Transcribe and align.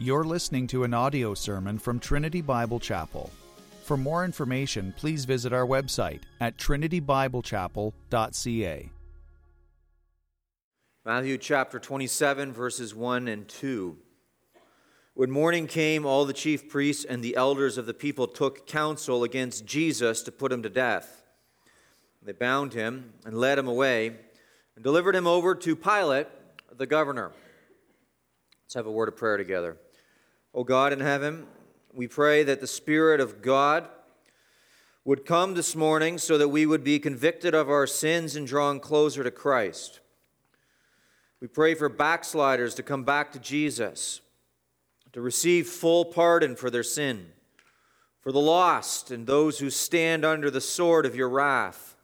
You're 0.00 0.22
listening 0.22 0.68
to 0.68 0.84
an 0.84 0.94
audio 0.94 1.34
sermon 1.34 1.76
from 1.76 1.98
Trinity 1.98 2.40
Bible 2.40 2.78
Chapel. 2.78 3.32
For 3.82 3.96
more 3.96 4.24
information, 4.24 4.94
please 4.96 5.24
visit 5.24 5.52
our 5.52 5.66
website 5.66 6.20
at 6.40 6.56
trinitybiblechapel.ca. 6.56 8.90
Matthew 11.04 11.38
chapter 11.38 11.80
27, 11.80 12.52
verses 12.52 12.94
1 12.94 13.26
and 13.26 13.48
2. 13.48 13.96
When 15.14 15.32
morning 15.32 15.66
came, 15.66 16.06
all 16.06 16.24
the 16.24 16.32
chief 16.32 16.68
priests 16.68 17.04
and 17.04 17.20
the 17.20 17.34
elders 17.34 17.76
of 17.76 17.86
the 17.86 17.94
people 17.94 18.28
took 18.28 18.68
counsel 18.68 19.24
against 19.24 19.66
Jesus 19.66 20.22
to 20.22 20.30
put 20.30 20.52
him 20.52 20.62
to 20.62 20.70
death. 20.70 21.24
They 22.22 22.30
bound 22.30 22.72
him 22.72 23.14
and 23.24 23.36
led 23.36 23.58
him 23.58 23.66
away 23.66 24.14
and 24.76 24.84
delivered 24.84 25.16
him 25.16 25.26
over 25.26 25.56
to 25.56 25.74
Pilate, 25.74 26.28
the 26.72 26.86
governor. 26.86 27.32
Let's 28.64 28.74
have 28.74 28.86
a 28.86 28.92
word 28.92 29.08
of 29.08 29.16
prayer 29.16 29.36
together. 29.36 29.76
O 30.58 30.64
God 30.64 30.92
in 30.92 30.98
heaven, 30.98 31.46
we 31.94 32.08
pray 32.08 32.42
that 32.42 32.60
the 32.60 32.66
Spirit 32.66 33.20
of 33.20 33.42
God 33.42 33.86
would 35.04 35.24
come 35.24 35.54
this 35.54 35.76
morning 35.76 36.18
so 36.18 36.36
that 36.36 36.48
we 36.48 36.66
would 36.66 36.82
be 36.82 36.98
convicted 36.98 37.54
of 37.54 37.70
our 37.70 37.86
sins 37.86 38.34
and 38.34 38.44
drawn 38.44 38.80
closer 38.80 39.22
to 39.22 39.30
Christ. 39.30 40.00
We 41.40 41.46
pray 41.46 41.76
for 41.76 41.88
backsliders 41.88 42.74
to 42.74 42.82
come 42.82 43.04
back 43.04 43.30
to 43.30 43.38
Jesus, 43.38 44.20
to 45.12 45.20
receive 45.20 45.68
full 45.68 46.06
pardon 46.06 46.56
for 46.56 46.70
their 46.70 46.82
sin, 46.82 47.28
for 48.20 48.32
the 48.32 48.40
lost 48.40 49.12
and 49.12 49.28
those 49.28 49.60
who 49.60 49.70
stand 49.70 50.24
under 50.24 50.50
the 50.50 50.60
sword 50.60 51.06
of 51.06 51.14
your 51.14 51.28
wrath. 51.28 51.94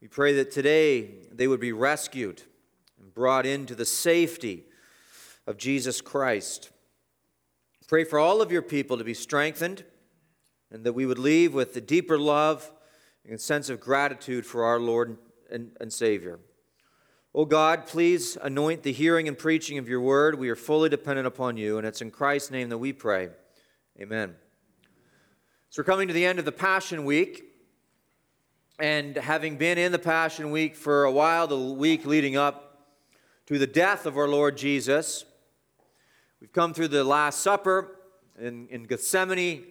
We 0.00 0.06
pray 0.06 0.34
that 0.34 0.52
today 0.52 1.14
they 1.32 1.48
would 1.48 1.58
be 1.58 1.72
rescued 1.72 2.42
and 3.00 3.12
brought 3.12 3.44
into 3.44 3.74
the 3.74 3.84
safety 3.84 4.66
of 5.48 5.56
Jesus 5.56 6.00
Christ. 6.00 6.71
Pray 7.92 8.04
for 8.04 8.18
all 8.18 8.40
of 8.40 8.50
your 8.50 8.62
people 8.62 8.96
to 8.96 9.04
be 9.04 9.12
strengthened 9.12 9.84
and 10.70 10.82
that 10.82 10.94
we 10.94 11.04
would 11.04 11.18
leave 11.18 11.52
with 11.52 11.76
a 11.76 11.80
deeper 11.82 12.18
love 12.18 12.72
and 13.28 13.38
sense 13.38 13.68
of 13.68 13.80
gratitude 13.80 14.46
for 14.46 14.64
our 14.64 14.80
Lord 14.80 15.18
and, 15.50 15.72
and 15.78 15.92
Savior. 15.92 16.40
O 17.34 17.42
oh 17.42 17.44
God, 17.44 17.84
please 17.84 18.38
anoint 18.40 18.82
the 18.82 18.92
hearing 18.92 19.28
and 19.28 19.36
preaching 19.36 19.76
of 19.76 19.90
your 19.90 20.00
word. 20.00 20.38
We 20.38 20.48
are 20.48 20.56
fully 20.56 20.88
dependent 20.88 21.26
upon 21.26 21.58
you, 21.58 21.76
and 21.76 21.86
it's 21.86 22.00
in 22.00 22.10
Christ's 22.10 22.50
name 22.50 22.70
that 22.70 22.78
we 22.78 22.94
pray. 22.94 23.28
Amen. 24.00 24.36
So 25.68 25.82
we're 25.82 25.84
coming 25.84 26.08
to 26.08 26.14
the 26.14 26.24
end 26.24 26.38
of 26.38 26.46
the 26.46 26.50
Passion 26.50 27.04
Week. 27.04 27.44
And 28.78 29.16
having 29.16 29.58
been 29.58 29.76
in 29.76 29.92
the 29.92 29.98
Passion 29.98 30.50
Week 30.50 30.76
for 30.76 31.04
a 31.04 31.12
while, 31.12 31.46
the 31.46 31.58
week 31.58 32.06
leading 32.06 32.38
up 32.38 32.86
to 33.48 33.58
the 33.58 33.66
death 33.66 34.06
of 34.06 34.16
our 34.16 34.28
Lord 34.28 34.56
Jesus, 34.56 35.26
We've 36.42 36.52
come 36.52 36.74
through 36.74 36.88
the 36.88 37.04
Last 37.04 37.38
Supper 37.38 38.00
in, 38.36 38.66
in 38.66 38.82
Gethsemane, 38.82 39.62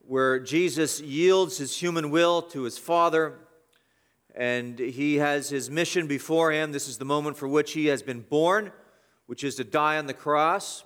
where 0.00 0.40
Jesus 0.40 1.00
yields 1.00 1.58
his 1.58 1.80
human 1.80 2.10
will 2.10 2.42
to 2.42 2.64
his 2.64 2.76
Father, 2.76 3.38
and 4.34 4.80
he 4.80 5.18
has 5.18 5.48
his 5.48 5.70
mission 5.70 6.08
before 6.08 6.50
him. 6.50 6.72
This 6.72 6.88
is 6.88 6.98
the 6.98 7.04
moment 7.04 7.36
for 7.36 7.46
which 7.46 7.70
he 7.70 7.86
has 7.86 8.02
been 8.02 8.22
born, 8.22 8.72
which 9.26 9.44
is 9.44 9.54
to 9.54 9.64
die 9.64 9.96
on 9.96 10.06
the 10.06 10.12
cross. 10.12 10.82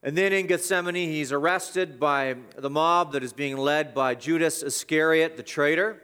And 0.00 0.16
then 0.16 0.32
in 0.32 0.46
Gethsemane, 0.46 0.94
he's 0.94 1.32
arrested 1.32 1.98
by 1.98 2.36
the 2.56 2.70
mob 2.70 3.10
that 3.14 3.24
is 3.24 3.32
being 3.32 3.56
led 3.56 3.92
by 3.92 4.14
Judas 4.14 4.62
Iscariot, 4.62 5.36
the 5.38 5.42
traitor. 5.42 6.00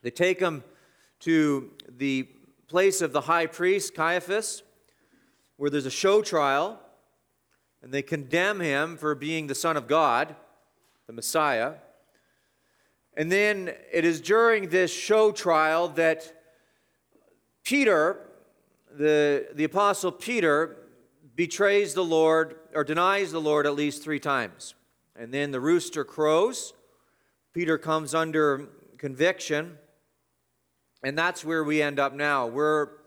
They 0.00 0.10
take 0.10 0.40
him 0.40 0.64
to 1.20 1.70
the 1.86 2.26
place 2.66 3.02
of 3.02 3.12
the 3.12 3.20
high 3.20 3.44
priest, 3.44 3.94
Caiaphas 3.94 4.62
where 5.58 5.68
there's 5.68 5.86
a 5.86 5.90
show 5.90 6.22
trial, 6.22 6.80
and 7.82 7.92
they 7.92 8.00
condemn 8.00 8.60
him 8.60 8.96
for 8.96 9.14
being 9.14 9.48
the 9.48 9.54
Son 9.54 9.76
of 9.76 9.86
God, 9.86 10.34
the 11.06 11.12
Messiah. 11.12 11.74
And 13.16 13.30
then 13.30 13.74
it 13.92 14.04
is 14.04 14.20
during 14.20 14.68
this 14.68 14.92
show 14.92 15.32
trial 15.32 15.88
that 15.90 16.32
Peter, 17.64 18.20
the, 18.96 19.48
the 19.52 19.64
Apostle 19.64 20.12
Peter, 20.12 20.76
betrays 21.34 21.92
the 21.92 22.04
Lord, 22.04 22.56
or 22.72 22.84
denies 22.84 23.32
the 23.32 23.40
Lord 23.40 23.66
at 23.66 23.74
least 23.74 24.02
three 24.02 24.20
times. 24.20 24.74
And 25.16 25.34
then 25.34 25.50
the 25.50 25.60
rooster 25.60 26.04
crows. 26.04 26.72
Peter 27.52 27.78
comes 27.78 28.14
under 28.14 28.68
conviction. 28.96 29.78
And 31.02 31.18
that's 31.18 31.44
where 31.44 31.64
we 31.64 31.82
end 31.82 31.98
up 31.98 32.14
now. 32.14 32.46
We're 32.46 32.97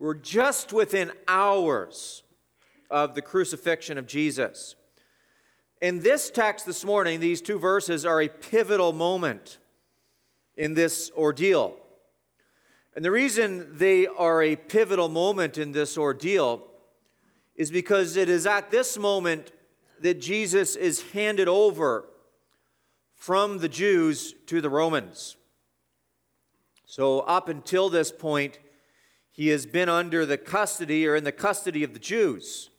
we're 0.00 0.14
just 0.14 0.72
within 0.72 1.12
hours 1.28 2.22
of 2.90 3.14
the 3.14 3.20
crucifixion 3.20 3.98
of 3.98 4.06
Jesus. 4.06 4.74
In 5.82 6.00
this 6.00 6.30
text 6.30 6.64
this 6.64 6.84
morning, 6.84 7.20
these 7.20 7.42
two 7.42 7.58
verses 7.58 8.06
are 8.06 8.22
a 8.22 8.28
pivotal 8.28 8.94
moment 8.94 9.58
in 10.56 10.72
this 10.72 11.10
ordeal. 11.16 11.76
And 12.96 13.04
the 13.04 13.10
reason 13.10 13.76
they 13.76 14.06
are 14.06 14.42
a 14.42 14.56
pivotal 14.56 15.10
moment 15.10 15.58
in 15.58 15.72
this 15.72 15.98
ordeal 15.98 16.66
is 17.54 17.70
because 17.70 18.16
it 18.16 18.30
is 18.30 18.46
at 18.46 18.70
this 18.70 18.96
moment 18.96 19.52
that 20.00 20.18
Jesus 20.18 20.76
is 20.76 21.02
handed 21.12 21.46
over 21.46 22.06
from 23.14 23.58
the 23.58 23.68
Jews 23.68 24.34
to 24.46 24.62
the 24.62 24.70
Romans. 24.70 25.36
So, 26.86 27.20
up 27.20 27.50
until 27.50 27.90
this 27.90 28.10
point, 28.10 28.58
he 29.30 29.48
has 29.48 29.66
been 29.66 29.88
under 29.88 30.26
the 30.26 30.38
custody 30.38 31.06
or 31.06 31.16
in 31.16 31.24
the 31.24 31.32
custody 31.32 31.84
of 31.84 31.92
the 31.92 32.00
Jews. 32.00 32.70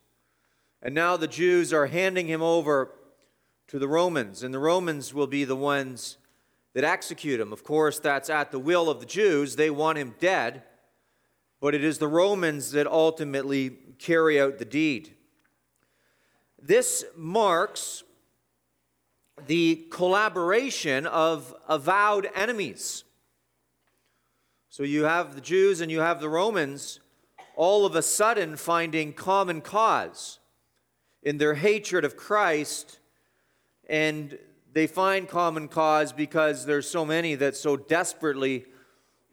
And 0.81 0.93
now 0.93 1.17
the 1.17 1.27
Jews 1.27 1.71
are 1.71 1.87
handing 1.87 2.27
him 2.27 2.41
over 2.41 2.91
to 3.67 3.79
the 3.79 3.87
Romans, 3.87 4.43
and 4.43 4.53
the 4.53 4.59
Romans 4.59 5.13
will 5.13 5.27
be 5.27 5.45
the 5.45 5.55
ones 5.55 6.17
that 6.73 6.83
execute 6.83 7.39
him. 7.39 7.53
Of 7.53 7.63
course, 7.63 7.99
that's 7.99 8.29
at 8.29 8.51
the 8.51 8.59
will 8.59 8.89
of 8.89 8.99
the 8.99 9.05
Jews. 9.05 9.55
They 9.55 9.69
want 9.69 9.97
him 9.97 10.15
dead, 10.19 10.63
but 11.59 11.75
it 11.75 11.83
is 11.83 11.97
the 11.97 12.07
Romans 12.07 12.71
that 12.71 12.87
ultimately 12.87 13.69
carry 13.99 14.41
out 14.41 14.57
the 14.57 14.65
deed. 14.65 15.15
This 16.61 17.05
marks 17.15 18.03
the 19.47 19.87
collaboration 19.89 21.05
of 21.05 21.55
avowed 21.67 22.29
enemies. 22.35 23.03
So 24.71 24.83
you 24.83 25.03
have 25.03 25.35
the 25.35 25.41
Jews 25.41 25.81
and 25.81 25.91
you 25.91 25.99
have 25.99 26.21
the 26.21 26.29
Romans 26.29 27.01
all 27.57 27.85
of 27.85 27.93
a 27.93 28.01
sudden 28.01 28.55
finding 28.55 29.11
common 29.11 29.59
cause 29.59 30.39
in 31.21 31.37
their 31.37 31.55
hatred 31.55 32.05
of 32.05 32.15
Christ, 32.15 32.99
and 33.89 34.39
they 34.71 34.87
find 34.87 35.27
common 35.27 35.67
cause 35.67 36.13
because 36.13 36.65
there's 36.65 36.89
so 36.89 37.03
many 37.03 37.35
that 37.35 37.57
so 37.57 37.75
desperately 37.75 38.63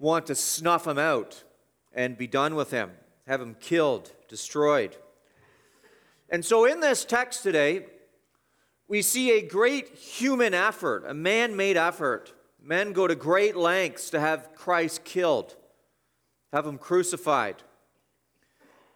want 0.00 0.26
to 0.26 0.34
snuff 0.34 0.88
him 0.88 0.98
out 0.98 1.44
and 1.92 2.18
be 2.18 2.26
done 2.26 2.56
with 2.56 2.72
him, 2.72 2.90
have 3.28 3.40
him 3.40 3.54
killed, 3.60 4.12
destroyed. 4.28 4.96
And 6.28 6.44
so 6.44 6.64
in 6.64 6.80
this 6.80 7.04
text 7.04 7.44
today, 7.44 7.86
we 8.88 9.02
see 9.02 9.38
a 9.38 9.42
great 9.46 9.90
human 9.90 10.52
effort, 10.52 11.04
a 11.06 11.14
man 11.14 11.56
made 11.56 11.76
effort 11.76 12.34
Men 12.68 12.92
go 12.92 13.06
to 13.06 13.14
great 13.14 13.56
lengths 13.56 14.10
to 14.10 14.20
have 14.20 14.54
Christ 14.54 15.02
killed, 15.02 15.56
have 16.52 16.66
him 16.66 16.76
crucified. 16.76 17.62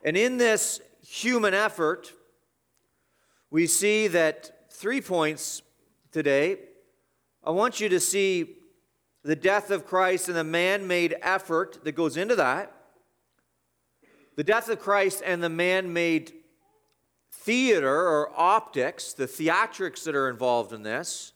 And 0.05 0.15
in 0.15 0.37
this 0.37 0.83
human 1.03 1.55
effort, 1.55 2.12
we 3.50 3.66
see 3.66 4.09
that 4.09 4.71
three 4.71 5.00
points 5.00 5.62
today. 6.11 6.59
I 7.43 7.50
want 7.53 7.81
you 7.81 7.88
to 7.88 7.99
see 7.99 8.56
the 9.22 9.37
death 9.37 9.71
of 9.71 9.87
Christ 9.87 10.28
and 10.28 10.37
the 10.37 10.44
man 10.44 10.87
made 10.87 11.16
effort 11.22 11.82
that 11.82 11.93
goes 11.93 12.19
into 12.19 12.37
that, 12.37 12.75
the 14.37 14.44
death 14.44 14.69
of 14.69 14.81
Christ 14.81 15.22
and 15.25 15.43
the 15.43 15.49
man 15.49 15.94
made 15.94 16.34
theater 17.32 17.88
or 17.88 18.38
optics, 18.38 19.14
the 19.14 19.26
theatrics 19.26 20.05
that 20.05 20.14
are 20.14 20.29
involved 20.29 20.75
in 20.75 20.82
this. 20.82 21.32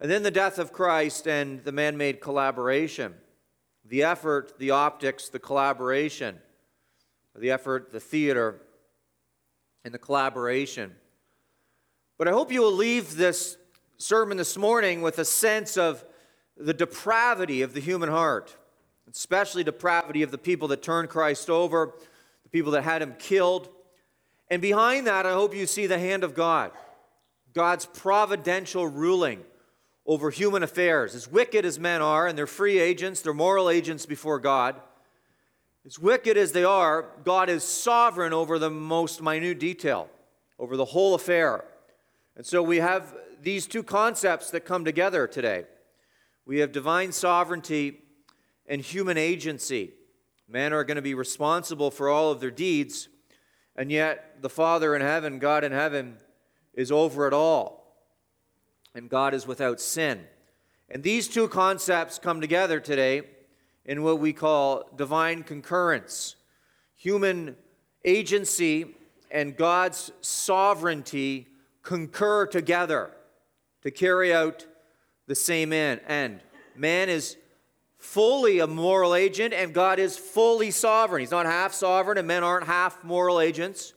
And 0.00 0.10
then 0.10 0.22
the 0.22 0.30
death 0.30 0.58
of 0.58 0.72
Christ 0.72 1.26
and 1.26 1.64
the 1.64 1.72
man 1.72 1.96
made 1.96 2.20
collaboration. 2.20 3.14
The 3.84 4.04
effort, 4.04 4.58
the 4.58 4.70
optics, 4.70 5.28
the 5.28 5.38
collaboration. 5.38 6.38
The 7.34 7.50
effort, 7.50 7.92
the 7.92 8.00
theater, 8.00 8.60
and 9.84 9.94
the 9.94 9.98
collaboration. 9.98 10.94
But 12.16 12.28
I 12.28 12.32
hope 12.32 12.50
you 12.52 12.62
will 12.62 12.72
leave 12.72 13.16
this 13.16 13.56
sermon 13.96 14.36
this 14.36 14.56
morning 14.56 15.02
with 15.02 15.18
a 15.18 15.24
sense 15.24 15.76
of 15.76 16.04
the 16.56 16.74
depravity 16.74 17.62
of 17.62 17.74
the 17.74 17.80
human 17.80 18.08
heart, 18.08 18.56
especially 19.08 19.62
depravity 19.62 20.22
of 20.22 20.32
the 20.32 20.38
people 20.38 20.68
that 20.68 20.82
turned 20.82 21.08
Christ 21.08 21.48
over, 21.48 21.94
the 22.42 22.48
people 22.48 22.72
that 22.72 22.82
had 22.82 23.02
him 23.02 23.14
killed. 23.18 23.68
And 24.50 24.60
behind 24.60 25.06
that, 25.06 25.26
I 25.26 25.32
hope 25.32 25.54
you 25.54 25.66
see 25.66 25.86
the 25.86 25.98
hand 25.98 26.24
of 26.24 26.34
God, 26.34 26.72
God's 27.52 27.86
providential 27.86 28.86
ruling 28.86 29.44
over 30.08 30.30
human 30.30 30.62
affairs. 30.62 31.14
As 31.14 31.30
wicked 31.30 31.66
as 31.66 31.78
men 31.78 32.00
are, 32.00 32.26
and 32.26 32.36
they're 32.36 32.46
free 32.46 32.78
agents, 32.78 33.20
they're 33.20 33.34
moral 33.34 33.68
agents 33.68 34.06
before 34.06 34.40
God, 34.40 34.74
As 35.88 35.98
wicked 35.98 36.36
as 36.36 36.52
they 36.52 36.64
are, 36.64 37.06
God 37.24 37.48
is 37.48 37.64
sovereign 37.64 38.34
over 38.34 38.58
the 38.58 38.68
most 38.68 39.22
minute 39.22 39.58
detail, 39.58 40.10
over 40.58 40.76
the 40.76 40.84
whole 40.84 41.14
affair. 41.14 41.64
And 42.36 42.44
so 42.44 42.62
we 42.62 42.76
have 42.76 43.14
these 43.40 43.66
two 43.66 43.82
concepts 43.82 44.50
that 44.50 44.66
come 44.66 44.84
together 44.84 45.26
today. 45.26 45.64
We 46.44 46.58
have 46.58 46.72
divine 46.72 47.12
sovereignty 47.12 48.00
and 48.66 48.82
human 48.82 49.16
agency. 49.16 49.92
Men 50.46 50.74
are 50.74 50.84
going 50.84 50.96
to 50.96 51.02
be 51.02 51.14
responsible 51.14 51.90
for 51.90 52.08
all 52.08 52.30
of 52.30 52.40
their 52.40 52.50
deeds, 52.50 53.08
and 53.76 53.90
yet 53.90 54.42
the 54.42 54.50
Father 54.50 54.94
in 54.94 55.00
heaven, 55.00 55.38
God 55.38 55.64
in 55.64 55.72
heaven, 55.72 56.16
is 56.74 56.92
over 56.92 57.26
it 57.26 57.32
all. 57.32 57.77
And 58.98 59.08
God 59.08 59.32
is 59.32 59.46
without 59.46 59.80
sin. 59.80 60.24
And 60.90 61.04
these 61.04 61.28
two 61.28 61.46
concepts 61.46 62.18
come 62.18 62.40
together 62.40 62.80
today 62.80 63.22
in 63.84 64.02
what 64.02 64.18
we 64.18 64.32
call 64.32 64.90
divine 64.96 65.44
concurrence. 65.44 66.34
Human 66.96 67.54
agency 68.04 68.96
and 69.30 69.56
God's 69.56 70.10
sovereignty 70.20 71.46
concur 71.84 72.46
together 72.46 73.12
to 73.82 73.92
carry 73.92 74.34
out 74.34 74.66
the 75.28 75.36
same 75.36 75.72
end. 75.72 76.40
Man 76.74 77.08
is 77.08 77.36
fully 77.98 78.58
a 78.58 78.66
moral 78.66 79.14
agent, 79.14 79.54
and 79.54 79.72
God 79.72 80.00
is 80.00 80.18
fully 80.18 80.72
sovereign. 80.72 81.20
He's 81.20 81.30
not 81.30 81.46
half 81.46 81.72
sovereign, 81.72 82.18
and 82.18 82.26
men 82.26 82.42
aren't 82.42 82.66
half 82.66 83.04
moral 83.04 83.38
agents. 83.38 83.94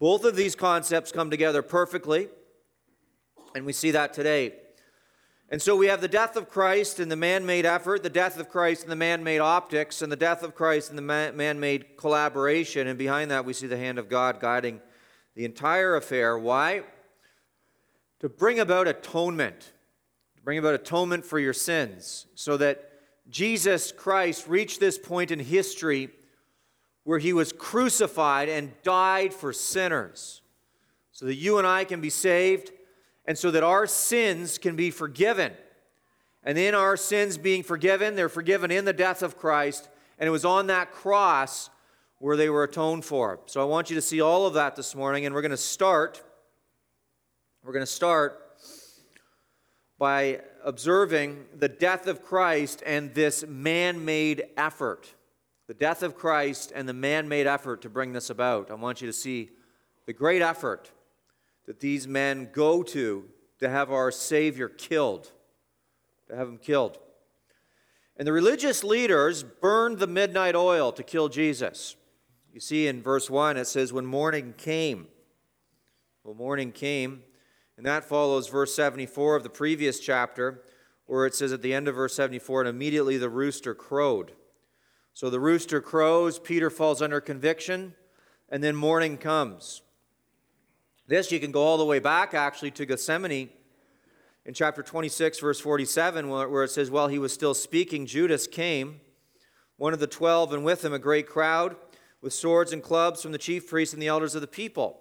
Both 0.00 0.24
of 0.24 0.34
these 0.34 0.56
concepts 0.56 1.12
come 1.12 1.30
together 1.30 1.62
perfectly, 1.62 2.28
and 3.54 3.64
we 3.64 3.72
see 3.72 3.92
that 3.92 4.12
today 4.12 4.54
and 5.50 5.60
so 5.60 5.76
we 5.76 5.86
have 5.86 6.00
the 6.00 6.08
death 6.08 6.36
of 6.36 6.48
Christ 6.48 6.98
and 6.98 7.10
the 7.10 7.16
man 7.16 7.44
made 7.44 7.66
effort, 7.66 8.02
the 8.02 8.10
death 8.10 8.38
of 8.40 8.48
Christ 8.48 8.82
and 8.82 8.90
the 8.90 8.96
man 8.96 9.22
made 9.22 9.40
optics, 9.40 10.02
and 10.02 10.10
the 10.10 10.16
death 10.16 10.42
of 10.42 10.54
Christ 10.54 10.90
and 10.90 10.98
the 10.98 11.32
man 11.32 11.60
made 11.60 11.96
collaboration. 11.96 12.88
And 12.88 12.98
behind 12.98 13.30
that, 13.30 13.44
we 13.44 13.52
see 13.52 13.66
the 13.66 13.76
hand 13.76 13.98
of 13.98 14.08
God 14.08 14.40
guiding 14.40 14.80
the 15.36 15.44
entire 15.44 15.96
affair. 15.96 16.38
Why? 16.38 16.82
To 18.20 18.28
bring 18.28 18.58
about 18.58 18.88
atonement, 18.88 19.72
to 20.36 20.42
bring 20.42 20.58
about 20.58 20.74
atonement 20.74 21.26
for 21.26 21.38
your 21.38 21.52
sins, 21.52 22.26
so 22.34 22.56
that 22.56 22.90
Jesus 23.28 23.92
Christ 23.92 24.48
reached 24.48 24.80
this 24.80 24.98
point 24.98 25.30
in 25.30 25.38
history 25.38 26.10
where 27.04 27.18
he 27.18 27.34
was 27.34 27.52
crucified 27.52 28.48
and 28.48 28.72
died 28.82 29.34
for 29.34 29.52
sinners, 29.52 30.40
so 31.12 31.26
that 31.26 31.36
you 31.36 31.58
and 31.58 31.66
I 31.66 31.84
can 31.84 32.00
be 32.00 32.10
saved 32.10 32.72
and 33.26 33.38
so 33.38 33.50
that 33.50 33.62
our 33.62 33.86
sins 33.86 34.58
can 34.58 34.76
be 34.76 34.90
forgiven. 34.90 35.52
And 36.42 36.58
in 36.58 36.74
our 36.74 36.96
sins 36.96 37.38
being 37.38 37.62
forgiven, 37.62 38.16
they're 38.16 38.28
forgiven 38.28 38.70
in 38.70 38.84
the 38.84 38.92
death 38.92 39.22
of 39.22 39.38
Christ, 39.38 39.88
and 40.18 40.28
it 40.28 40.30
was 40.30 40.44
on 40.44 40.66
that 40.66 40.92
cross 40.92 41.70
where 42.18 42.36
they 42.36 42.48
were 42.48 42.64
atoned 42.64 43.04
for. 43.04 43.40
So 43.46 43.60
I 43.60 43.64
want 43.64 43.90
you 43.90 43.96
to 43.96 44.02
see 44.02 44.20
all 44.20 44.46
of 44.46 44.54
that 44.54 44.76
this 44.76 44.94
morning, 44.94 45.26
and 45.26 45.34
we're 45.34 45.42
going 45.42 45.50
to 45.50 45.56
start. 45.56 46.22
We're 47.62 47.72
going 47.72 47.84
to 47.84 47.86
start 47.86 48.40
by 49.98 50.40
observing 50.62 51.44
the 51.56 51.68
death 51.68 52.06
of 52.06 52.22
Christ 52.22 52.82
and 52.84 53.14
this 53.14 53.46
man 53.46 54.04
made 54.04 54.44
effort. 54.56 55.14
The 55.66 55.74
death 55.74 56.02
of 56.02 56.14
Christ 56.14 56.72
and 56.74 56.88
the 56.88 56.92
man 56.92 57.28
made 57.28 57.46
effort 57.46 57.82
to 57.82 57.88
bring 57.88 58.12
this 58.12 58.28
about. 58.28 58.70
I 58.70 58.74
want 58.74 59.00
you 59.00 59.06
to 59.06 59.12
see 59.12 59.50
the 60.04 60.12
great 60.12 60.42
effort 60.42 60.90
that 61.66 61.80
these 61.80 62.06
men 62.06 62.48
go 62.52 62.82
to 62.82 63.24
to 63.60 63.68
have 63.68 63.90
our 63.90 64.10
Savior 64.10 64.68
killed, 64.68 65.32
to 66.28 66.36
have 66.36 66.48
him 66.48 66.58
killed. 66.58 66.98
And 68.16 68.28
the 68.28 68.32
religious 68.32 68.84
leaders 68.84 69.42
burned 69.42 69.98
the 69.98 70.06
midnight 70.06 70.54
oil 70.54 70.92
to 70.92 71.02
kill 71.02 71.28
Jesus. 71.28 71.96
You 72.52 72.60
see 72.60 72.86
in 72.86 73.02
verse 73.02 73.28
1, 73.28 73.56
it 73.56 73.66
says, 73.66 73.92
When 73.92 74.06
morning 74.06 74.54
came. 74.56 75.08
Well, 76.22 76.34
morning 76.34 76.70
came. 76.70 77.22
And 77.76 77.84
that 77.86 78.04
follows 78.04 78.48
verse 78.48 78.72
74 78.74 79.34
of 79.34 79.42
the 79.42 79.50
previous 79.50 79.98
chapter, 79.98 80.62
where 81.06 81.26
it 81.26 81.34
says 81.34 81.52
at 81.52 81.62
the 81.62 81.74
end 81.74 81.88
of 81.88 81.96
verse 81.96 82.14
74, 82.14 82.60
and 82.60 82.68
immediately 82.68 83.18
the 83.18 83.28
rooster 83.28 83.74
crowed. 83.74 84.32
So 85.12 85.28
the 85.28 85.40
rooster 85.40 85.80
crows, 85.80 86.38
Peter 86.38 86.70
falls 86.70 87.02
under 87.02 87.20
conviction, 87.20 87.94
and 88.48 88.62
then 88.62 88.76
morning 88.76 89.16
comes. 89.16 89.82
This, 91.06 91.30
you 91.30 91.38
can 91.38 91.52
go 91.52 91.62
all 91.62 91.76
the 91.76 91.84
way 91.84 91.98
back 91.98 92.34
actually 92.34 92.70
to 92.72 92.86
Gethsemane 92.86 93.50
in 94.46 94.54
chapter 94.54 94.82
26, 94.82 95.38
verse 95.38 95.60
47, 95.60 96.28
where 96.28 96.64
it 96.64 96.70
says, 96.70 96.90
While 96.90 97.08
he 97.08 97.18
was 97.18 97.32
still 97.32 97.54
speaking, 97.54 98.06
Judas 98.06 98.46
came, 98.46 99.00
one 99.76 99.92
of 99.92 100.00
the 100.00 100.06
twelve, 100.06 100.52
and 100.52 100.64
with 100.64 100.84
him 100.84 100.92
a 100.92 100.98
great 100.98 101.26
crowd 101.26 101.76
with 102.24 102.32
swords 102.32 102.72
and 102.72 102.82
clubs 102.82 103.20
from 103.20 103.32
the 103.32 103.38
chief 103.38 103.68
priests 103.68 103.92
and 103.92 104.02
the 104.02 104.08
elders 104.08 104.34
of 104.34 104.40
the 104.40 104.46
people. 104.46 104.98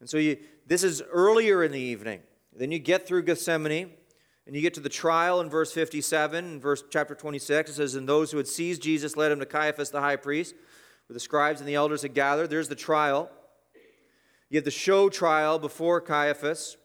And 0.00 0.10
so 0.10 0.16
you, 0.18 0.36
this 0.66 0.82
is 0.82 1.00
earlier 1.12 1.62
in 1.62 1.70
the 1.70 1.78
evening. 1.78 2.22
Then 2.52 2.72
you 2.72 2.80
get 2.80 3.06
through 3.06 3.22
Gethsemane, 3.22 3.90
and 4.46 4.56
you 4.56 4.60
get 4.60 4.74
to 4.74 4.80
the 4.80 4.88
trial 4.88 5.40
in 5.40 5.48
verse 5.48 5.72
57, 5.72 6.44
in 6.44 6.60
verse 6.60 6.82
chapter 6.90 7.14
26. 7.14 7.70
It 7.70 7.74
says, 7.74 7.94
And 7.94 8.08
those 8.08 8.32
who 8.32 8.38
had 8.38 8.48
seized 8.48 8.82
Jesus 8.82 9.16
led 9.16 9.30
him 9.30 9.38
to 9.38 9.46
Caiaphas 9.46 9.90
the 9.90 10.00
high 10.00 10.16
priest, 10.16 10.54
where 11.06 11.14
the 11.14 11.20
scribes 11.20 11.60
and 11.60 11.68
the 11.68 11.76
elders 11.76 12.02
had 12.02 12.14
gathered. 12.14 12.50
There's 12.50 12.68
the 12.68 12.74
trial. 12.74 13.30
You 14.54 14.58
have 14.58 14.64
the 14.64 14.70
show 14.70 15.08
trial 15.08 15.58
before 15.58 16.00
Caiaphas. 16.00 16.76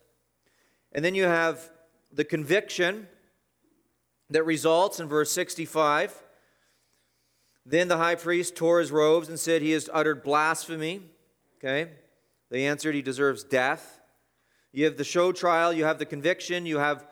And 0.92 1.06
then 1.06 1.14
you 1.14 1.26
have 1.26 1.70
the 2.12 2.26
conviction 2.26 3.08
that 4.32 4.42
results 4.42 5.00
in 5.00 5.08
verse 5.08 5.32
65. 5.32 6.20
Then 7.68 7.88
the 7.88 7.98
high 7.98 8.16
priest 8.16 8.56
tore 8.56 8.80
his 8.80 8.92
robes 8.92 9.30
and 9.30 9.40
said, 9.40 9.62
He 9.62 9.70
has 9.74 9.88
uttered 9.94 10.24
blasphemy. 10.24 11.04
Okay? 11.60 11.92
They 12.50 12.66
answered, 12.66 12.96
He 12.96 13.04
deserves 13.04 13.44
death. 13.44 14.00
You 14.72 14.86
have 14.86 14.98
the 14.98 15.04
show 15.04 15.32
trial, 15.32 15.72
you 15.72 15.84
have 15.84 16.00
the 16.00 16.08
conviction, 16.08 16.66
you 16.66 16.80
have 16.80 17.06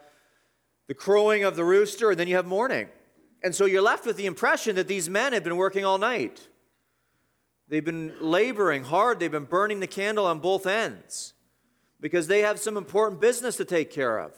the 0.88 0.96
crowing 0.96 1.44
of 1.44 1.56
the 1.56 1.66
rooster, 1.66 2.10
and 2.10 2.20
then 2.20 2.28
you 2.28 2.36
have 2.36 2.48
morning. 2.48 2.88
And 3.44 3.54
so 3.54 3.66
you're 3.66 3.84
left 3.84 4.08
with 4.08 4.18
the 4.18 4.26
impression 4.26 4.76
that 4.78 4.88
these 4.88 5.08
men 5.08 5.34
have 5.34 5.44
been 5.44 5.58
working 5.58 5.86
all 5.86 6.00
night. 6.00 6.48
They've 7.70 7.84
been 7.84 8.14
laboring 8.22 8.84
hard, 8.86 9.20
they've 9.20 9.32
been 9.32 9.46
burning 9.46 9.80
the 9.80 9.88
candle 9.88 10.26
on 10.26 10.40
both 10.40 10.66
ends 10.66 11.34
because 12.00 12.28
they 12.28 12.42
have 12.42 12.60
some 12.60 12.78
important 12.78 13.20
business 13.20 13.58
to 13.58 13.66
take 13.66 13.92
care 13.92 14.20
of. 14.20 14.34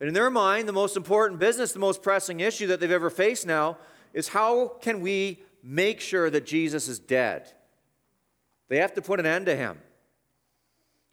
And 0.00 0.08
in 0.08 0.14
their 0.14 0.30
mind, 0.30 0.68
the 0.68 0.72
most 0.72 0.96
important 0.96 1.38
business, 1.38 1.72
the 1.72 1.78
most 1.78 2.02
pressing 2.02 2.40
issue 2.40 2.66
that 2.68 2.80
they've 2.80 2.90
ever 2.90 3.10
faced 3.10 3.46
now 3.46 3.76
is 4.12 4.28
how 4.28 4.68
can 4.80 5.00
we 5.00 5.40
make 5.62 6.00
sure 6.00 6.30
that 6.30 6.46
Jesus 6.46 6.88
is 6.88 6.98
dead? 6.98 7.52
They 8.68 8.78
have 8.78 8.94
to 8.94 9.02
put 9.02 9.20
an 9.20 9.26
end 9.26 9.46
to 9.46 9.56
him. 9.56 9.78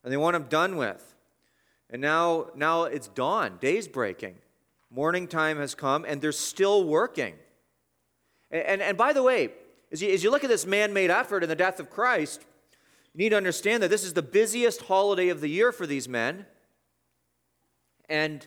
And 0.04 0.14
they 0.14 0.18
want 0.18 0.36
him 0.36 0.44
done 0.44 0.78
with. 0.78 1.16
And 1.90 2.02
now, 2.02 2.48
now 2.56 2.84
it's 2.84 3.08
dawn, 3.10 3.58
day's 3.60 3.88
breaking. 3.88 4.36
Morning 4.90 5.28
time 5.28 5.58
has 5.58 5.76
come, 5.76 6.06
and 6.06 6.22
they're 6.22 6.32
still 6.32 6.84
working. 6.84 7.36
And, 8.50 8.64
and, 8.64 8.82
and 8.82 8.98
by 8.98 9.14
the 9.14 9.22
way, 9.22 9.50
as 9.92 10.02
you, 10.02 10.12
as 10.12 10.24
you 10.24 10.32
look 10.32 10.44
at 10.44 10.50
this 10.50 10.66
man 10.66 10.94
made 10.94 11.10
effort 11.10 11.44
in 11.44 11.50
the 11.50 11.56
death 11.56 11.80
of 11.80 11.90
Christ, 11.90 12.46
you 13.14 13.20
need 13.20 13.30
to 13.30 13.38
understand 13.38 13.82
that 13.82 13.90
this 13.90 14.04
is 14.04 14.14
the 14.14 14.22
busiest 14.22 14.84
holiday 14.84 15.30
of 15.30 15.42
the 15.42 15.50
year 15.50 15.72
for 15.72 15.88
these 15.88 16.08
men. 16.08 16.46
And 18.08 18.46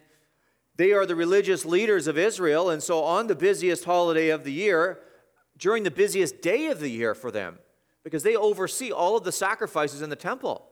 they 0.77 0.93
are 0.93 1.05
the 1.05 1.17
religious 1.17 1.65
leaders 1.65 2.07
of 2.07 2.17
Israel. 2.17 2.71
And 2.71 2.83
so, 2.83 3.03
on 3.03 3.27
the 3.27 3.35
busiest 3.35 3.85
holiday 3.85 4.29
of 4.29 4.45
the 4.45 4.53
year, 4.53 5.01
during 5.59 5.83
the 5.83 5.91
busiest 5.91 6.41
day 6.41 6.67
of 6.67 6.81
the 6.81 6.91
year 6.91 7.15
for 7.15 7.31
them, 7.31 7.59
because 8.05 8.23
they 8.23 8.37
oversee 8.37 8.91
all 8.91 9.17
of 9.17 9.25
the 9.25 9.33
sacrifices 9.33 10.03
in 10.03 10.11
the 10.11 10.17
temple. 10.17 10.67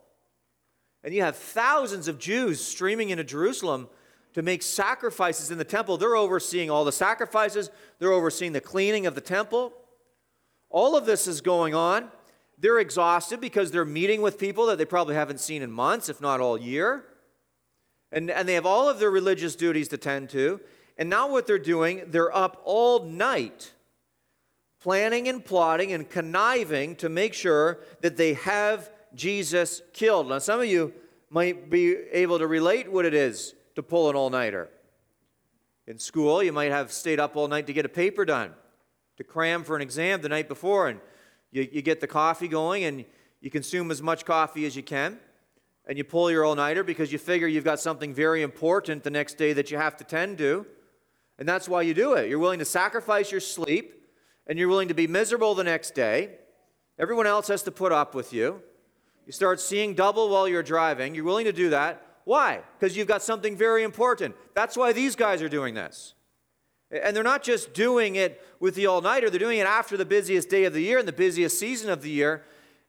And 1.02 1.14
you 1.14 1.22
have 1.22 1.36
thousands 1.36 2.08
of 2.08 2.18
Jews 2.18 2.60
streaming 2.60 3.10
into 3.10 3.24
Jerusalem 3.24 3.88
to 4.34 4.42
make 4.42 4.62
sacrifices 4.62 5.50
in 5.50 5.58
the 5.58 5.64
temple. 5.64 5.96
They're 5.96 6.16
overseeing 6.16 6.70
all 6.70 6.84
the 6.84 6.92
sacrifices, 6.92 7.70
they're 7.98 8.12
overseeing 8.12 8.52
the 8.52 8.60
cleaning 8.60 9.06
of 9.06 9.14
the 9.14 9.20
temple. 9.20 9.72
All 10.70 10.96
of 10.96 11.04
this 11.04 11.26
is 11.26 11.40
going 11.40 11.74
on. 11.74 12.08
They're 12.58 12.78
exhausted 12.78 13.40
because 13.40 13.70
they're 13.70 13.84
meeting 13.84 14.22
with 14.22 14.38
people 14.38 14.66
that 14.66 14.78
they 14.78 14.84
probably 14.84 15.14
haven't 15.14 15.40
seen 15.40 15.62
in 15.62 15.70
months, 15.70 16.08
if 16.08 16.20
not 16.20 16.40
all 16.40 16.58
year. 16.58 17.04
And, 18.12 18.30
and 18.30 18.48
they 18.48 18.54
have 18.54 18.66
all 18.66 18.88
of 18.88 18.98
their 18.98 19.10
religious 19.10 19.56
duties 19.56 19.88
to 19.88 19.98
tend 19.98 20.30
to. 20.30 20.60
And 20.96 21.08
now, 21.08 21.30
what 21.30 21.46
they're 21.46 21.58
doing, 21.58 22.02
they're 22.08 22.34
up 22.34 22.60
all 22.64 23.04
night 23.04 23.72
planning 24.80 25.28
and 25.28 25.44
plotting 25.44 25.92
and 25.92 26.08
conniving 26.08 26.96
to 26.96 27.08
make 27.08 27.34
sure 27.34 27.80
that 28.00 28.16
they 28.16 28.34
have 28.34 28.90
Jesus 29.14 29.82
killed. 29.92 30.28
Now, 30.28 30.38
some 30.38 30.60
of 30.60 30.66
you 30.66 30.92
might 31.28 31.70
be 31.70 31.94
able 32.12 32.38
to 32.38 32.46
relate 32.46 32.90
what 32.90 33.04
it 33.04 33.14
is 33.14 33.54
to 33.74 33.82
pull 33.82 34.10
an 34.10 34.16
all 34.16 34.30
nighter. 34.30 34.68
In 35.86 35.98
school, 35.98 36.42
you 36.42 36.52
might 36.52 36.70
have 36.70 36.92
stayed 36.92 37.20
up 37.20 37.36
all 37.36 37.48
night 37.48 37.66
to 37.66 37.72
get 37.72 37.84
a 37.84 37.90
paper 37.90 38.24
done 38.24 38.54
to 39.20 39.24
cram 39.24 39.62
for 39.64 39.76
an 39.76 39.82
exam 39.82 40.22
the 40.22 40.30
night 40.30 40.48
before, 40.48 40.88
and 40.88 40.98
you, 41.52 41.68
you 41.70 41.82
get 41.82 42.00
the 42.00 42.06
coffee 42.06 42.48
going, 42.48 42.84
and 42.84 43.04
you 43.42 43.50
consume 43.50 43.90
as 43.90 44.00
much 44.00 44.24
coffee 44.24 44.64
as 44.64 44.74
you 44.74 44.82
can, 44.82 45.18
and 45.86 45.98
you 45.98 46.04
pull 46.04 46.30
your 46.30 46.42
all 46.42 46.54
nighter 46.54 46.82
because 46.82 47.12
you 47.12 47.18
figure 47.18 47.46
you've 47.46 47.62
got 47.62 47.78
something 47.78 48.14
very 48.14 48.40
important 48.40 49.04
the 49.04 49.10
next 49.10 49.34
day 49.34 49.52
that 49.52 49.70
you 49.70 49.76
have 49.76 49.94
to 49.98 50.04
tend 50.04 50.38
to. 50.38 50.64
And 51.38 51.46
that's 51.46 51.68
why 51.68 51.82
you 51.82 51.92
do 51.92 52.14
it. 52.14 52.30
You're 52.30 52.38
willing 52.38 52.60
to 52.60 52.64
sacrifice 52.64 53.30
your 53.30 53.42
sleep 53.42 54.06
and 54.46 54.58
you're 54.58 54.68
willing 54.68 54.88
to 54.88 54.94
be 54.94 55.06
miserable 55.06 55.54
the 55.54 55.64
next 55.64 55.94
day. 55.94 56.36
Everyone 56.98 57.26
else 57.26 57.48
has 57.48 57.62
to 57.64 57.70
put 57.70 57.92
up 57.92 58.14
with 58.14 58.32
you. 58.32 58.62
You 59.26 59.32
start 59.32 59.60
seeing 59.60 59.94
double 59.94 60.30
while 60.30 60.48
you're 60.48 60.62
driving. 60.62 61.14
You're 61.14 61.24
willing 61.24 61.44
to 61.44 61.52
do 61.52 61.70
that. 61.70 62.06
Why? 62.24 62.62
Because 62.78 62.96
you've 62.96 63.08
got 63.08 63.22
something 63.22 63.54
very 63.54 63.82
important. 63.82 64.34
That's 64.54 64.78
why 64.78 64.92
these 64.92 65.14
guys 65.14 65.42
are 65.42 65.48
doing 65.48 65.74
this. 65.74 66.14
And 66.90 67.14
they're 67.14 67.22
not 67.22 67.42
just 67.42 67.72
doing 67.72 68.16
it 68.16 68.42
with 68.58 68.74
the 68.74 68.86
all 68.86 69.00
nighter, 69.00 69.30
they're 69.30 69.38
doing 69.38 69.58
it 69.58 69.66
after 69.66 69.96
the 69.96 70.04
busiest 70.04 70.48
day 70.48 70.64
of 70.64 70.72
the 70.72 70.82
year 70.82 70.98
and 70.98 71.08
the 71.08 71.12
busiest 71.12 71.58
season 71.58 71.90
of 71.90 72.02
the 72.02 72.10
year. 72.10 72.44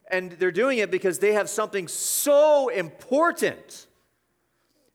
And 0.10 0.32
they're 0.34 0.52
doing 0.52 0.80
it 0.80 0.92
because 0.92 1.20
they 1.20 1.34
have 1.34 1.50
something 1.50 1.88
so 1.88 2.70
important. 2.70 3.88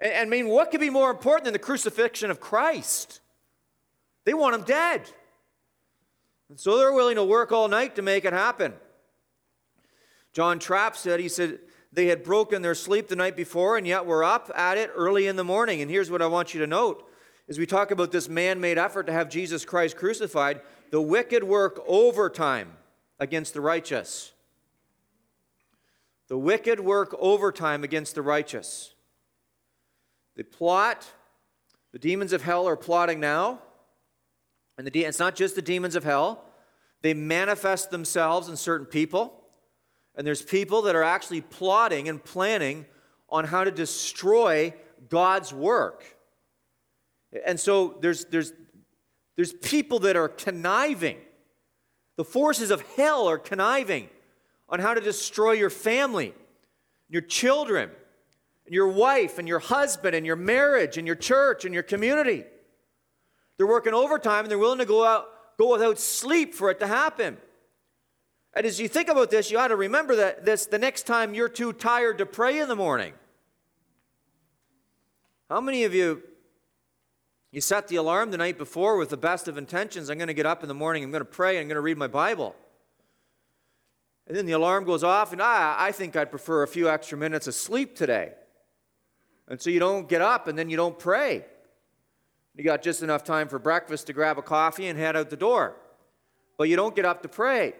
And, 0.01 0.15
I 0.15 0.25
mean, 0.25 0.49
what 0.49 0.71
could 0.71 0.81
be 0.81 0.91
more 0.91 1.11
important 1.11 1.45
than 1.45 1.53
the 1.53 1.59
crucifixion 1.59 2.31
of 2.31 2.41
Christ? 2.41 3.21
They 4.25 4.35
want 4.35 4.55
him 4.55 4.63
dead. 4.63 5.09
And 6.49 6.61
so 6.61 6.77
they're 6.77 6.93
willing 6.93 7.17
to 7.17 7.25
work 7.25 7.51
all 7.53 7.69
night 7.69 7.97
to 7.97 8.03
make 8.03 8.25
it 8.25 8.33
happen. 8.33 8.75
John 10.33 10.59
Trapp 10.59 10.97
said, 10.97 11.19
he 11.19 11.29
said, 11.29 11.61
they 11.93 12.07
had 12.07 12.23
broken 12.23 12.61
their 12.61 12.75
sleep 12.75 13.09
the 13.09 13.17
night 13.17 13.37
before 13.37 13.79
and 13.79 13.87
yet 13.87 14.05
were 14.05 14.23
up 14.23 14.51
at 14.55 14.77
it 14.77 14.91
early 14.95 15.27
in 15.27 15.37
the 15.37 15.45
morning. 15.45 15.81
And 15.81 15.91
here's 15.91 16.11
what 16.11 16.21
I 16.21 16.27
want 16.27 16.53
you 16.53 16.61
to 16.61 16.67
note 16.67 17.09
as 17.49 17.59
we 17.59 17.67
talk 17.67 17.91
about 17.91 18.11
this 18.11 18.29
man 18.29 18.61
made 18.61 18.79
effort 18.79 19.07
to 19.07 19.13
have 19.13 19.29
Jesus 19.29 19.65
Christ 19.65 19.97
crucified, 19.97 20.61
the 20.91 21.01
wicked 21.01 21.45
work 21.45 21.81
overtime 21.87 22.73
against 23.21 23.55
the 23.55 23.61
righteous. 23.61 24.33
The 26.29 26.39
wicked 26.39 26.81
work 26.81 27.15
overtime 27.19 27.85
against 27.85 28.17
the 28.17 28.23
righteous. 28.23 28.95
They 30.35 30.43
plot, 30.43 31.07
the 31.93 31.99
demons 32.01 32.33
of 32.33 32.43
hell 32.43 32.67
are 32.67 32.77
plotting 32.77 33.21
now. 33.21 33.61
And 34.77 34.87
the 34.87 34.91
de- 34.91 35.05
it's 35.05 35.19
not 35.19 35.37
just 35.37 35.55
the 35.55 35.63
demons 35.63 35.95
of 35.95 36.05
hell, 36.05 36.45
they 37.03 37.15
manifest 37.15 37.91
themselves 37.91 38.49
in 38.49 38.57
certain 38.57 38.87
people. 38.87 39.45
And 40.17 40.27
there's 40.27 40.43
people 40.43 40.83
that 40.83 40.97
are 40.97 41.05
actually 41.05 41.43
plotting 41.43 42.09
and 42.09 42.23
planning 42.23 42.87
on 43.29 43.45
how 43.45 43.65
to 43.65 43.71
destroy 43.71 44.75
God's 45.09 45.53
work. 45.53 46.16
And 47.45 47.59
so 47.59 47.97
there's, 48.01 48.25
there's, 48.27 48.53
there's 49.37 49.53
people 49.53 50.01
that 50.01 50.17
are 50.17 50.29
conniving. 50.29 51.19
The 52.17 52.25
forces 52.25 52.71
of 52.71 52.83
hell 52.97 53.29
are 53.29 53.39
conniving 53.39 54.09
on 54.69 54.81
how 54.81 54.95
to 54.95 55.01
destroy 55.01 55.53
your 55.53 55.71
family, 55.71 56.35
your 57.09 57.23
children, 57.23 57.91
and 58.65 58.75
your 58.75 58.89
wife, 58.89 59.39
and 59.39 59.47
your 59.47 59.59
husband, 59.59 60.17
and 60.17 60.27
your 60.27 60.37
marriage, 60.37 60.99
and 60.99 61.07
your 61.07 61.17
church, 61.17 61.65
and 61.65 61.73
your 61.73 61.83
community. 61.83 62.45
They're 63.57 63.67
working 63.67 63.95
overtime 63.95 64.45
and 64.45 64.51
they're 64.51 64.59
willing 64.59 64.79
to 64.79 64.85
go 64.87 65.05
out, 65.05 65.29
go 65.59 65.73
without 65.73 65.99
sleep 65.99 66.55
for 66.55 66.71
it 66.71 66.81
to 66.81 66.87
happen. 66.87 67.39
And 68.55 68.67
as 68.67 68.81
you 68.81 68.89
think 68.89 69.09
about 69.09 69.31
this, 69.31 69.51
you 69.51 69.59
ought 69.59 69.69
to 69.69 69.77
remember 69.77 70.17
that 70.17 70.45
this 70.45 70.67
the 70.67 70.79
next 70.79 71.07
time 71.07 71.35
you're 71.35 71.49
too 71.49 71.73
tired 71.73 72.19
to 72.19 72.27
pray 72.27 72.59
in 72.59 72.69
the 72.69 72.77
morning. 72.77 73.13
How 75.49 75.61
many 75.61 75.85
of 75.85 75.95
you 75.95 76.23
you 77.53 77.61
set 77.61 77.89
the 77.89 77.97
alarm 77.97 78.31
the 78.31 78.37
night 78.37 78.59
before 78.59 78.97
with 78.97 79.11
the 79.11 79.17
best 79.17 79.49
of 79.49 79.57
intentions? 79.57 80.11
I'm 80.11 80.19
going 80.19 80.29
to 80.29 80.35
get 80.35 80.47
up 80.47 80.63
in 80.63 80.69
the 80.69 80.75
morning, 80.75 81.05
I'm 81.05 81.11
going 81.11 81.21
to 81.21 81.25
pray, 81.25 81.59
I'm 81.59 81.69
going 81.69 81.77
to 81.77 81.81
read 81.81 81.99
my 81.99 82.09
Bible. 82.09 82.55
And 84.27 84.37
then 84.37 84.47
the 84.47 84.53
alarm 84.53 84.85
goes 84.85 85.05
off, 85.05 85.33
and 85.33 85.41
ah, 85.41 85.77
I 85.79 85.93
think 85.93 86.17
I'd 86.17 86.31
prefer 86.31 86.63
a 86.63 86.69
few 86.69 86.89
extra 86.89 87.17
minutes 87.17 87.47
of 87.47 87.55
sleep 87.55 87.95
today. 87.95 88.33
And 89.49 89.61
so 89.61 89.71
you 89.71 89.79
don't 89.79 90.09
get 90.09 90.21
up 90.21 90.49
and 90.49 90.59
then 90.59 90.69
you 90.69 90.77
don't 90.77 90.99
pray. 90.99 91.45
You 92.57 92.65
got 92.65 92.83
just 92.83 93.03
enough 93.03 93.23
time 93.23 93.49
for 93.49 93.59
breakfast 93.59 94.07
to 94.09 94.13
grab 94.13 94.39
a 94.39 94.43
coffee 94.43 94.89
and 94.89 94.99
head 94.99 95.15
out 95.15 95.31
the 95.31 95.37
door. 95.37 95.77
But 96.57 96.69
you 96.69 96.77
don't 96.77 96.97
get 96.97 97.05
up 97.05 97.23
to 97.23 97.29
pray. 97.29 97.75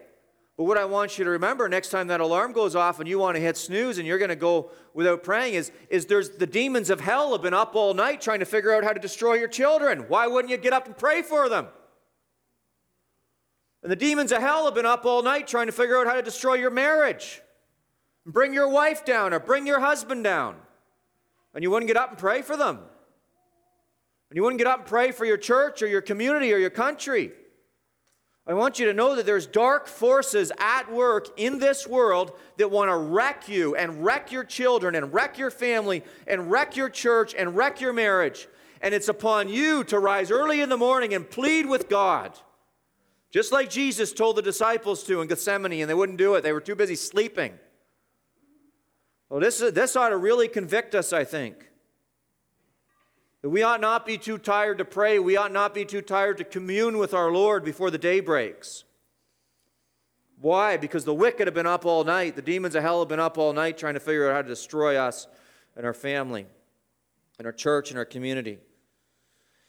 But 0.57 0.65
what 0.65 0.79
I 0.79 0.87
want 0.87 1.19
you 1.19 1.25
to 1.25 1.31
remember 1.31 1.69
next 1.69 1.91
time 1.91 2.07
that 2.07 2.21
alarm 2.21 2.53
goes 2.53 2.75
off 2.75 2.99
and 2.99 3.09
you 3.09 3.19
want 3.19 3.37
to 3.37 3.41
hit 3.41 3.59
snooze 3.59 3.99
and 3.99 4.07
you're 4.07 4.19
going 4.19 4.31
to 4.31 4.37
go 4.37 4.71
without 4.95 5.23
praying 5.23 5.55
is, 5.55 5.71
is 5.91 6.07
there's 6.07 6.31
the 6.31 6.47
demons 6.47 6.89
of 6.89 7.01
hell 7.01 7.33
have 7.33 7.43
been 7.43 7.53
up 7.53 7.75
all 7.77 7.93
night 7.93 8.23
trying 8.23 8.41
to 8.41 8.47
figure 8.47 8.75
out 8.75 8.83
how 8.83 8.93
to 8.93 9.01
destroy 9.01 9.35
your 9.35 9.49
children. 9.49 10.07
Why 10.09 10.27
wouldn't 10.27 10.51
you 10.51 10.57
get 10.57 10.73
up 10.73 10.87
and 10.87 10.97
pray 10.97 11.21
for 11.21 11.51
them? 11.51 11.67
And 13.83 13.93
the 13.93 13.97
demons 13.97 14.33
of 14.33 14.41
hell 14.41 14.65
have 14.65 14.75
been 14.75 14.87
up 14.87 15.05
all 15.05 15.23
night 15.23 15.47
trying 15.47 15.67
to 15.67 15.73
figure 15.73 15.99
out 15.99 16.07
how 16.07 16.15
to 16.15 16.23
destroy 16.23 16.55
your 16.55 16.71
marriage. 16.71 17.43
Bring 18.25 18.55
your 18.55 18.69
wife 18.69 19.05
down 19.05 19.35
or 19.35 19.41
bring 19.41 19.67
your 19.67 19.81
husband 19.81 20.25
down. 20.25 20.57
And 21.55 21.63
you 21.63 21.71
wouldn't 21.71 21.87
get 21.87 21.97
up 21.97 22.11
and 22.11 22.19
pray 22.19 22.41
for 22.43 22.57
them. 22.57 22.81
And 24.31 24.37
you 24.37 24.43
wouldn't 24.43 24.59
get 24.59 24.67
up 24.67 24.81
and 24.81 24.89
pray 24.89 25.13
for 25.13 25.25
your 25.25 25.37
church 25.37 25.83
or 25.83 25.87
your 25.87 26.01
community 26.01 26.53
or 26.53 26.57
your 26.57 26.71
country. 26.71 27.33
I 28.49 28.55
want 28.55 28.79
you 28.79 28.87
to 28.87 28.93
know 28.93 29.17
that 29.17 29.27
there's 29.27 29.47
dark 29.47 29.89
forces 29.89 30.53
at 30.59 30.91
work 30.93 31.29
in 31.37 31.59
this 31.59 31.87
world 31.87 32.33
that 32.59 32.71
want 32.71 32.91
to 32.91 32.97
wreck 32.97 33.49
you 33.49 33.75
and 33.75 34.05
wreck 34.05 34.31
your 34.31 34.45
children 34.45 34.95
and 34.95 35.13
wreck 35.13 35.37
your 35.37 35.51
family 35.51 36.05
and 36.29 36.49
wreck 36.49 36.77
your 36.77 36.89
church 36.89 37.35
and 37.37 37.57
wreck 37.57 37.81
your 37.81 37.93
marriage. 37.93 38.47
And 38.81 38.95
it's 38.95 39.09
upon 39.09 39.49
you 39.49 39.83
to 39.85 39.99
rise 39.99 40.31
early 40.31 40.61
in 40.61 40.69
the 40.69 40.77
morning 40.77 41.13
and 41.13 41.29
plead 41.29 41.67
with 41.67 41.89
God. 41.89 42.39
Just 43.33 43.51
like 43.51 43.69
Jesus 43.69 44.13
told 44.13 44.37
the 44.37 44.43
disciples 44.43 45.03
to 45.05 45.21
in 45.21 45.27
Gethsemane, 45.27 45.81
and 45.81 45.91
they 45.91 45.95
wouldn't 45.95 46.19
do 46.19 46.37
it. 46.37 46.43
They 46.43 46.53
were 46.53 46.61
too 46.61 46.77
busy 46.77 46.95
sleeping. 46.95 47.53
Well, 49.29 49.41
this, 49.41 49.59
this 49.59 49.97
ought 49.97 50.11
to 50.11 50.17
really 50.17 50.47
convict 50.47 50.95
us, 50.95 51.13
I 51.13 51.25
think. 51.25 51.66
We 53.49 53.63
ought 53.63 53.81
not 53.81 54.07
be 54.07 54.19
too 54.19 54.39
tired 54.39 54.79
to 54.79 54.85
pray. 54.85 55.19
We 55.19 55.37
ought 55.37 55.53
not 55.53 55.75
be 55.75 55.85
too 55.85 56.03
tired 56.03 56.39
to 56.39 56.45
commune 56.45 56.99
with 56.99 57.15
our 57.15 57.31
Lord 57.31 57.65
before 57.65 57.91
the 57.91 57.99
day 57.99 58.21
breaks. 58.21 58.85
Why? 60.41 60.77
Because 60.77 61.05
the 61.05 61.15
wicked 61.15 61.47
have 61.47 61.55
been 61.55 61.67
up 61.67 61.87
all 61.87 62.05
night. 62.05 62.37
The 62.37 62.43
demons 62.43 62.75
of 62.75 62.83
hell 62.83 63.01
have 63.01 63.09
been 63.09 63.21
up 63.21 63.39
all 63.39 63.53
night 63.53 63.79
trying 63.79 63.95
to 63.95 64.01
figure 64.01 64.29
out 64.29 64.35
how 64.35 64.43
to 64.43 64.49
destroy 64.49 64.97
us 64.97 65.27
and 65.77 65.87
our 65.87 65.95
family 65.95 66.47
and 67.39 67.47
our 67.47 67.53
church 67.53 67.91
and 67.91 67.99
our 67.99 68.05
community. 68.05 68.59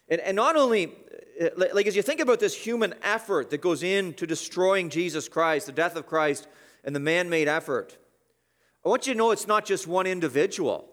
And, 0.10 0.22
and 0.22 0.36
not 0.36 0.55
only, 0.55 0.93
uh, 1.41 1.50
like 1.74 1.88
as 1.88 1.96
you 1.96 2.01
think 2.01 2.19
about 2.19 2.39
this 2.39 2.55
human 2.55 2.96
effort 3.03 3.50
that 3.50 3.62
goes 3.62 3.84
into 3.84 4.25
destroying 4.25 4.89
Jesus 4.89 5.27
Christ, 5.27 5.65
the 5.65 5.72
death 5.72 5.96
of 5.96 6.05
Christ, 6.05 6.48
and 6.84 6.96
the 6.96 7.00
man 7.00 7.29
made 7.29 7.48
effort, 7.48 7.98
I 8.86 8.89
want 8.89 9.07
you 9.07 9.13
to 9.13 9.17
know 9.17 9.31
it's 9.31 9.48
not 9.48 9.65
just 9.65 9.88
one 9.88 10.07
individual. 10.07 10.89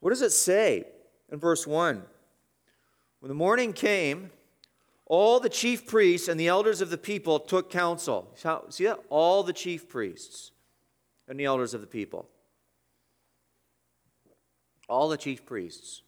What 0.00 0.10
does 0.10 0.22
it 0.22 0.32
say? 0.32 0.84
In 1.30 1.38
verse 1.38 1.66
1. 1.66 2.02
When 3.20 3.28
the 3.28 3.34
morning 3.34 3.72
came, 3.72 4.30
all 5.06 5.40
the 5.40 5.48
chief 5.48 5.86
priests 5.86 6.28
and 6.28 6.38
the 6.38 6.48
elders 6.48 6.80
of 6.80 6.90
the 6.90 6.98
people 6.98 7.38
took 7.38 7.70
counsel. 7.70 8.34
See 8.70 8.84
that? 8.84 9.00
All 9.08 9.42
the 9.42 9.52
chief 9.52 9.88
priests 9.88 10.50
and 11.28 11.38
the 11.38 11.44
elders 11.44 11.74
of 11.74 11.80
the 11.80 11.86
people. 11.86 12.28
All 14.88 15.08
the 15.08 15.16
chief 15.16 15.44
priests 15.44 16.02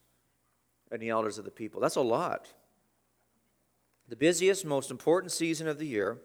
and 0.91 1.01
the 1.01 1.11
elders 1.11 1.39
of 1.39 1.45
the 1.45 1.51
people. 1.51 1.81
That's 1.81 1.97
a 1.97 2.01
lot. 2.01 2.49
The 4.09 4.17
busiest, 4.17 4.65
most 4.65 4.91
important 4.91 5.33
season 5.33 5.69
of 5.69 5.79
the 5.79 5.87
year. 5.87 6.19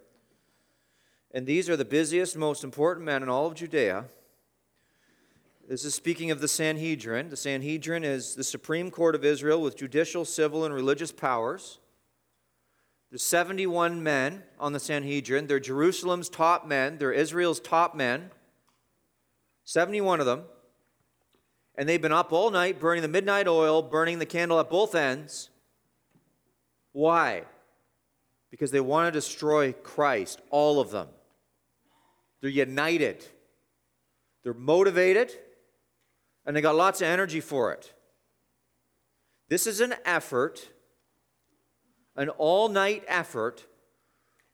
And 1.31 1.45
these 1.45 1.69
are 1.69 1.75
the 1.75 1.85
busiest, 1.85 2.37
most 2.37 2.63
important 2.63 3.05
men 3.05 3.23
in 3.23 3.29
all 3.29 3.47
of 3.47 3.55
Judea. 3.55 4.05
This 5.67 5.85
is 5.85 5.95
speaking 5.95 6.29
of 6.29 6.41
the 6.41 6.47
Sanhedrin. 6.49 7.29
The 7.29 7.37
Sanhedrin 7.37 8.03
is 8.03 8.35
the 8.35 8.43
supreme 8.43 8.91
court 8.91 9.15
of 9.15 9.23
Israel 9.23 9.61
with 9.61 9.77
judicial, 9.77 10.25
civil, 10.25 10.65
and 10.65 10.73
religious 10.73 11.13
powers. 11.13 11.79
There's 13.09 13.23
71 13.23 14.03
men 14.03 14.43
on 14.59 14.73
the 14.73 14.79
Sanhedrin. 14.79 15.47
They're 15.47 15.61
Jerusalem's 15.61 16.27
top 16.27 16.67
men, 16.67 16.97
they're 16.97 17.13
Israel's 17.13 17.61
top 17.61 17.95
men. 17.95 18.31
71 19.63 20.19
of 20.19 20.25
them. 20.25 20.43
And 21.75 21.87
they've 21.87 22.01
been 22.01 22.11
up 22.11 22.33
all 22.33 22.51
night 22.51 22.79
burning 22.79 23.01
the 23.01 23.07
midnight 23.07 23.47
oil, 23.47 23.81
burning 23.81 24.19
the 24.19 24.25
candle 24.25 24.59
at 24.59 24.69
both 24.69 24.93
ends. 24.93 25.49
Why? 26.91 27.43
Because 28.51 28.71
they 28.71 28.81
want 28.81 29.07
to 29.07 29.17
destroy 29.17 29.71
Christ, 29.71 30.41
all 30.49 30.81
of 30.81 30.91
them. 30.91 31.07
They're 32.41 32.49
united. 32.49 33.25
They're 34.43 34.53
motivated 34.53 35.33
and 36.45 36.55
they 36.55 36.61
got 36.61 36.75
lots 36.75 37.01
of 37.01 37.07
energy 37.07 37.39
for 37.39 37.71
it. 37.71 37.93
This 39.49 39.67
is 39.67 39.81
an 39.81 39.95
effort, 40.05 40.69
an 42.15 42.29
all 42.29 42.69
night 42.69 43.03
effort 43.07 43.65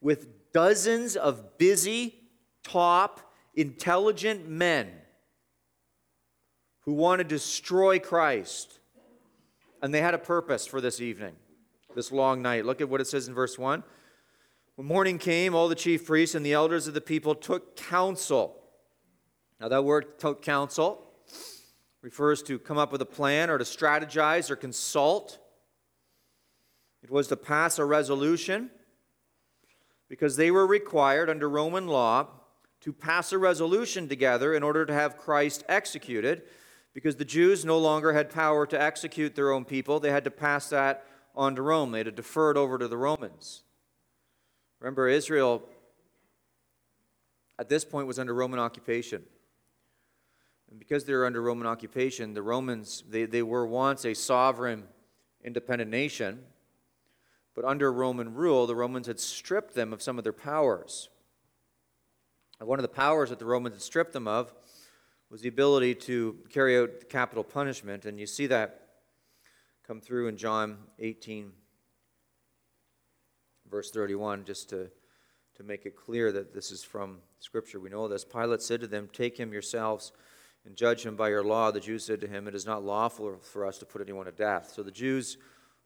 with 0.00 0.52
dozens 0.52 1.16
of 1.16 1.58
busy, 1.58 2.14
top, 2.62 3.32
intelligent 3.54 4.48
men 4.48 4.90
who 6.82 6.92
want 6.92 7.20
to 7.20 7.24
destroy 7.24 7.98
Christ. 7.98 8.78
And 9.82 9.94
they 9.94 10.00
had 10.00 10.14
a 10.14 10.18
purpose 10.18 10.66
for 10.66 10.80
this 10.80 11.00
evening, 11.00 11.34
this 11.94 12.12
long 12.12 12.42
night. 12.42 12.66
Look 12.66 12.80
at 12.80 12.88
what 12.88 13.00
it 13.00 13.06
says 13.06 13.28
in 13.28 13.34
verse 13.34 13.58
1. 13.58 13.82
When 14.76 14.86
morning 14.86 15.18
came, 15.18 15.54
all 15.54 15.68
the 15.68 15.74
chief 15.74 16.06
priests 16.06 16.34
and 16.34 16.44
the 16.44 16.52
elders 16.52 16.86
of 16.86 16.94
the 16.94 17.00
people 17.00 17.34
took 17.34 17.76
counsel. 17.76 18.56
Now, 19.60 19.68
that 19.68 19.84
word 19.84 20.18
took 20.18 20.42
counsel 20.42 21.09
refers 22.02 22.42
to 22.44 22.58
come 22.58 22.78
up 22.78 22.92
with 22.92 23.02
a 23.02 23.06
plan 23.06 23.50
or 23.50 23.58
to 23.58 23.64
strategize 23.64 24.50
or 24.50 24.56
consult. 24.56 25.38
It 27.02 27.10
was 27.10 27.28
to 27.28 27.36
pass 27.36 27.78
a 27.78 27.84
resolution. 27.84 28.70
because 30.10 30.36
they 30.36 30.50
were 30.50 30.66
required 30.66 31.30
under 31.30 31.48
Roman 31.48 31.86
law 31.86 32.26
to 32.80 32.92
pass 32.92 33.32
a 33.32 33.38
resolution 33.38 34.08
together 34.08 34.52
in 34.52 34.62
order 34.62 34.84
to 34.84 34.92
have 34.92 35.16
Christ 35.16 35.62
executed, 35.68 36.42
because 36.92 37.16
the 37.16 37.24
Jews 37.24 37.64
no 37.64 37.78
longer 37.78 38.12
had 38.12 38.28
power 38.28 38.66
to 38.66 38.82
execute 38.82 39.36
their 39.36 39.52
own 39.52 39.64
people. 39.64 40.00
They 40.00 40.10
had 40.10 40.24
to 40.24 40.30
pass 40.30 40.68
that 40.70 41.06
on 41.36 41.54
to 41.54 41.62
Rome, 41.62 41.92
they 41.92 42.00
had 42.00 42.06
to 42.06 42.10
defer 42.12 42.50
it 42.50 42.56
over 42.56 42.76
to 42.76 42.88
the 42.88 42.96
Romans. 42.96 43.62
Remember, 44.80 45.08
Israel 45.08 45.62
at 47.56 47.68
this 47.68 47.84
point 47.84 48.08
was 48.08 48.18
under 48.18 48.34
Roman 48.34 48.58
occupation. 48.58 49.22
And 50.70 50.78
because 50.78 51.04
they 51.04 51.12
were 51.12 51.26
under 51.26 51.42
Roman 51.42 51.66
occupation, 51.66 52.32
the 52.32 52.42
Romans, 52.42 53.02
they, 53.08 53.24
they 53.26 53.42
were 53.42 53.66
once 53.66 54.04
a 54.04 54.14
sovereign, 54.14 54.84
independent 55.44 55.90
nation. 55.90 56.44
But 57.54 57.64
under 57.64 57.92
Roman 57.92 58.34
rule, 58.34 58.66
the 58.66 58.76
Romans 58.76 59.08
had 59.08 59.18
stripped 59.18 59.74
them 59.74 59.92
of 59.92 60.00
some 60.00 60.16
of 60.16 60.24
their 60.24 60.32
powers. 60.32 61.08
And 62.60 62.68
one 62.68 62.78
of 62.78 62.82
the 62.82 62.88
powers 62.88 63.30
that 63.30 63.38
the 63.38 63.46
Romans 63.46 63.74
had 63.74 63.82
stripped 63.82 64.12
them 64.12 64.28
of 64.28 64.52
was 65.28 65.40
the 65.40 65.48
ability 65.48 65.94
to 65.94 66.36
carry 66.50 66.78
out 66.78 67.08
capital 67.08 67.42
punishment. 67.42 68.04
And 68.04 68.18
you 68.18 68.26
see 68.26 68.46
that 68.48 68.88
come 69.86 70.00
through 70.00 70.28
in 70.28 70.36
John 70.36 70.78
18, 71.00 71.52
verse 73.68 73.90
31, 73.90 74.44
just 74.44 74.70
to, 74.70 74.90
to 75.56 75.62
make 75.64 75.86
it 75.86 75.96
clear 75.96 76.30
that 76.32 76.54
this 76.54 76.70
is 76.70 76.84
from 76.84 77.18
Scripture. 77.40 77.80
We 77.80 77.90
know 77.90 78.06
this. 78.06 78.24
Pilate 78.24 78.62
said 78.62 78.80
to 78.82 78.86
them, 78.86 79.08
Take 79.12 79.38
him 79.38 79.52
yourselves 79.52 80.12
and 80.64 80.76
judge 80.76 81.04
him 81.04 81.16
by 81.16 81.28
your 81.28 81.44
law. 81.44 81.70
The 81.70 81.80
Jews 81.80 82.04
said 82.04 82.20
to 82.20 82.26
him, 82.26 82.46
It 82.46 82.54
is 82.54 82.66
not 82.66 82.84
lawful 82.84 83.38
for 83.38 83.66
us 83.66 83.78
to 83.78 83.86
put 83.86 84.02
anyone 84.02 84.26
to 84.26 84.32
death. 84.32 84.72
So 84.74 84.82
the 84.82 84.90
Jews 84.90 85.38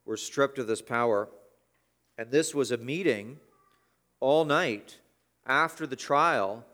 were 0.04 0.16
stripped 0.16 0.58
of 0.58 0.66
this 0.66 0.82
power. 0.82 1.28
And 2.18 2.30
this 2.30 2.54
was 2.54 2.70
a 2.70 2.76
meeting 2.76 3.38
all 4.20 4.44
night 4.44 4.98
after 5.46 5.86
the 5.86 5.96
trial 5.96 6.64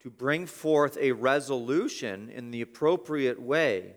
to 0.00 0.10
bring 0.10 0.46
forth 0.46 0.96
a 1.00 1.12
resolution 1.12 2.30
in 2.30 2.50
the 2.50 2.62
appropriate 2.62 3.40
way 3.40 3.96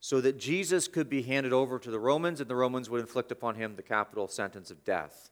so 0.00 0.20
that 0.20 0.38
Jesus 0.38 0.88
could 0.88 1.08
be 1.08 1.22
handed 1.22 1.52
over 1.52 1.78
to 1.78 1.90
the 1.90 1.98
Romans 1.98 2.40
and 2.40 2.50
the 2.50 2.56
Romans 2.56 2.90
would 2.90 3.00
inflict 3.00 3.32
upon 3.32 3.54
him 3.54 3.76
the 3.76 3.82
capital 3.82 4.28
sentence 4.28 4.70
of 4.70 4.84
death. 4.84 5.30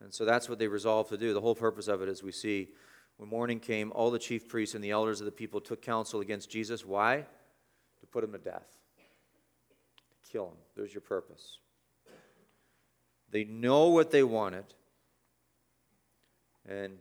And 0.00 0.14
so 0.14 0.24
that's 0.24 0.48
what 0.48 0.58
they 0.58 0.68
resolved 0.68 1.10
to 1.10 1.18
do. 1.18 1.34
The 1.34 1.40
whole 1.40 1.54
purpose 1.54 1.88
of 1.88 2.00
it, 2.00 2.08
as 2.08 2.22
we 2.22 2.32
see, 2.32 2.68
when 3.16 3.28
morning 3.28 3.60
came, 3.60 3.92
all 3.92 4.10
the 4.10 4.18
chief 4.18 4.48
priests 4.48 4.74
and 4.74 4.82
the 4.82 4.90
elders 4.90 5.20
of 5.20 5.26
the 5.26 5.32
people 5.32 5.60
took 5.60 5.82
counsel 5.82 6.20
against 6.20 6.50
Jesus. 6.50 6.84
Why? 6.84 7.24
To 8.00 8.06
put 8.06 8.24
him 8.24 8.32
to 8.32 8.38
death, 8.38 8.66
to 10.10 10.30
kill 10.30 10.46
him. 10.46 10.56
There's 10.76 10.92
your 10.92 11.00
purpose. 11.00 11.58
They 13.30 13.44
know 13.44 13.88
what 13.88 14.10
they 14.10 14.22
wanted, 14.22 14.64
and 16.68 16.98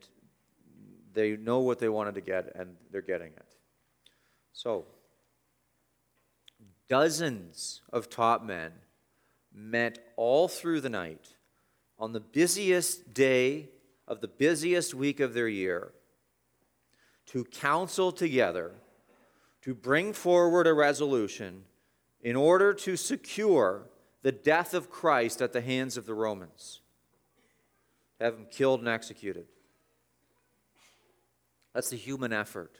they 1.13 1.35
know 1.37 1.59
what 1.59 1.79
they 1.79 1.89
wanted 1.89 2.15
to 2.15 2.21
get, 2.21 2.55
and 2.55 2.75
they're 2.91 3.01
getting 3.01 3.27
it. 3.27 3.55
So, 4.51 4.85
dozens 6.87 7.81
of 7.91 8.09
top 8.09 8.43
men 8.43 8.71
met 9.53 10.13
all 10.15 10.47
through 10.47 10.81
the 10.81 10.89
night 10.89 11.35
on 11.99 12.13
the 12.13 12.19
busiest 12.19 13.13
day 13.13 13.69
of 14.07 14.21
the 14.21 14.27
busiest 14.27 14.93
week 14.93 15.19
of 15.19 15.33
their 15.33 15.47
year 15.47 15.91
to 17.27 17.43
counsel 17.45 18.11
together 18.11 18.71
to 19.61 19.73
bring 19.73 20.13
forward 20.13 20.67
a 20.67 20.73
resolution 20.73 21.63
in 22.21 22.35
order 22.35 22.73
to 22.73 22.97
secure 22.97 23.83
the 24.21 24.31
death 24.31 24.73
of 24.73 24.89
Christ 24.89 25.41
at 25.41 25.53
the 25.53 25.61
hands 25.61 25.97
of 25.97 26.05
the 26.05 26.13
Romans, 26.13 26.81
have 28.19 28.35
him 28.35 28.45
killed 28.49 28.79
and 28.79 28.89
executed. 28.89 29.45
That's 31.73 31.89
the 31.89 31.97
human 31.97 32.31
effort 32.31 32.79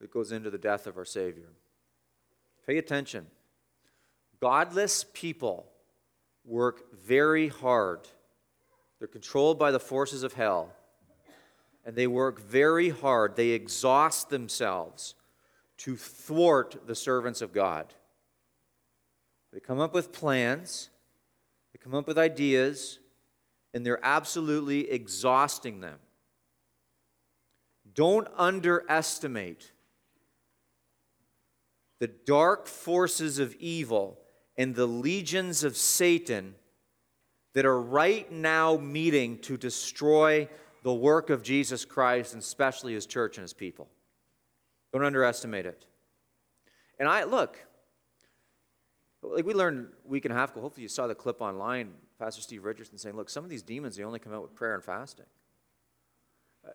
that 0.00 0.10
goes 0.10 0.32
into 0.32 0.50
the 0.50 0.58
death 0.58 0.86
of 0.86 0.96
our 0.96 1.04
Savior. 1.04 1.48
Pay 2.66 2.78
attention. 2.78 3.26
Godless 4.40 5.04
people 5.12 5.66
work 6.44 6.92
very 6.92 7.48
hard. 7.48 8.00
They're 8.98 9.08
controlled 9.08 9.58
by 9.58 9.70
the 9.70 9.80
forces 9.80 10.22
of 10.22 10.32
hell. 10.34 10.72
And 11.86 11.96
they 11.96 12.06
work 12.06 12.40
very 12.40 12.90
hard. 12.90 13.36
They 13.36 13.50
exhaust 13.50 14.28
themselves 14.28 15.14
to 15.78 15.96
thwart 15.96 16.86
the 16.86 16.94
servants 16.94 17.40
of 17.40 17.54
God. 17.54 17.94
They 19.52 19.60
come 19.60 19.80
up 19.80 19.94
with 19.94 20.12
plans, 20.12 20.90
they 21.72 21.78
come 21.82 21.94
up 21.94 22.06
with 22.06 22.18
ideas, 22.18 22.98
and 23.72 23.86
they're 23.86 24.04
absolutely 24.04 24.90
exhausting 24.90 25.80
them. 25.80 25.98
Don't 27.94 28.28
underestimate 28.36 29.72
the 31.98 32.08
dark 32.08 32.66
forces 32.66 33.38
of 33.38 33.54
evil 33.54 34.18
and 34.58 34.74
the 34.74 34.86
legions 34.86 35.64
of 35.64 35.76
Satan 35.76 36.54
that 37.54 37.64
are 37.64 37.80
right 37.80 38.30
now 38.30 38.76
meeting 38.76 39.38
to 39.38 39.56
destroy 39.56 40.48
the 40.86 40.94
work 40.94 41.30
of 41.30 41.42
Jesus 41.42 41.84
Christ, 41.84 42.32
and 42.32 42.40
especially 42.40 42.94
his 42.94 43.06
church 43.06 43.38
and 43.38 43.42
his 43.42 43.52
people. 43.52 43.88
Don't 44.92 45.04
underestimate 45.04 45.66
it. 45.66 45.84
And 47.00 47.08
I, 47.08 47.24
look, 47.24 47.58
like 49.20 49.44
we 49.44 49.52
learned 49.52 49.88
a 50.04 50.08
week 50.08 50.26
and 50.26 50.32
a 50.32 50.36
half 50.36 50.52
ago, 50.52 50.60
hopefully 50.60 50.82
you 50.82 50.88
saw 50.88 51.08
the 51.08 51.14
clip 51.16 51.42
online, 51.42 51.90
Pastor 52.20 52.40
Steve 52.40 52.62
Richardson 52.62 52.98
saying, 52.98 53.16
look, 53.16 53.28
some 53.28 53.42
of 53.42 53.50
these 53.50 53.64
demons, 53.64 53.96
they 53.96 54.04
only 54.04 54.20
come 54.20 54.32
out 54.32 54.42
with 54.42 54.54
prayer 54.54 54.76
and 54.76 54.84
fasting. 54.84 55.26
Uh, 56.64 56.70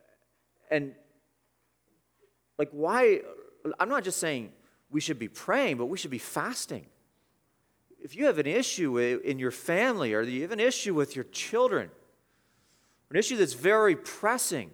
and 0.69 0.93
like, 2.57 2.71
why? 2.71 3.21
I'm 3.79 3.87
not 3.87 4.03
just 4.03 4.19
saying 4.19 4.51
we 4.89 4.99
should 4.99 5.19
be 5.19 5.29
praying, 5.29 5.77
but 5.77 5.85
we 5.85 5.97
should 5.97 6.11
be 6.11 6.17
fasting. 6.17 6.85
If 7.97 8.17
you 8.17 8.25
have 8.25 8.39
an 8.39 8.45
issue 8.45 8.97
in 8.97 9.39
your 9.39 9.51
family 9.51 10.13
or 10.13 10.21
you 10.21 10.41
have 10.41 10.51
an 10.51 10.59
issue 10.59 10.93
with 10.93 11.15
your 11.15 11.23
children, 11.31 11.91
an 13.11 13.17
issue 13.17 13.37
that's 13.37 13.53
very 13.53 13.95
pressing, 13.95 14.71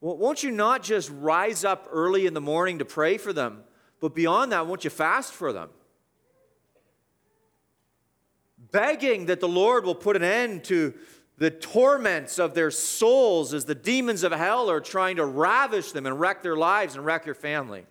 well, 0.00 0.16
won't 0.16 0.42
you 0.42 0.50
not 0.50 0.82
just 0.82 1.10
rise 1.10 1.64
up 1.64 1.88
early 1.90 2.26
in 2.26 2.34
the 2.34 2.40
morning 2.40 2.78
to 2.78 2.84
pray 2.84 3.18
for 3.18 3.32
them, 3.32 3.64
but 4.00 4.14
beyond 4.14 4.52
that, 4.52 4.66
won't 4.66 4.84
you 4.84 4.90
fast 4.90 5.32
for 5.32 5.52
them? 5.52 5.70
begging 8.74 9.26
that 9.26 9.38
the 9.38 9.48
Lord 9.48 9.84
will 9.84 9.94
put 9.94 10.16
an 10.16 10.24
end 10.24 10.64
to 10.64 10.92
the 11.38 11.48
torments 11.48 12.40
of 12.40 12.54
their 12.54 12.72
souls 12.72 13.54
as 13.54 13.64
the 13.64 13.74
demons 13.74 14.24
of 14.24 14.32
hell 14.32 14.68
are 14.68 14.80
trying 14.80 15.14
to 15.16 15.24
ravish 15.24 15.92
them 15.92 16.06
and 16.06 16.18
wreck 16.18 16.42
their 16.42 16.56
lives 16.56 16.96
and 16.96 17.06
wreck 17.06 17.24
your 17.24 17.36
family. 17.36 17.86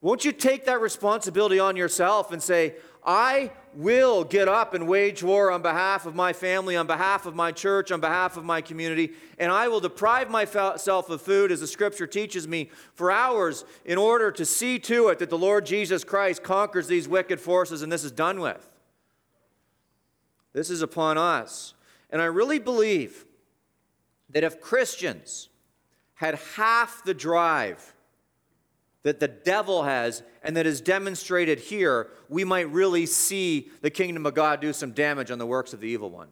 Won't 0.00 0.24
you 0.24 0.30
take 0.30 0.66
that 0.66 0.80
responsibility 0.80 1.58
on 1.58 1.74
yourself 1.74 2.30
and 2.30 2.40
say, 2.40 2.76
I 3.04 3.50
will 3.74 4.24
get 4.24 4.48
up 4.48 4.72
and 4.72 4.88
wage 4.88 5.22
war 5.22 5.50
on 5.50 5.60
behalf 5.60 6.06
of 6.06 6.14
my 6.14 6.32
family, 6.32 6.76
on 6.76 6.86
behalf 6.86 7.26
of 7.26 7.34
my 7.34 7.52
church, 7.52 7.92
on 7.92 8.00
behalf 8.00 8.36
of 8.36 8.44
my 8.44 8.60
community, 8.60 9.12
and 9.38 9.52
I 9.52 9.68
will 9.68 9.80
deprive 9.80 10.30
myself 10.30 11.10
of 11.10 11.20
food, 11.20 11.52
as 11.52 11.60
the 11.60 11.66
scripture 11.66 12.06
teaches 12.06 12.48
me, 12.48 12.70
for 12.94 13.10
hours 13.10 13.64
in 13.84 13.98
order 13.98 14.30
to 14.32 14.44
see 14.44 14.78
to 14.80 15.08
it 15.08 15.18
that 15.18 15.28
the 15.28 15.38
Lord 15.38 15.66
Jesus 15.66 16.04
Christ 16.04 16.42
conquers 16.42 16.86
these 16.86 17.06
wicked 17.06 17.40
forces 17.40 17.82
and 17.82 17.92
this 17.92 18.04
is 18.04 18.12
done 18.12 18.40
with. 18.40 18.70
This 20.54 20.70
is 20.70 20.82
upon 20.82 21.18
us. 21.18 21.74
And 22.10 22.22
I 22.22 22.26
really 22.26 22.60
believe 22.60 23.26
that 24.30 24.44
if 24.44 24.60
Christians 24.60 25.48
had 26.14 26.36
half 26.56 27.04
the 27.04 27.14
drive 27.14 27.93
that 29.04 29.20
the 29.20 29.28
devil 29.28 29.84
has 29.84 30.22
and 30.42 30.56
that 30.56 30.66
is 30.66 30.80
demonstrated 30.80 31.60
here, 31.60 32.08
we 32.28 32.42
might 32.42 32.70
really 32.72 33.06
see 33.06 33.70
the 33.80 33.90
kingdom 33.90 34.26
of 34.26 34.34
God 34.34 34.60
do 34.60 34.72
some 34.72 34.90
damage 34.90 35.30
on 35.30 35.38
the 35.38 35.46
works 35.46 35.72
of 35.72 35.80
the 35.80 35.86
evil 35.86 36.10
one. 36.10 36.28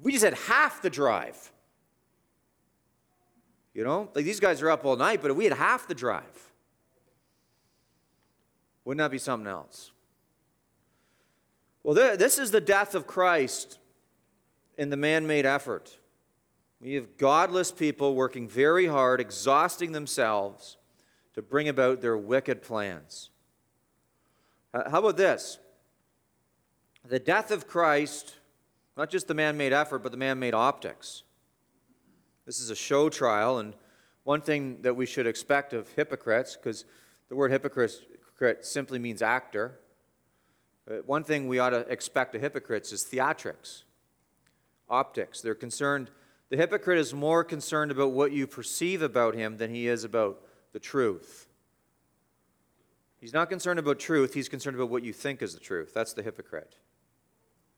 We 0.00 0.12
just 0.12 0.24
had 0.24 0.34
half 0.34 0.82
the 0.82 0.90
drive. 0.90 1.52
You 3.72 3.84
know, 3.84 4.10
like 4.14 4.24
these 4.24 4.40
guys 4.40 4.60
are 4.60 4.70
up 4.70 4.84
all 4.84 4.96
night, 4.96 5.22
but 5.22 5.30
if 5.30 5.36
we 5.36 5.44
had 5.44 5.54
half 5.54 5.88
the 5.88 5.94
drive, 5.94 6.52
wouldn't 8.84 8.98
that 8.98 9.10
be 9.10 9.18
something 9.18 9.48
else? 9.48 9.92
Well, 11.82 11.94
this 12.16 12.38
is 12.38 12.50
the 12.50 12.60
death 12.60 12.94
of 12.94 13.06
Christ 13.06 13.78
in 14.76 14.90
the 14.90 14.96
man 14.96 15.26
made 15.26 15.46
effort. 15.46 15.96
We 16.80 16.94
have 16.94 17.16
godless 17.18 17.72
people 17.72 18.14
working 18.14 18.48
very 18.48 18.86
hard, 18.86 19.20
exhausting 19.20 19.92
themselves 19.92 20.76
to 21.34 21.42
bring 21.42 21.68
about 21.68 22.00
their 22.00 22.16
wicked 22.16 22.62
plans. 22.62 23.30
How 24.72 24.98
about 24.98 25.16
this? 25.16 25.58
The 27.04 27.18
death 27.18 27.50
of 27.50 27.68
Christ, 27.68 28.34
not 28.96 29.10
just 29.10 29.28
the 29.28 29.34
man 29.34 29.56
made 29.56 29.72
effort, 29.72 29.98
but 29.98 30.10
the 30.10 30.18
man 30.18 30.38
made 30.38 30.54
optics. 30.54 31.22
This 32.46 32.60
is 32.60 32.70
a 32.70 32.76
show 32.76 33.08
trial, 33.08 33.58
and 33.58 33.74
one 34.24 34.40
thing 34.40 34.82
that 34.82 34.96
we 34.96 35.06
should 35.06 35.26
expect 35.26 35.72
of 35.72 35.88
hypocrites, 35.90 36.56
because 36.56 36.84
the 37.28 37.36
word 37.36 37.50
hypocrite 37.50 38.64
simply 38.64 38.98
means 38.98 39.22
actor. 39.22 39.78
Uh, 40.90 40.96
one 41.06 41.24
thing 41.24 41.48
we 41.48 41.58
ought 41.58 41.70
to 41.70 41.80
expect 41.90 42.34
of 42.34 42.40
hypocrites 42.40 42.92
is 42.92 43.04
theatrics. 43.04 43.82
optics. 44.88 45.40
They're 45.40 45.54
concerned, 45.54 46.10
the 46.50 46.56
hypocrite 46.56 46.98
is 46.98 47.14
more 47.14 47.42
concerned 47.44 47.90
about 47.90 48.12
what 48.12 48.32
you 48.32 48.46
perceive 48.46 49.02
about 49.02 49.34
him 49.34 49.56
than 49.56 49.74
he 49.74 49.88
is 49.88 50.04
about 50.04 50.40
the 50.74 50.80
truth. 50.80 51.46
He's 53.18 53.32
not 53.32 53.48
concerned 53.48 53.78
about 53.78 53.98
truth, 53.98 54.34
he's 54.34 54.50
concerned 54.50 54.76
about 54.76 54.90
what 54.90 55.02
you 55.02 55.14
think 55.14 55.40
is 55.40 55.54
the 55.54 55.60
truth. 55.60 55.94
That's 55.94 56.12
the 56.12 56.22
hypocrite. 56.22 56.76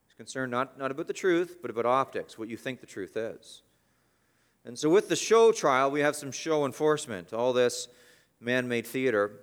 He's 0.06 0.14
concerned 0.14 0.50
not, 0.50 0.76
not 0.76 0.90
about 0.90 1.06
the 1.06 1.12
truth, 1.12 1.58
but 1.62 1.70
about 1.70 1.86
optics, 1.86 2.36
what 2.36 2.48
you 2.48 2.56
think 2.56 2.80
the 2.80 2.86
truth 2.86 3.16
is. 3.16 3.62
And 4.64 4.76
so, 4.76 4.88
with 4.88 5.08
the 5.08 5.14
show 5.14 5.52
trial, 5.52 5.92
we 5.92 6.00
have 6.00 6.16
some 6.16 6.32
show 6.32 6.66
enforcement. 6.66 7.32
All 7.32 7.52
this 7.52 7.86
man 8.40 8.66
made 8.66 8.86
theater. 8.86 9.40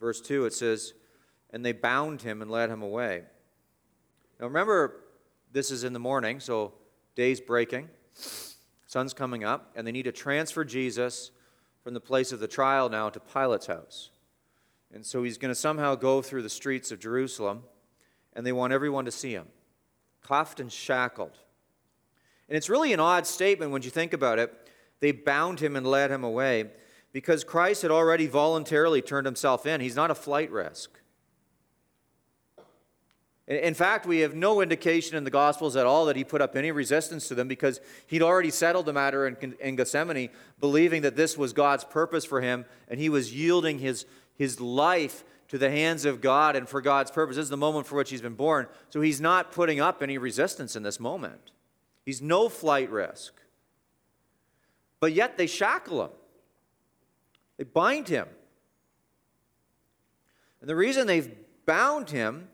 Verse 0.00 0.20
2, 0.20 0.46
it 0.46 0.54
says, 0.54 0.94
And 1.52 1.64
they 1.64 1.72
bound 1.72 2.22
him 2.22 2.42
and 2.42 2.50
led 2.50 2.70
him 2.70 2.82
away. 2.82 3.22
Now, 4.40 4.46
remember, 4.46 5.02
this 5.52 5.70
is 5.70 5.84
in 5.84 5.92
the 5.92 6.00
morning, 6.00 6.40
so 6.40 6.72
day's 7.14 7.40
breaking, 7.40 7.90
sun's 8.86 9.14
coming 9.14 9.44
up, 9.44 9.70
and 9.76 9.86
they 9.86 9.92
need 9.92 10.04
to 10.04 10.12
transfer 10.12 10.64
Jesus 10.64 11.30
from 11.84 11.92
the 11.92 12.00
place 12.00 12.32
of 12.32 12.40
the 12.40 12.48
trial 12.48 12.88
now 12.88 13.10
to 13.10 13.20
Pilate's 13.20 13.66
house. 13.66 14.10
And 14.92 15.04
so 15.04 15.22
he's 15.22 15.36
going 15.36 15.50
to 15.50 15.54
somehow 15.54 15.94
go 15.94 16.22
through 16.22 16.42
the 16.42 16.48
streets 16.48 16.90
of 16.90 16.98
Jerusalem, 16.98 17.64
and 18.32 18.46
they 18.46 18.52
want 18.52 18.72
everyone 18.72 19.04
to 19.04 19.10
see 19.10 19.32
him, 19.32 19.46
cuffed 20.22 20.60
and 20.60 20.72
shackled. 20.72 21.38
And 22.48 22.56
it's 22.56 22.70
really 22.70 22.94
an 22.94 23.00
odd 23.00 23.26
statement 23.26 23.70
when 23.70 23.82
you 23.82 23.90
think 23.90 24.14
about 24.14 24.38
it. 24.38 24.52
They 25.00 25.12
bound 25.12 25.60
him 25.60 25.76
and 25.76 25.86
led 25.86 26.10
him 26.10 26.24
away 26.24 26.70
because 27.12 27.44
Christ 27.44 27.82
had 27.82 27.90
already 27.90 28.26
voluntarily 28.26 29.02
turned 29.02 29.26
himself 29.26 29.66
in. 29.66 29.80
He's 29.80 29.96
not 29.96 30.10
a 30.10 30.14
flight 30.14 30.50
risk. 30.50 30.98
In 33.46 33.74
fact, 33.74 34.06
we 34.06 34.20
have 34.20 34.34
no 34.34 34.62
indication 34.62 35.18
in 35.18 35.24
the 35.24 35.30
Gospels 35.30 35.76
at 35.76 35.84
all 35.84 36.06
that 36.06 36.16
he 36.16 36.24
put 36.24 36.40
up 36.40 36.56
any 36.56 36.70
resistance 36.70 37.28
to 37.28 37.34
them 37.34 37.46
because 37.46 37.78
he'd 38.06 38.22
already 38.22 38.48
settled 38.48 38.86
the 38.86 38.92
matter 38.94 39.26
in, 39.26 39.76
Gethsemane, 39.76 40.30
believing 40.60 41.02
that 41.02 41.14
this 41.14 41.36
was 41.36 41.52
God's 41.52 41.84
purpose 41.84 42.24
for 42.24 42.40
him, 42.40 42.64
and 42.88 42.98
he 42.98 43.10
was 43.10 43.34
yielding 43.34 43.80
his, 43.80 44.06
his 44.34 44.60
life 44.60 45.24
to 45.48 45.58
the 45.58 45.70
hands 45.70 46.06
of 46.06 46.22
God 46.22 46.56
and 46.56 46.66
for 46.66 46.80
God's 46.80 47.10
purpose. 47.10 47.36
This 47.36 47.44
is 47.44 47.50
the 47.50 47.58
moment 47.58 47.86
for 47.86 47.96
which 47.96 48.08
he's 48.08 48.22
been 48.22 48.34
born. 48.34 48.66
So 48.88 49.02
he's 49.02 49.20
not 49.20 49.52
putting 49.52 49.78
up 49.78 50.02
any 50.02 50.16
resistance 50.16 50.74
in 50.74 50.82
this 50.82 50.98
moment. 50.98 51.50
He's 52.06 52.22
no 52.22 52.48
flight 52.48 52.90
risk. 52.90 53.34
But 55.00 55.12
yet 55.12 55.36
they 55.36 55.46
shackle 55.46 56.02
him, 56.02 56.10
they 57.58 57.64
bind 57.64 58.08
him. 58.08 58.26
And 60.62 60.70
the 60.70 60.76
reason 60.76 61.06
they've 61.06 61.30
bound 61.66 62.08
him 62.08 62.48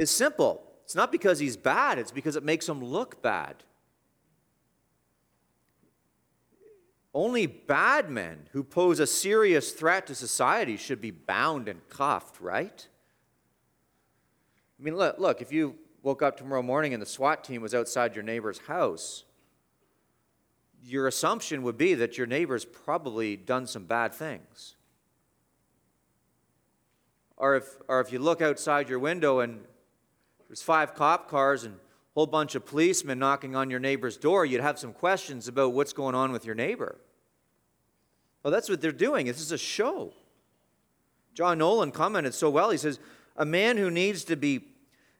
is 0.00 0.10
simple 0.10 0.62
it's 0.84 0.96
not 0.96 1.12
because 1.12 1.38
he's 1.38 1.56
bad, 1.56 2.00
it's 2.00 2.10
because 2.10 2.34
it 2.34 2.42
makes 2.42 2.68
him 2.68 2.82
look 2.82 3.22
bad. 3.22 3.62
Only 7.14 7.46
bad 7.46 8.10
men 8.10 8.48
who 8.50 8.64
pose 8.64 8.98
a 8.98 9.06
serious 9.06 9.70
threat 9.70 10.08
to 10.08 10.16
society 10.16 10.76
should 10.76 11.00
be 11.00 11.12
bound 11.12 11.68
and 11.68 11.88
cuffed, 11.88 12.40
right? 12.40 12.88
I 14.80 14.82
mean, 14.82 14.96
look, 14.96 15.18
look, 15.20 15.40
if 15.40 15.52
you 15.52 15.76
woke 16.02 16.22
up 16.22 16.36
tomorrow 16.36 16.62
morning 16.62 16.92
and 16.92 17.00
the 17.00 17.06
SWAT 17.06 17.44
team 17.44 17.62
was 17.62 17.72
outside 17.72 18.16
your 18.16 18.24
neighbor's 18.24 18.58
house, 18.58 19.22
your 20.82 21.06
assumption 21.06 21.62
would 21.62 21.78
be 21.78 21.94
that 21.94 22.18
your 22.18 22.26
neighbor's 22.26 22.64
probably 22.64 23.36
done 23.36 23.68
some 23.68 23.84
bad 23.84 24.12
things. 24.12 24.74
Or 27.36 27.54
if, 27.54 27.76
or 27.86 28.00
if 28.00 28.12
you 28.12 28.18
look 28.18 28.42
outside 28.42 28.88
your 28.88 28.98
window 28.98 29.38
and 29.38 29.60
there's 30.50 30.62
five 30.62 30.96
cop 30.96 31.30
cars 31.30 31.62
and 31.62 31.76
a 31.76 31.78
whole 32.16 32.26
bunch 32.26 32.56
of 32.56 32.66
policemen 32.66 33.20
knocking 33.20 33.54
on 33.54 33.70
your 33.70 33.78
neighbor's 33.78 34.16
door, 34.16 34.44
you'd 34.44 34.60
have 34.60 34.80
some 34.80 34.92
questions 34.92 35.46
about 35.46 35.74
what's 35.74 35.92
going 35.92 36.16
on 36.16 36.32
with 36.32 36.44
your 36.44 36.56
neighbor. 36.56 36.98
Well, 38.42 38.50
that's 38.50 38.68
what 38.68 38.80
they're 38.80 38.90
doing. 38.90 39.26
This 39.26 39.40
is 39.40 39.52
a 39.52 39.58
show. 39.58 40.12
John 41.34 41.60
Nolland 41.60 41.94
commented 41.94 42.34
so 42.34 42.50
well. 42.50 42.70
He 42.70 42.78
says, 42.78 42.98
A 43.36 43.44
man 43.44 43.76
who 43.76 43.92
needs 43.92 44.24
to 44.24 44.34
be 44.34 44.64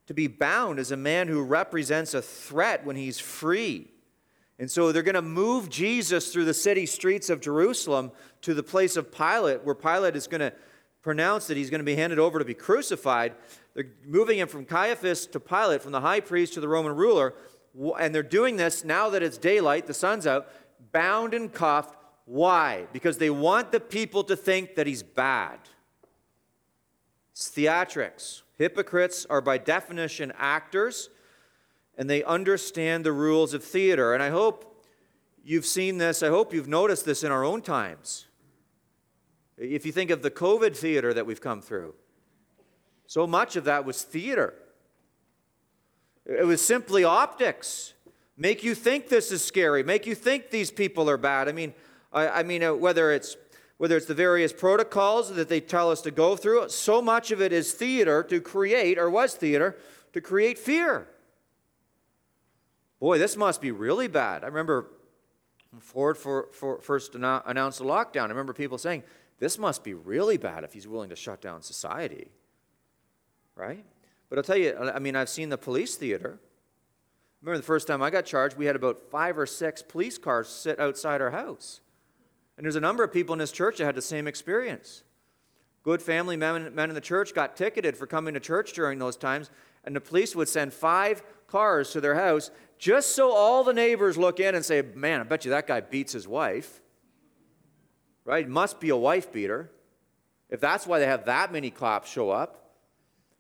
to 0.08 0.14
be 0.14 0.26
bound 0.26 0.80
is 0.80 0.90
a 0.90 0.96
man 0.96 1.28
who 1.28 1.44
represents 1.44 2.12
a 2.12 2.22
threat 2.22 2.84
when 2.84 2.96
he's 2.96 3.20
free. 3.20 3.86
And 4.58 4.68
so 4.68 4.90
they're 4.90 5.04
going 5.04 5.14
to 5.14 5.22
move 5.22 5.68
Jesus 5.68 6.32
through 6.32 6.46
the 6.46 6.54
city 6.54 6.86
streets 6.86 7.30
of 7.30 7.40
Jerusalem 7.40 8.10
to 8.42 8.52
the 8.52 8.64
place 8.64 8.96
of 8.96 9.12
Pilate, 9.12 9.62
where 9.62 9.76
Pilate 9.76 10.16
is 10.16 10.26
going 10.26 10.40
to 10.40 10.52
pronounce 11.02 11.46
that 11.46 11.56
he's 11.56 11.70
going 11.70 11.78
to 11.78 11.84
be 11.84 11.94
handed 11.94 12.18
over 12.18 12.38
to 12.40 12.44
be 12.44 12.54
crucified. 12.54 13.34
They're 13.74 13.90
moving 14.04 14.38
him 14.38 14.48
from 14.48 14.64
Caiaphas 14.64 15.26
to 15.28 15.40
Pilate, 15.40 15.82
from 15.82 15.92
the 15.92 16.00
high 16.00 16.20
priest 16.20 16.54
to 16.54 16.60
the 16.60 16.68
Roman 16.68 16.94
ruler. 16.94 17.34
And 17.98 18.14
they're 18.14 18.22
doing 18.22 18.56
this 18.56 18.84
now 18.84 19.10
that 19.10 19.22
it's 19.22 19.38
daylight, 19.38 19.86
the 19.86 19.94
sun's 19.94 20.26
out, 20.26 20.48
bound 20.92 21.34
and 21.34 21.52
cuffed. 21.52 21.96
Why? 22.24 22.86
Because 22.92 23.18
they 23.18 23.30
want 23.30 23.72
the 23.72 23.80
people 23.80 24.24
to 24.24 24.36
think 24.36 24.74
that 24.74 24.86
he's 24.86 25.02
bad. 25.02 25.58
It's 27.32 27.48
theatrics. 27.48 28.42
Hypocrites 28.58 29.24
are 29.30 29.40
by 29.40 29.56
definition 29.58 30.32
actors, 30.36 31.08
and 31.96 32.10
they 32.10 32.22
understand 32.24 33.04
the 33.04 33.12
rules 33.12 33.54
of 33.54 33.64
theater. 33.64 34.12
And 34.14 34.22
I 34.22 34.30
hope 34.30 34.84
you've 35.44 35.64
seen 35.64 35.98
this, 35.98 36.22
I 36.22 36.28
hope 36.28 36.52
you've 36.52 36.68
noticed 36.68 37.04
this 37.04 37.24
in 37.24 37.32
our 37.32 37.44
own 37.44 37.62
times. 37.62 38.26
If 39.56 39.86
you 39.86 39.92
think 39.92 40.10
of 40.10 40.22
the 40.22 40.30
COVID 40.30 40.76
theater 40.76 41.14
that 41.14 41.24
we've 41.26 41.40
come 41.40 41.62
through, 41.62 41.94
so 43.10 43.26
much 43.26 43.56
of 43.56 43.64
that 43.64 43.84
was 43.84 44.04
theater. 44.04 44.54
It 46.24 46.46
was 46.46 46.64
simply 46.64 47.02
optics. 47.02 47.94
Make 48.36 48.62
you 48.62 48.72
think 48.72 49.08
this 49.08 49.32
is 49.32 49.42
scary, 49.42 49.82
make 49.82 50.06
you 50.06 50.14
think 50.14 50.50
these 50.50 50.70
people 50.70 51.10
are 51.10 51.16
bad. 51.16 51.48
I 51.48 51.52
mean, 51.52 51.74
I, 52.12 52.28
I 52.28 52.42
mean, 52.44 52.62
uh, 52.62 52.72
whether 52.72 53.10
it's 53.10 53.36
whether 53.78 53.96
it's 53.96 54.06
the 54.06 54.14
various 54.14 54.52
protocols 54.52 55.34
that 55.34 55.48
they 55.48 55.58
tell 55.58 55.90
us 55.90 56.02
to 56.02 56.12
go 56.12 56.36
through, 56.36 56.68
so 56.68 57.02
much 57.02 57.32
of 57.32 57.42
it 57.42 57.52
is 57.52 57.72
theater 57.72 58.22
to 58.22 58.40
create, 58.40 58.96
or 58.96 59.10
was 59.10 59.34
theater, 59.34 59.76
to 60.12 60.20
create 60.20 60.56
fear. 60.56 61.08
Boy, 63.00 63.18
this 63.18 63.36
must 63.36 63.60
be 63.60 63.72
really 63.72 64.06
bad. 64.06 64.44
I 64.44 64.46
remember 64.46 64.86
Ford 65.80 66.16
for, 66.16 66.46
for 66.52 66.80
first 66.80 67.16
announced 67.16 67.80
the 67.80 67.84
lockdown. 67.84 68.26
I 68.26 68.28
remember 68.28 68.52
people 68.52 68.78
saying, 68.78 69.02
this 69.40 69.58
must 69.58 69.82
be 69.82 69.94
really 69.94 70.36
bad 70.36 70.62
if 70.62 70.74
he's 70.74 70.86
willing 70.86 71.10
to 71.10 71.16
shut 71.16 71.40
down 71.40 71.62
society. 71.62 72.30
Right? 73.60 73.84
But 74.30 74.38
I'll 74.38 74.44
tell 74.44 74.56
you, 74.56 74.74
I 74.74 74.98
mean, 74.98 75.16
I've 75.16 75.28
seen 75.28 75.50
the 75.50 75.58
police 75.58 75.96
theater. 75.96 76.38
Remember 77.42 77.58
the 77.58 77.62
first 77.62 77.86
time 77.86 78.02
I 78.02 78.08
got 78.08 78.24
charged, 78.24 78.56
we 78.56 78.64
had 78.64 78.76
about 78.76 79.10
five 79.10 79.36
or 79.36 79.44
six 79.44 79.82
police 79.82 80.16
cars 80.16 80.48
sit 80.48 80.80
outside 80.80 81.20
our 81.20 81.30
house. 81.30 81.80
And 82.56 82.64
there's 82.64 82.76
a 82.76 82.80
number 82.80 83.04
of 83.04 83.12
people 83.12 83.34
in 83.34 83.38
this 83.38 83.52
church 83.52 83.76
that 83.78 83.84
had 83.84 83.94
the 83.94 84.02
same 84.02 84.26
experience. 84.26 85.02
Good 85.82 86.00
family 86.00 86.36
men, 86.36 86.74
men 86.74 86.88
in 86.88 86.94
the 86.94 87.00
church 87.02 87.34
got 87.34 87.56
ticketed 87.56 87.96
for 87.96 88.06
coming 88.06 88.34
to 88.34 88.40
church 88.40 88.72
during 88.72 88.98
those 88.98 89.16
times, 89.16 89.50
and 89.84 89.94
the 89.94 90.00
police 90.00 90.34
would 90.34 90.48
send 90.48 90.72
five 90.72 91.22
cars 91.46 91.90
to 91.92 92.00
their 92.00 92.14
house 92.14 92.50
just 92.78 93.14
so 93.14 93.32
all 93.32 93.62
the 93.62 93.74
neighbors 93.74 94.16
look 94.16 94.40
in 94.40 94.54
and 94.54 94.64
say, 94.64 94.82
Man, 94.94 95.20
I 95.20 95.24
bet 95.24 95.44
you 95.44 95.50
that 95.50 95.66
guy 95.66 95.80
beats 95.80 96.12
his 96.12 96.26
wife. 96.26 96.80
Right? 98.24 98.48
Must 98.48 98.80
be 98.80 98.88
a 98.88 98.96
wife 98.96 99.32
beater. 99.32 99.70
If 100.48 100.60
that's 100.60 100.86
why 100.86 100.98
they 100.98 101.06
have 101.06 101.26
that 101.26 101.52
many 101.52 101.70
cops 101.70 102.10
show 102.10 102.30
up. 102.30 102.59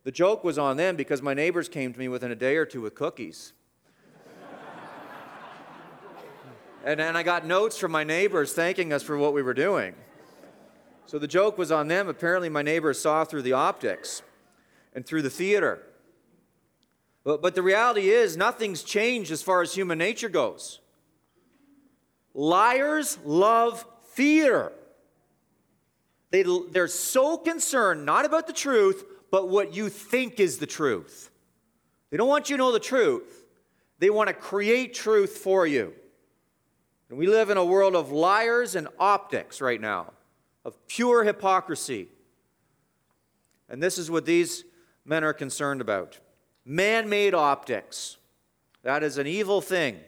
The 0.04 0.12
joke 0.12 0.44
was 0.44 0.58
on 0.58 0.76
them 0.76 0.96
because 0.96 1.20
my 1.20 1.34
neighbors 1.34 1.68
came 1.68 1.92
to 1.92 1.98
me 1.98 2.08
within 2.08 2.30
a 2.30 2.36
day 2.36 2.56
or 2.56 2.64
two 2.64 2.80
with 2.80 2.94
cookies. 2.94 3.52
And 6.82 6.98
then 6.98 7.14
I 7.14 7.22
got 7.22 7.44
notes 7.44 7.76
from 7.76 7.92
my 7.92 8.04
neighbors 8.04 8.54
thanking 8.54 8.92
us 8.92 9.02
for 9.02 9.18
what 9.18 9.34
we 9.34 9.42
were 9.42 9.52
doing. 9.52 9.94
So 11.04 11.18
the 11.18 11.28
joke 11.28 11.58
was 11.58 11.70
on 11.70 11.88
them. 11.88 12.08
Apparently, 12.08 12.48
my 12.48 12.62
neighbors 12.62 12.98
saw 12.98 13.24
through 13.24 13.42
the 13.42 13.52
optics 13.52 14.22
and 14.94 15.04
through 15.04 15.22
the 15.22 15.30
theater. 15.30 15.82
But, 17.22 17.42
but 17.42 17.54
the 17.54 17.62
reality 17.62 18.08
is, 18.08 18.36
nothing's 18.36 18.82
changed 18.82 19.30
as 19.30 19.42
far 19.42 19.60
as 19.60 19.74
human 19.74 19.98
nature 19.98 20.30
goes. 20.30 20.80
Liars 22.32 23.18
love 23.24 23.84
theater. 24.12 24.72
They, 26.30 26.44
they're 26.70 26.88
so 26.88 27.36
concerned 27.36 28.06
not 28.06 28.24
about 28.24 28.46
the 28.46 28.52
truth, 28.54 29.04
but 29.30 29.48
what 29.48 29.74
you 29.74 29.88
think 29.88 30.40
is 30.40 30.58
the 30.58 30.66
truth. 30.66 31.30
They 32.10 32.16
don't 32.16 32.28
want 32.28 32.50
you 32.50 32.56
to 32.56 32.62
know 32.62 32.72
the 32.72 32.80
truth, 32.80 33.44
they 33.98 34.10
want 34.10 34.28
to 34.28 34.34
create 34.34 34.94
truth 34.94 35.38
for 35.38 35.66
you. 35.66 35.92
And 37.08 37.18
we 37.18 37.26
live 37.26 37.50
in 37.50 37.56
a 37.56 37.64
world 37.64 37.96
of 37.96 38.12
liars 38.12 38.76
and 38.76 38.86
optics 38.98 39.60
right 39.60 39.80
now, 39.80 40.12
of 40.64 40.76
pure 40.86 41.24
hypocrisy. 41.24 42.08
And 43.68 43.82
this 43.82 43.98
is 43.98 44.10
what 44.10 44.24
these 44.24 44.64
men 45.04 45.24
are 45.24 45.32
concerned 45.32 45.80
about 45.80 46.18
man 46.64 47.08
made 47.08 47.34
optics. 47.34 48.16
That 48.82 49.02
is 49.02 49.18
an 49.18 49.26
evil 49.26 49.60
thing 49.60 49.98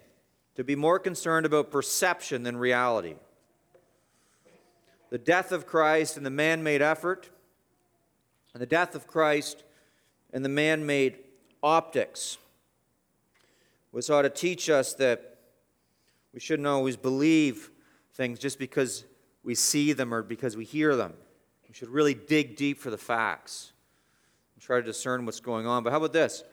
to 0.55 0.65
be 0.65 0.77
more 0.77 0.99
concerned 0.99 1.45
about 1.45 1.71
perception 1.71 2.43
than 2.43 2.57
reality. 2.57 3.17
The 5.11 5.19
death 5.19 5.53
of 5.53 5.67
Christ 5.67 6.17
and 6.17 6.25
the 6.25 6.31
man 6.31 6.63
made 6.63 6.81
effort, 6.81 7.29
and 8.53 8.61
the 8.61 8.67
death 8.67 8.95
of 8.95 9.07
Christ 9.07 9.65
and 10.33 10.45
the 10.45 10.49
man 10.49 10.87
made 10.87 11.19
optics. 11.63 12.39
was 13.93 14.11
ought 14.11 14.23
to 14.23 14.31
teach 14.31 14.71
us 14.71 14.95
that 14.95 15.39
we 16.33 16.41
shouldn't 16.41 16.67
always 16.67 16.97
believe 16.97 17.71
things 18.15 18.39
just 18.39 18.59
because 18.59 19.05
we 19.43 19.55
see 19.55 19.93
them 19.93 20.13
or 20.13 20.23
because 20.23 20.57
we 20.57 20.65
hear 20.65 20.97
them. 20.97 21.15
We 21.69 21.75
should 21.75 21.89
really 21.89 22.15
dig 22.15 22.57
deep 22.57 22.79
for 22.79 22.91
the 22.91 22.99
facts 22.99 23.73
and 24.55 24.63
try 24.63 24.77
to 24.77 24.83
discern 24.83 25.25
what's 25.25 25.41
going 25.41 25.67
on. 25.67 25.83
But 25.83 25.91
how 25.91 25.99
about 25.99 26.13
this? 26.13 26.45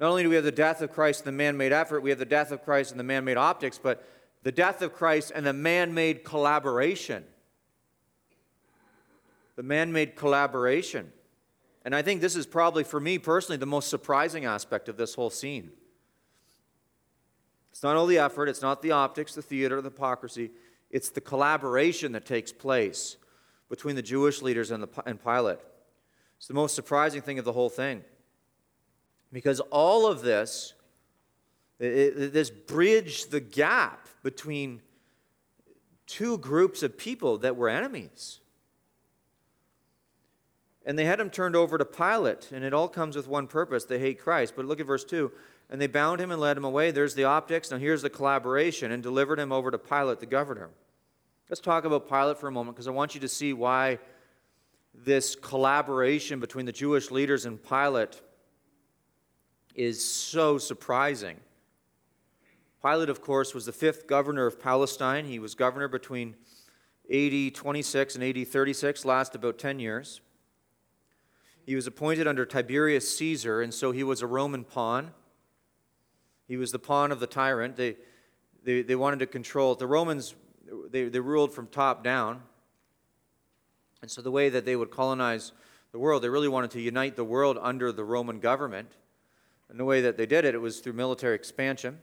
Not 0.00 0.10
only 0.10 0.22
do 0.22 0.28
we 0.28 0.36
have 0.36 0.44
the 0.44 0.52
death 0.52 0.80
of 0.80 0.92
Christ 0.92 1.20
and 1.20 1.28
the 1.28 1.32
man 1.32 1.56
made 1.56 1.72
effort, 1.72 2.00
we 2.00 2.10
have 2.10 2.18
the 2.18 2.24
death 2.24 2.52
of 2.52 2.64
Christ 2.64 2.92
and 2.92 3.00
the 3.00 3.04
man 3.04 3.24
made 3.24 3.36
optics, 3.36 3.78
but 3.78 4.08
the 4.44 4.52
death 4.52 4.82
of 4.82 4.92
Christ 4.92 5.32
and 5.34 5.44
the 5.44 5.52
man 5.52 5.92
made 5.92 6.24
collaboration. 6.24 7.24
The 9.56 9.64
man 9.64 9.92
made 9.92 10.14
collaboration. 10.14 11.12
And 11.84 11.94
I 11.94 12.02
think 12.02 12.20
this 12.20 12.36
is 12.36 12.46
probably, 12.46 12.84
for 12.84 13.00
me 13.00 13.18
personally, 13.18 13.56
the 13.56 13.66
most 13.66 13.88
surprising 13.88 14.44
aspect 14.44 14.88
of 14.88 14.96
this 14.96 15.14
whole 15.14 15.30
scene. 15.30 15.70
It's 17.70 17.82
not 17.82 17.96
all 17.96 18.06
the 18.06 18.18
effort, 18.18 18.48
it's 18.48 18.62
not 18.62 18.82
the 18.82 18.90
optics, 18.90 19.34
the 19.34 19.42
theater, 19.42 19.80
the 19.80 19.90
hypocrisy, 19.90 20.50
it's 20.90 21.10
the 21.10 21.20
collaboration 21.20 22.12
that 22.12 22.26
takes 22.26 22.52
place 22.52 23.16
between 23.68 23.94
the 23.94 24.02
Jewish 24.02 24.42
leaders 24.42 24.70
and, 24.70 24.82
the, 24.82 24.88
and 25.06 25.22
Pilate. 25.22 25.60
It's 26.38 26.46
the 26.46 26.54
most 26.54 26.74
surprising 26.74 27.22
thing 27.22 27.38
of 27.38 27.44
the 27.44 27.52
whole 27.52 27.68
thing. 27.68 28.02
Because 29.32 29.60
all 29.60 30.06
of 30.06 30.22
this, 30.22 30.74
it, 31.78 32.32
this 32.32 32.50
bridged 32.50 33.30
the 33.30 33.40
gap 33.40 34.08
between 34.22 34.80
two 36.06 36.38
groups 36.38 36.82
of 36.82 36.96
people 36.96 37.38
that 37.38 37.56
were 37.56 37.68
enemies. 37.68 38.40
And 40.88 40.98
they 40.98 41.04
had 41.04 41.20
him 41.20 41.30
turned 41.30 41.54
over 41.54 41.78
to 41.78 41.84
Pilate, 41.84 42.50
and 42.50 42.64
it 42.64 42.74
all 42.74 42.88
comes 42.88 43.14
with 43.14 43.28
one 43.28 43.46
purpose 43.46 43.84
they 43.84 44.00
hate 44.00 44.18
Christ. 44.18 44.54
But 44.56 44.64
look 44.64 44.80
at 44.80 44.86
verse 44.86 45.04
2 45.04 45.30
and 45.70 45.80
they 45.80 45.86
bound 45.86 46.20
him 46.20 46.30
and 46.30 46.40
led 46.40 46.56
him 46.56 46.64
away. 46.64 46.90
There's 46.90 47.14
the 47.14 47.24
optics. 47.24 47.70
Now 47.70 47.76
here's 47.76 48.02
the 48.02 48.10
collaboration 48.10 48.90
and 48.92 49.02
delivered 49.02 49.38
him 49.38 49.52
over 49.52 49.70
to 49.70 49.78
Pilate, 49.78 50.20
the 50.20 50.26
governor. 50.26 50.70
Let's 51.48 51.60
talk 51.60 51.84
about 51.84 52.08
Pilate 52.08 52.38
for 52.38 52.48
a 52.48 52.52
moment 52.52 52.76
because 52.76 52.88
I 52.88 52.92
want 52.92 53.14
you 53.14 53.20
to 53.20 53.28
see 53.28 53.52
why 53.52 53.98
this 54.94 55.36
collaboration 55.36 56.40
between 56.40 56.66
the 56.66 56.72
Jewish 56.72 57.10
leaders 57.10 57.44
and 57.44 57.62
Pilate 57.62 58.20
is 59.74 60.02
so 60.02 60.58
surprising. 60.58 61.36
Pilate, 62.82 63.08
of 63.08 63.20
course, 63.20 63.54
was 63.54 63.66
the 63.66 63.72
fifth 63.72 64.06
governor 64.06 64.46
of 64.46 64.60
Palestine. 64.60 65.26
He 65.26 65.38
was 65.38 65.54
governor 65.54 65.88
between 65.88 66.34
AD 67.12 67.54
26 67.54 68.14
and 68.14 68.24
AD 68.24 68.48
36, 68.48 69.04
last 69.04 69.34
about 69.34 69.58
10 69.58 69.78
years. 69.78 70.20
He 71.68 71.74
was 71.74 71.86
appointed 71.86 72.26
under 72.26 72.46
Tiberius 72.46 73.14
Caesar, 73.18 73.60
and 73.60 73.74
so 73.74 73.92
he 73.92 74.02
was 74.02 74.22
a 74.22 74.26
Roman 74.26 74.64
pawn. 74.64 75.12
He 76.46 76.56
was 76.56 76.70
the 76.70 76.78
pawn 76.78 77.12
of 77.12 77.20
the 77.20 77.26
tyrant. 77.26 77.76
They, 77.76 77.96
they, 78.64 78.80
they 78.80 78.96
wanted 78.96 79.18
to 79.18 79.26
control 79.26 79.72
it. 79.72 79.78
The 79.78 79.86
Romans, 79.86 80.34
they, 80.90 81.10
they 81.10 81.20
ruled 81.20 81.52
from 81.52 81.66
top 81.66 82.02
down. 82.02 82.40
And 84.00 84.10
so 84.10 84.22
the 84.22 84.30
way 84.30 84.48
that 84.48 84.64
they 84.64 84.76
would 84.76 84.90
colonize 84.90 85.52
the 85.92 85.98
world, 85.98 86.22
they 86.22 86.30
really 86.30 86.48
wanted 86.48 86.70
to 86.70 86.80
unite 86.80 87.16
the 87.16 87.24
world 87.24 87.58
under 87.60 87.92
the 87.92 88.02
Roman 88.02 88.40
government. 88.40 88.90
And 89.68 89.78
the 89.78 89.84
way 89.84 90.00
that 90.00 90.16
they 90.16 90.24
did 90.24 90.46
it, 90.46 90.54
it 90.54 90.62
was 90.62 90.80
through 90.80 90.94
military 90.94 91.34
expansion. 91.34 91.98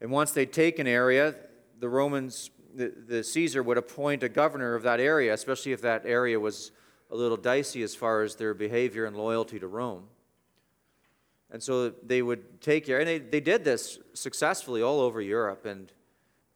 And 0.00 0.12
once 0.12 0.30
they'd 0.30 0.52
take 0.52 0.78
an 0.78 0.86
area, 0.86 1.34
the 1.80 1.88
Romans, 1.88 2.50
the, 2.72 2.92
the 3.08 3.24
Caesar 3.24 3.64
would 3.64 3.78
appoint 3.78 4.22
a 4.22 4.28
governor 4.28 4.76
of 4.76 4.84
that 4.84 5.00
area, 5.00 5.34
especially 5.34 5.72
if 5.72 5.80
that 5.80 6.06
area 6.06 6.38
was 6.38 6.70
a 7.14 7.16
little 7.16 7.36
dicey 7.36 7.84
as 7.84 7.94
far 7.94 8.22
as 8.22 8.34
their 8.34 8.54
behavior 8.54 9.04
and 9.04 9.16
loyalty 9.16 9.60
to 9.60 9.68
Rome. 9.68 10.08
And 11.48 11.62
so 11.62 11.90
they 11.90 12.20
would 12.20 12.60
take 12.60 12.88
and 12.88 13.06
they, 13.06 13.18
they 13.18 13.40
did 13.40 13.64
this 13.64 14.00
successfully 14.14 14.82
all 14.82 14.98
over 14.98 15.20
Europe 15.20 15.64
and 15.64 15.92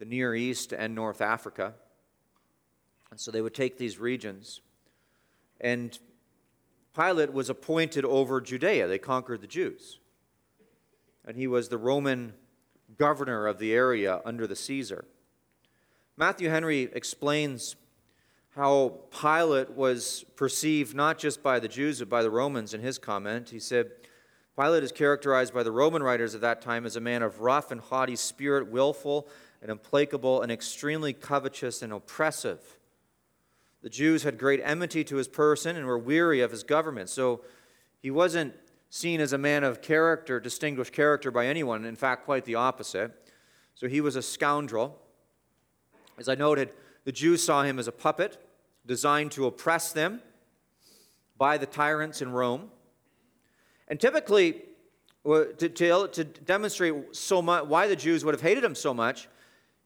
the 0.00 0.04
Near 0.04 0.34
East 0.34 0.72
and 0.72 0.96
North 0.96 1.20
Africa. 1.20 1.74
And 3.12 3.20
so 3.20 3.30
they 3.30 3.40
would 3.40 3.54
take 3.54 3.78
these 3.78 4.00
regions. 4.00 4.60
And 5.60 5.96
Pilate 6.92 7.32
was 7.32 7.48
appointed 7.48 8.04
over 8.04 8.40
Judea. 8.40 8.88
They 8.88 8.98
conquered 8.98 9.40
the 9.40 9.46
Jews. 9.46 10.00
And 11.24 11.36
he 11.36 11.46
was 11.46 11.68
the 11.68 11.78
Roman 11.78 12.34
governor 12.96 13.46
of 13.46 13.60
the 13.60 13.72
area 13.72 14.20
under 14.24 14.48
the 14.48 14.56
Caesar. 14.56 15.04
Matthew 16.16 16.50
Henry 16.50 16.90
explains 16.92 17.76
how 18.58 18.98
Pilate 19.12 19.70
was 19.70 20.24
perceived 20.34 20.92
not 20.92 21.16
just 21.16 21.44
by 21.44 21.60
the 21.60 21.68
Jews, 21.68 22.00
but 22.00 22.08
by 22.08 22.22
the 22.22 22.30
Romans 22.30 22.74
in 22.74 22.80
his 22.80 22.98
comment. 22.98 23.50
He 23.50 23.60
said, 23.60 23.92
Pilate 24.58 24.82
is 24.82 24.90
characterized 24.90 25.54
by 25.54 25.62
the 25.62 25.70
Roman 25.70 26.02
writers 26.02 26.34
of 26.34 26.40
that 26.40 26.60
time 26.60 26.84
as 26.84 26.96
a 26.96 27.00
man 27.00 27.22
of 27.22 27.38
rough 27.38 27.70
and 27.70 27.80
haughty 27.80 28.16
spirit, 28.16 28.66
willful 28.66 29.28
and 29.62 29.70
implacable, 29.70 30.42
and 30.42 30.50
extremely 30.50 31.12
covetous 31.12 31.82
and 31.82 31.92
oppressive. 31.92 32.58
The 33.82 33.88
Jews 33.88 34.24
had 34.24 34.38
great 34.38 34.60
enmity 34.64 35.04
to 35.04 35.16
his 35.16 35.28
person 35.28 35.76
and 35.76 35.86
were 35.86 35.96
weary 35.96 36.40
of 36.40 36.50
his 36.50 36.64
government. 36.64 37.10
So 37.10 37.42
he 38.02 38.10
wasn't 38.10 38.54
seen 38.90 39.20
as 39.20 39.32
a 39.32 39.38
man 39.38 39.62
of 39.62 39.82
character, 39.82 40.40
distinguished 40.40 40.92
character 40.92 41.30
by 41.30 41.46
anyone. 41.46 41.84
In 41.84 41.94
fact, 41.94 42.24
quite 42.24 42.44
the 42.44 42.56
opposite. 42.56 43.12
So 43.76 43.86
he 43.86 44.00
was 44.00 44.16
a 44.16 44.22
scoundrel. 44.22 45.00
As 46.18 46.28
I 46.28 46.34
noted, 46.34 46.70
the 47.04 47.12
Jews 47.12 47.44
saw 47.44 47.62
him 47.62 47.78
as 47.78 47.86
a 47.86 47.92
puppet 47.92 48.36
designed 48.88 49.30
to 49.32 49.46
oppress 49.46 49.92
them 49.92 50.20
by 51.36 51.58
the 51.58 51.66
tyrants 51.66 52.20
in 52.22 52.32
Rome. 52.32 52.70
And 53.86 54.00
typically, 54.00 54.62
uh, 55.24 55.44
to, 55.58 55.68
to, 55.68 56.08
to 56.08 56.24
demonstrate 56.24 57.14
so 57.14 57.40
much 57.40 57.66
why 57.66 57.86
the 57.86 57.94
Jews 57.94 58.24
would 58.24 58.34
have 58.34 58.40
hated 58.40 58.64
him 58.64 58.74
so 58.74 58.92
much, 58.92 59.28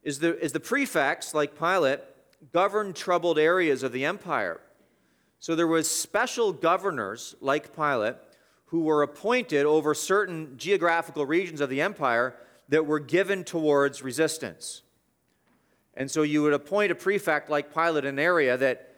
is 0.03 0.21
the, 0.21 0.39
is 0.43 0.53
the 0.53 0.61
prefects, 0.61 1.35
like 1.35 1.59
Pilate, 1.59 2.01
governed 2.53 2.97
troubled 2.97 3.39
areas 3.39 3.83
of 3.83 3.93
the 3.93 4.05
empire. 4.05 4.61
So 5.41 5.55
there 5.55 5.67
was 5.67 5.91
special 5.91 6.53
governors, 6.53 7.35
like 7.41 7.75
Pilate, 7.75 8.17
who 8.67 8.83
were 8.83 9.03
appointed 9.03 9.67
over 9.67 9.95
certain 9.95 10.55
geographical 10.57 11.27
regions 11.27 11.61
of 11.61 11.69
the 11.69 11.81
empire 11.81 12.35
that 12.69 12.87
were 12.87 13.01
given 13.01 13.45
towards 13.45 14.03
resistance. 14.03 14.83
And 15.95 16.11
so 16.11 16.23
you 16.23 16.43
would 16.43 16.55
appoint 16.55 16.91
a 16.91 16.95
prefect 16.95 17.51
like 17.51 17.75
Pilate 17.75 18.05
in 18.05 18.15
an 18.15 18.19
area 18.19 18.57
that, 18.57 18.92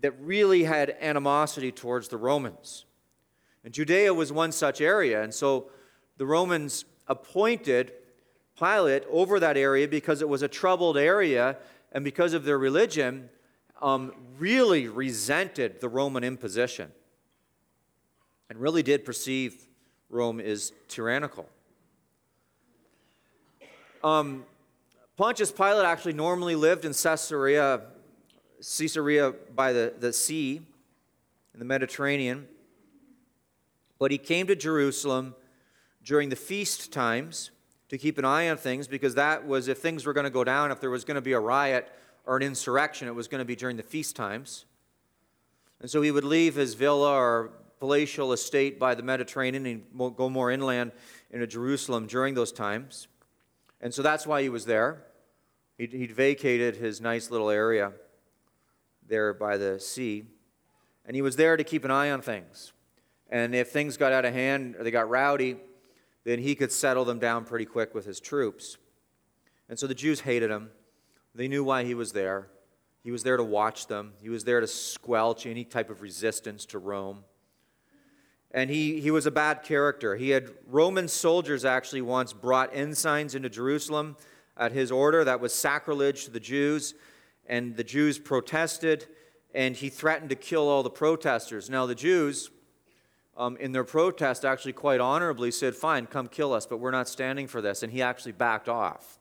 that 0.00 0.12
really 0.20 0.64
had 0.64 0.96
animosity 1.00 1.72
towards 1.72 2.08
the 2.08 2.16
Romans. 2.16 2.84
And 3.64 3.72
Judea 3.72 4.12
was 4.14 4.32
one 4.32 4.52
such 4.52 4.80
area. 4.80 5.22
And 5.22 5.34
so 5.34 5.70
the 6.16 6.26
Romans 6.26 6.84
appointed 7.08 7.92
Pilate 8.58 9.04
over 9.10 9.38
that 9.40 9.56
area 9.56 9.86
because 9.86 10.22
it 10.22 10.28
was 10.28 10.42
a 10.42 10.48
troubled 10.48 10.96
area 10.96 11.56
and 11.92 12.04
because 12.04 12.32
of 12.32 12.44
their 12.44 12.58
religion, 12.58 13.28
um, 13.82 14.12
really 14.38 14.88
resented 14.88 15.80
the 15.80 15.88
Roman 15.88 16.24
imposition 16.24 16.90
and 18.48 18.58
really 18.58 18.82
did 18.82 19.04
perceive 19.04 19.66
Rome 20.08 20.40
as 20.40 20.72
tyrannical. 20.88 21.48
Um, 24.04 24.44
Pontius 25.16 25.50
Pilate 25.50 25.84
actually 25.84 26.12
normally 26.12 26.54
lived 26.54 26.84
in 26.84 26.92
Caesarea, 26.92 27.80
Caesarea 28.66 29.32
by 29.54 29.72
the, 29.72 29.94
the 29.98 30.12
sea 30.12 30.56
in 31.52 31.58
the 31.58 31.64
Mediterranean. 31.64 32.48
But 33.98 34.10
he 34.10 34.18
came 34.18 34.46
to 34.48 34.56
Jerusalem 34.56 35.34
during 36.02 36.28
the 36.28 36.36
feast 36.36 36.92
times 36.92 37.50
to 37.88 37.96
keep 37.96 38.18
an 38.18 38.24
eye 38.24 38.50
on 38.50 38.56
things 38.56 38.88
because 38.88 39.14
that 39.14 39.46
was 39.46 39.68
if 39.68 39.78
things 39.78 40.04
were 40.04 40.12
going 40.12 40.24
to 40.24 40.30
go 40.30 40.42
down, 40.42 40.72
if 40.72 40.80
there 40.80 40.90
was 40.90 41.04
going 41.04 41.14
to 41.14 41.20
be 41.20 41.32
a 41.32 41.40
riot 41.40 41.88
or 42.24 42.36
an 42.36 42.42
insurrection, 42.42 43.06
it 43.06 43.14
was 43.14 43.28
going 43.28 43.38
to 43.38 43.44
be 43.44 43.54
during 43.54 43.76
the 43.76 43.82
feast 43.82 44.16
times. 44.16 44.64
And 45.80 45.88
so 45.88 46.02
he 46.02 46.10
would 46.10 46.24
leave 46.24 46.56
his 46.56 46.74
villa 46.74 47.12
or 47.12 47.52
palatial 47.78 48.32
estate 48.32 48.80
by 48.80 48.94
the 48.94 49.02
Mediterranean 49.02 49.66
and 49.66 50.16
go 50.16 50.28
more 50.28 50.50
inland 50.50 50.90
into 51.30 51.46
Jerusalem 51.46 52.06
during 52.06 52.34
those 52.34 52.50
times. 52.50 53.06
And 53.80 53.94
so 53.94 54.02
that's 54.02 54.26
why 54.26 54.42
he 54.42 54.48
was 54.48 54.64
there. 54.64 55.04
He'd, 55.78 55.92
he'd 55.92 56.12
vacated 56.12 56.76
his 56.76 57.00
nice 57.00 57.30
little 57.30 57.50
area 57.50 57.92
there 59.08 59.34
by 59.34 59.56
the 59.56 59.78
sea. 59.80 60.24
And 61.04 61.14
he 61.14 61.22
was 61.22 61.36
there 61.36 61.56
to 61.56 61.64
keep 61.64 61.84
an 61.84 61.90
eye 61.90 62.10
on 62.10 62.20
things. 62.20 62.72
And 63.28 63.54
if 63.54 63.70
things 63.70 63.96
got 63.96 64.12
out 64.12 64.24
of 64.24 64.32
hand 64.32 64.76
or 64.76 64.84
they 64.84 64.90
got 64.90 65.08
rowdy, 65.08 65.56
then 66.24 66.38
he 66.38 66.54
could 66.54 66.72
settle 66.72 67.04
them 67.04 67.18
down 67.18 67.44
pretty 67.44 67.64
quick 67.64 67.94
with 67.94 68.04
his 68.04 68.20
troops. 68.20 68.76
And 69.68 69.78
so 69.78 69.86
the 69.86 69.94
Jews 69.94 70.20
hated 70.20 70.50
him. 70.50 70.70
They 71.34 71.48
knew 71.48 71.64
why 71.64 71.84
he 71.84 71.94
was 71.94 72.12
there. 72.12 72.48
He 73.02 73.12
was 73.12 73.22
there 73.22 73.36
to 73.36 73.44
watch 73.44 73.86
them, 73.86 74.14
he 74.20 74.28
was 74.28 74.42
there 74.42 74.58
to 74.58 74.66
squelch 74.66 75.46
any 75.46 75.64
type 75.64 75.90
of 75.90 76.02
resistance 76.02 76.66
to 76.66 76.80
Rome. 76.80 77.22
And 78.50 78.68
he, 78.68 79.00
he 79.00 79.12
was 79.12 79.26
a 79.26 79.30
bad 79.30 79.62
character. 79.62 80.16
He 80.16 80.30
had 80.30 80.50
Roman 80.66 81.06
soldiers 81.06 81.64
actually 81.64 82.02
once 82.02 82.32
brought 82.32 82.74
ensigns 82.74 83.36
into 83.36 83.48
Jerusalem 83.48 84.16
at 84.56 84.72
his 84.72 84.90
order. 84.90 85.22
That 85.22 85.40
was 85.40 85.52
sacrilege 85.52 86.24
to 86.24 86.30
the 86.32 86.40
Jews. 86.40 86.94
And 87.48 87.76
the 87.76 87.84
Jews 87.84 88.18
protested, 88.18 89.06
and 89.54 89.76
he 89.76 89.88
threatened 89.88 90.30
to 90.30 90.36
kill 90.36 90.68
all 90.68 90.82
the 90.82 90.90
protesters. 90.90 91.70
Now, 91.70 91.86
the 91.86 91.94
Jews 91.94 92.50
um, 93.36 93.56
in 93.58 93.72
their 93.72 93.84
protest, 93.84 94.44
actually 94.44 94.72
quite 94.72 95.00
honorably 95.00 95.50
said, 95.50 95.74
Fine, 95.74 96.06
come 96.06 96.26
kill 96.26 96.52
us, 96.52 96.66
but 96.66 96.78
we're 96.78 96.90
not 96.90 97.08
standing 97.08 97.46
for 97.46 97.60
this. 97.60 97.82
And 97.82 97.92
he 97.92 98.00
actually 98.00 98.32
backed 98.32 98.68
off. 98.68 99.18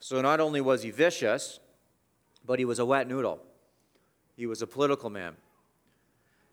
So 0.00 0.20
not 0.22 0.40
only 0.40 0.60
was 0.60 0.82
he 0.82 0.90
vicious, 0.90 1.60
but 2.44 2.58
he 2.58 2.64
was 2.64 2.78
a 2.78 2.86
wet 2.86 3.08
noodle. 3.08 3.40
He 4.36 4.46
was 4.46 4.62
a 4.62 4.66
political 4.66 5.10
man. 5.10 5.36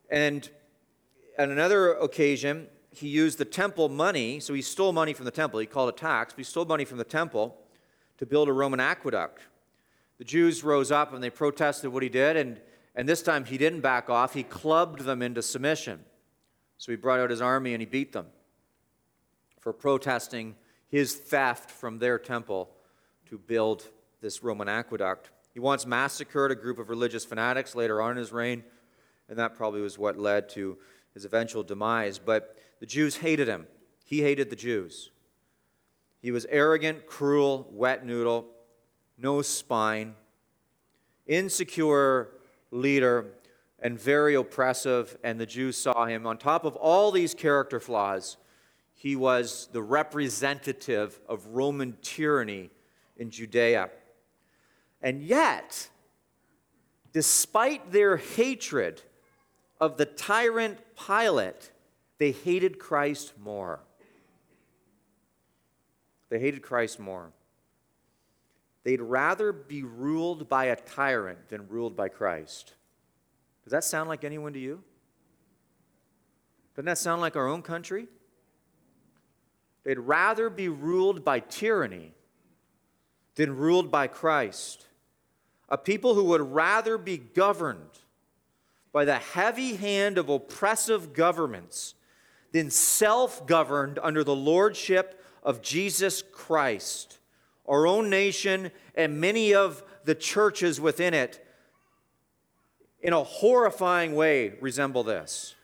And 0.09 0.49
on 1.39 1.49
another 1.49 1.93
occasion, 1.93 2.67
he 2.91 3.07
used 3.07 3.37
the 3.37 3.45
temple 3.45 3.89
money, 3.89 4.39
so 4.39 4.53
he 4.53 4.61
stole 4.61 4.93
money 4.93 5.13
from 5.13 5.25
the 5.25 5.31
temple. 5.31 5.59
He 5.59 5.65
called 5.65 5.89
it 5.89 5.97
tax, 5.97 6.33
but 6.33 6.39
he 6.39 6.43
stole 6.43 6.65
money 6.65 6.85
from 6.85 6.97
the 6.97 7.03
temple 7.03 7.57
to 8.17 8.25
build 8.25 8.49
a 8.49 8.53
Roman 8.53 8.79
aqueduct. 8.79 9.41
The 10.17 10.23
Jews 10.23 10.63
rose 10.63 10.91
up 10.91 11.13
and 11.13 11.23
they 11.23 11.29
protested 11.29 11.91
what 11.91 12.03
he 12.03 12.09
did, 12.09 12.37
and, 12.37 12.61
and 12.95 13.09
this 13.09 13.21
time 13.21 13.45
he 13.45 13.57
didn't 13.57 13.81
back 13.81 14.09
off. 14.09 14.33
He 14.33 14.43
clubbed 14.43 15.01
them 15.01 15.21
into 15.21 15.41
submission. 15.41 16.05
So 16.77 16.91
he 16.91 16.95
brought 16.95 17.19
out 17.19 17.29
his 17.29 17.41
army 17.41 17.73
and 17.73 17.81
he 17.81 17.85
beat 17.85 18.11
them 18.11 18.27
for 19.59 19.71
protesting 19.71 20.55
his 20.89 21.15
theft 21.15 21.71
from 21.71 21.97
their 21.97 22.19
temple 22.19 22.69
to 23.27 23.37
build 23.37 23.87
this 24.21 24.43
Roman 24.43 24.67
aqueduct. 24.67 25.31
He 25.53 25.59
once 25.59 25.85
massacred 25.85 26.51
a 26.51 26.55
group 26.55 26.79
of 26.79 26.89
religious 26.89 27.23
fanatics 27.23 27.73
later 27.73 28.01
on 28.01 28.11
in 28.11 28.17
his 28.17 28.31
reign, 28.31 28.63
and 29.29 29.37
that 29.39 29.55
probably 29.55 29.81
was 29.81 29.97
what 29.97 30.19
led 30.19 30.49
to 30.49 30.77
his 31.13 31.25
eventual 31.25 31.63
demise. 31.63 32.19
But 32.19 32.57
the 32.79 32.85
Jews 32.85 33.17
hated 33.17 33.47
him. 33.47 33.67
He 34.03 34.21
hated 34.21 34.49
the 34.49 34.55
Jews. 34.55 35.11
He 36.21 36.31
was 36.31 36.45
arrogant, 36.49 37.05
cruel, 37.05 37.67
wet 37.71 38.05
noodle, 38.05 38.47
no 39.17 39.41
spine, 39.41 40.15
insecure 41.27 42.29
leader, 42.71 43.27
and 43.79 43.99
very 43.99 44.35
oppressive. 44.35 45.17
And 45.23 45.39
the 45.39 45.45
Jews 45.45 45.77
saw 45.77 46.05
him. 46.05 46.25
On 46.25 46.37
top 46.37 46.65
of 46.65 46.75
all 46.75 47.11
these 47.11 47.33
character 47.33 47.79
flaws, 47.79 48.37
he 48.93 49.15
was 49.15 49.67
the 49.71 49.81
representative 49.81 51.19
of 51.27 51.45
Roman 51.47 51.97
tyranny 52.01 52.69
in 53.17 53.29
Judea. 53.29 53.89
And 55.01 55.21
yet, 55.21 55.89
despite 57.11 57.91
their 57.91 58.17
hatred 58.17 59.01
of 59.79 59.97
the 59.97 60.05
tyrant 60.05 60.79
Pilate, 60.95 61.71
they 62.17 62.31
hated 62.31 62.79
Christ 62.79 63.33
more. 63.37 63.81
They 66.29 66.39
hated 66.39 66.61
Christ 66.61 66.99
more. 66.99 67.33
They'd 68.83 69.01
rather 69.01 69.51
be 69.51 69.83
ruled 69.83 70.49
by 70.49 70.65
a 70.65 70.75
tyrant 70.75 71.49
than 71.49 71.67
ruled 71.69 71.95
by 71.95 72.09
Christ. 72.09 72.73
Does 73.63 73.71
that 73.71 73.83
sound 73.83 74.09
like 74.09 74.23
anyone 74.23 74.53
to 74.53 74.59
you? 74.59 74.83
Doesn't 76.75 76.85
that 76.85 76.97
sound 76.97 77.21
like 77.21 77.35
our 77.35 77.47
own 77.47 77.61
country? 77.61 78.07
They'd 79.83 79.99
rather 79.99 80.49
be 80.49 80.69
ruled 80.69 81.23
by 81.23 81.39
tyranny 81.39 82.13
than 83.35 83.55
ruled 83.55 83.91
by 83.91 84.07
Christ. 84.07 84.87
A 85.69 85.77
people 85.77 86.13
who 86.15 86.25
would 86.25 86.41
rather 86.41 86.97
be 86.97 87.17
governed 87.17 87.99
by 88.91 89.05
the 89.05 89.15
heavy 89.15 89.75
hand 89.75 90.17
of 90.17 90.29
oppressive 90.29 91.13
governments 91.13 91.95
than 92.51 92.69
self 92.69 93.45
governed 93.47 93.99
under 94.01 94.23
the 94.23 94.35
lordship 94.35 95.23
of 95.41 95.61
Jesus 95.61 96.21
Christ. 96.21 97.19
Our 97.67 97.87
own 97.87 98.09
nation 98.09 98.71
and 98.95 99.19
many 99.19 99.53
of 99.53 99.83
the 100.03 100.15
churches 100.15 100.81
within 100.81 101.13
it, 101.13 101.45
in 103.01 103.13
a 103.13 103.23
horrifying 103.23 104.15
way, 104.15 104.55
resemble 104.61 105.03
this. 105.03 105.55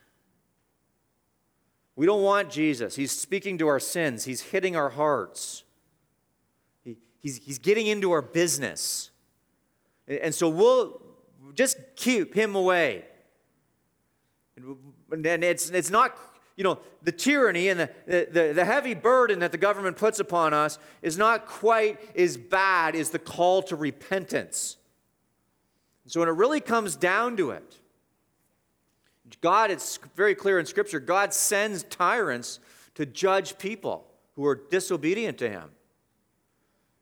We 1.96 2.06
don't 2.06 2.24
want 2.24 2.50
Jesus. 2.50 2.96
He's 2.96 3.12
speaking 3.12 3.58
to 3.58 3.68
our 3.68 3.80
sins, 3.80 4.24
He's 4.24 4.42
hitting 4.42 4.76
our 4.76 4.90
hearts, 4.90 5.64
he, 6.84 6.98
he's, 7.20 7.38
he's 7.38 7.60
getting 7.60 7.88
into 7.88 8.12
our 8.12 8.22
business. 8.22 9.12
And 10.08 10.34
so 10.34 10.50
we'll 10.50 11.02
just 11.54 11.78
keep 11.96 12.34
Him 12.34 12.56
away. 12.56 13.06
And 15.12 15.26
it's, 15.44 15.70
it's 15.70 15.90
not 15.90 16.18
you 16.60 16.64
know, 16.64 16.78
the 17.04 17.14
tyranny 17.14 17.70
and 17.70 17.80
the, 17.80 17.90
the, 18.06 18.52
the 18.54 18.66
heavy 18.66 18.94
burden 18.94 19.40
that 19.40 19.54
the 19.54 19.58
government 19.58 19.96
puts 19.96 20.20
upon 20.20 20.54
us 20.54 20.78
is 21.02 21.18
not 21.18 21.46
quite 21.46 21.98
as 22.18 22.36
bad 22.36 22.98
as 22.98 23.12
the 23.12 23.18
call 23.18 23.64
to 23.64 23.78
repentance. 23.78 24.76
So 26.08 26.20
when 26.20 26.28
it 26.28 26.34
really 26.34 26.60
comes 26.60 26.98
down 26.98 27.38
to 27.38 27.52
it, 27.52 27.78
God, 29.40 29.72
it's 29.72 30.00
very 30.18 30.36
clear 30.36 30.60
in 30.60 30.66
Scripture, 30.66 31.00
God 31.00 31.34
sends 31.34 31.84
tyrants 31.84 32.60
to 32.96 33.06
judge 33.06 33.58
people 33.58 34.06
who 34.36 34.46
are 34.46 34.62
disobedient 34.70 35.38
to 35.38 35.50
Him. 35.50 35.70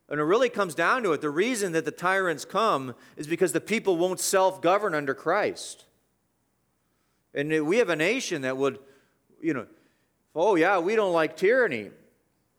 And 0.08 0.20
it 0.20 0.24
really 0.24 0.50
comes 0.50 0.76
down 0.76 1.02
to 1.02 1.14
it, 1.14 1.20
the 1.20 1.30
reason 1.30 1.72
that 1.72 1.84
the 1.84 1.90
tyrants 1.90 2.44
come 2.44 2.94
is 3.16 3.26
because 3.26 3.50
the 3.50 3.60
people 3.60 3.96
won't 3.96 4.20
self 4.20 4.62
govern 4.62 4.94
under 4.94 5.14
Christ. 5.14 5.84
And 7.34 7.66
we 7.66 7.78
have 7.78 7.88
a 7.88 7.96
nation 7.96 8.42
that 8.42 8.56
would 8.56 8.78
you 9.40 9.54
know, 9.54 9.66
oh 10.34 10.54
yeah, 10.54 10.78
we 10.78 10.96
don't 10.96 11.12
like 11.12 11.36
tyranny, 11.36 11.90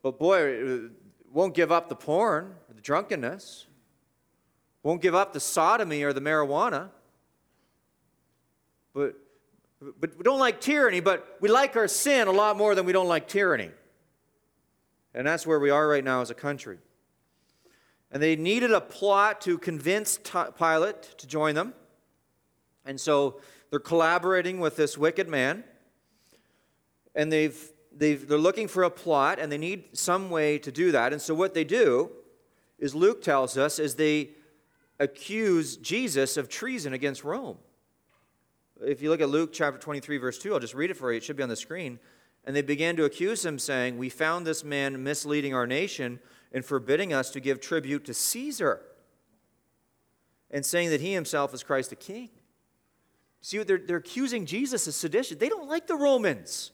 but 0.02 0.18
boy, 0.18 0.62
uh, 0.62 0.78
won't 1.32 1.54
give 1.54 1.70
up 1.70 1.88
the 1.88 1.96
porn 1.96 2.54
or 2.68 2.74
the 2.74 2.80
drunkenness, 2.80 3.66
won't 4.82 5.02
give 5.02 5.14
up 5.14 5.32
the 5.32 5.40
sodomy 5.40 6.02
or 6.02 6.12
the 6.12 6.20
marijuana. 6.20 6.90
But, 8.92 9.14
but 10.00 10.16
we 10.16 10.24
don't 10.24 10.40
like 10.40 10.60
tyranny, 10.60 11.00
but 11.00 11.38
we 11.40 11.48
like 11.48 11.76
our 11.76 11.88
sin 11.88 12.28
a 12.28 12.32
lot 12.32 12.56
more 12.56 12.74
than 12.74 12.86
we 12.86 12.92
don't 12.92 13.08
like 13.08 13.28
tyranny. 13.28 13.70
And 15.14 15.26
that's 15.26 15.46
where 15.46 15.58
we 15.58 15.70
are 15.70 15.88
right 15.88 16.04
now 16.04 16.20
as 16.20 16.30
a 16.30 16.34
country. 16.34 16.78
And 18.12 18.22
they 18.22 18.36
needed 18.36 18.72
a 18.72 18.80
plot 18.80 19.40
to 19.42 19.58
convince 19.58 20.18
Pilate 20.18 21.02
to 21.18 21.26
join 21.26 21.54
them. 21.54 21.74
And 22.84 23.00
so 23.00 23.40
they're 23.70 23.78
collaborating 23.78 24.58
with 24.58 24.76
this 24.76 24.98
wicked 24.98 25.28
man 25.28 25.62
and 27.14 27.32
they've, 27.32 27.58
they've, 27.96 28.26
they're 28.26 28.38
looking 28.38 28.68
for 28.68 28.84
a 28.84 28.90
plot 28.90 29.38
and 29.38 29.50
they 29.50 29.58
need 29.58 29.96
some 29.96 30.30
way 30.30 30.58
to 30.58 30.72
do 30.72 30.92
that. 30.92 31.12
And 31.12 31.20
so 31.20 31.34
what 31.34 31.54
they 31.54 31.64
do 31.64 32.10
is 32.78 32.94
Luke 32.94 33.22
tells 33.22 33.56
us 33.58 33.78
is 33.78 33.94
they 33.94 34.30
accuse 34.98 35.76
Jesus 35.76 36.36
of 36.36 36.48
treason 36.48 36.92
against 36.92 37.24
Rome. 37.24 37.58
If 38.82 39.02
you 39.02 39.10
look 39.10 39.20
at 39.20 39.28
Luke 39.28 39.52
chapter 39.52 39.78
23, 39.78 40.18
verse 40.18 40.38
2, 40.38 40.54
I'll 40.54 40.60
just 40.60 40.74
read 40.74 40.90
it 40.90 40.96
for 40.96 41.12
you. 41.12 41.18
It 41.18 41.24
should 41.24 41.36
be 41.36 41.42
on 41.42 41.48
the 41.48 41.56
screen. 41.56 41.98
And 42.44 42.56
they 42.56 42.62
began 42.62 42.96
to 42.96 43.04
accuse 43.04 43.44
him, 43.44 43.58
saying, 43.58 43.98
We 43.98 44.08
found 44.08 44.46
this 44.46 44.64
man 44.64 45.02
misleading 45.02 45.54
our 45.54 45.66
nation 45.66 46.20
and 46.52 46.64
forbidding 46.64 47.12
us 47.12 47.30
to 47.30 47.40
give 47.40 47.60
tribute 47.60 48.04
to 48.06 48.14
Caesar, 48.14 48.80
and 50.50 50.64
saying 50.64 50.90
that 50.90 51.00
he 51.00 51.12
himself 51.12 51.54
is 51.54 51.62
Christ 51.62 51.90
the 51.90 51.96
King. 51.96 52.30
See, 53.40 53.62
they're, 53.62 53.78
they're 53.78 53.98
accusing 53.98 54.46
Jesus 54.46 54.86
of 54.86 54.94
sedition. 54.94 55.38
They 55.38 55.48
don't 55.48 55.68
like 55.68 55.86
the 55.86 55.94
Romans. 55.94 56.72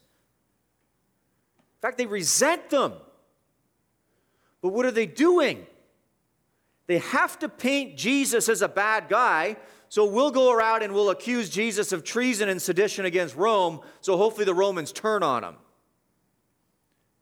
Fact, 1.87 1.99
they 1.99 2.07
resent 2.07 2.69
them. 2.69 2.95
But 4.61 4.71
what 4.71 4.85
are 4.87 4.91
they 4.91 5.07
doing? 5.07 5.69
They 6.89 6.99
have 6.99 7.39
to 7.39 7.49
paint 7.49 7.97
Jesus 7.97 8.49
as 8.49 8.61
a 8.61 8.67
bad 8.67 9.09
guy, 9.09 9.57
so 9.89 10.05
we'll 10.05 10.33
go 10.33 10.51
around 10.51 10.83
and 10.83 10.93
we'll 10.93 11.11
accuse 11.11 11.49
Jesus 11.49 11.93
of 11.93 12.03
treason 12.03 12.49
and 12.49 12.61
sedition 12.61 13.05
against 13.05 13.37
Rome, 13.37 13.83
so 14.01 14.17
hopefully 14.17 14.45
the 14.45 14.53
Romans 14.53 14.91
turn 14.91 15.23
on 15.23 15.45
him. 15.45 15.55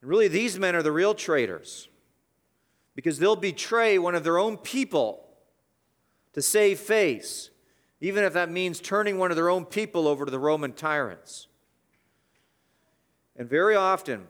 And 0.01 0.09
really, 0.09 0.29
these 0.29 0.59
men 0.59 0.75
are 0.75 0.83
the 0.83 0.93
real 0.93 1.13
traitors 1.13 1.91
because 2.95 3.19
they'll 3.19 3.37
betray 3.37 3.99
one 3.99 4.15
of 4.15 4.25
their 4.25 4.39
own 4.39 4.57
people 4.57 5.29
to 6.33 6.41
save 6.41 6.79
face, 6.79 7.51
even 8.01 8.25
if 8.25 8.33
that 8.33 8.51
means 8.51 8.81
turning 8.81 9.19
one 9.19 9.31
of 9.31 9.37
their 9.37 9.51
own 9.51 9.67
people 9.67 10.09
over 10.09 10.25
to 10.25 10.31
the 10.31 10.39
Roman 10.39 10.73
tyrants. 10.73 11.49
And 13.37 13.47
very 13.47 13.77
often, 13.77 14.29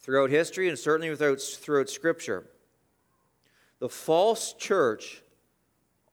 throughout 0.00 0.30
history 0.30 0.68
and 0.68 0.78
certainly 0.78 1.10
without, 1.10 1.40
throughout 1.40 1.88
Scripture. 1.88 2.46
The 3.78 3.88
false 3.88 4.52
church 4.54 5.22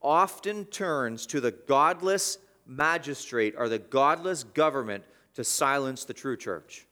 often 0.02 0.64
turns 0.66 1.26
to 1.26 1.40
the 1.40 1.50
godless 1.50 2.38
magistrate 2.66 3.54
or 3.56 3.68
the 3.68 3.78
godless 3.78 4.44
government 4.44 5.04
to 5.34 5.44
silence 5.44 6.04
the 6.04 6.14
true 6.14 6.36
church. 6.36 6.86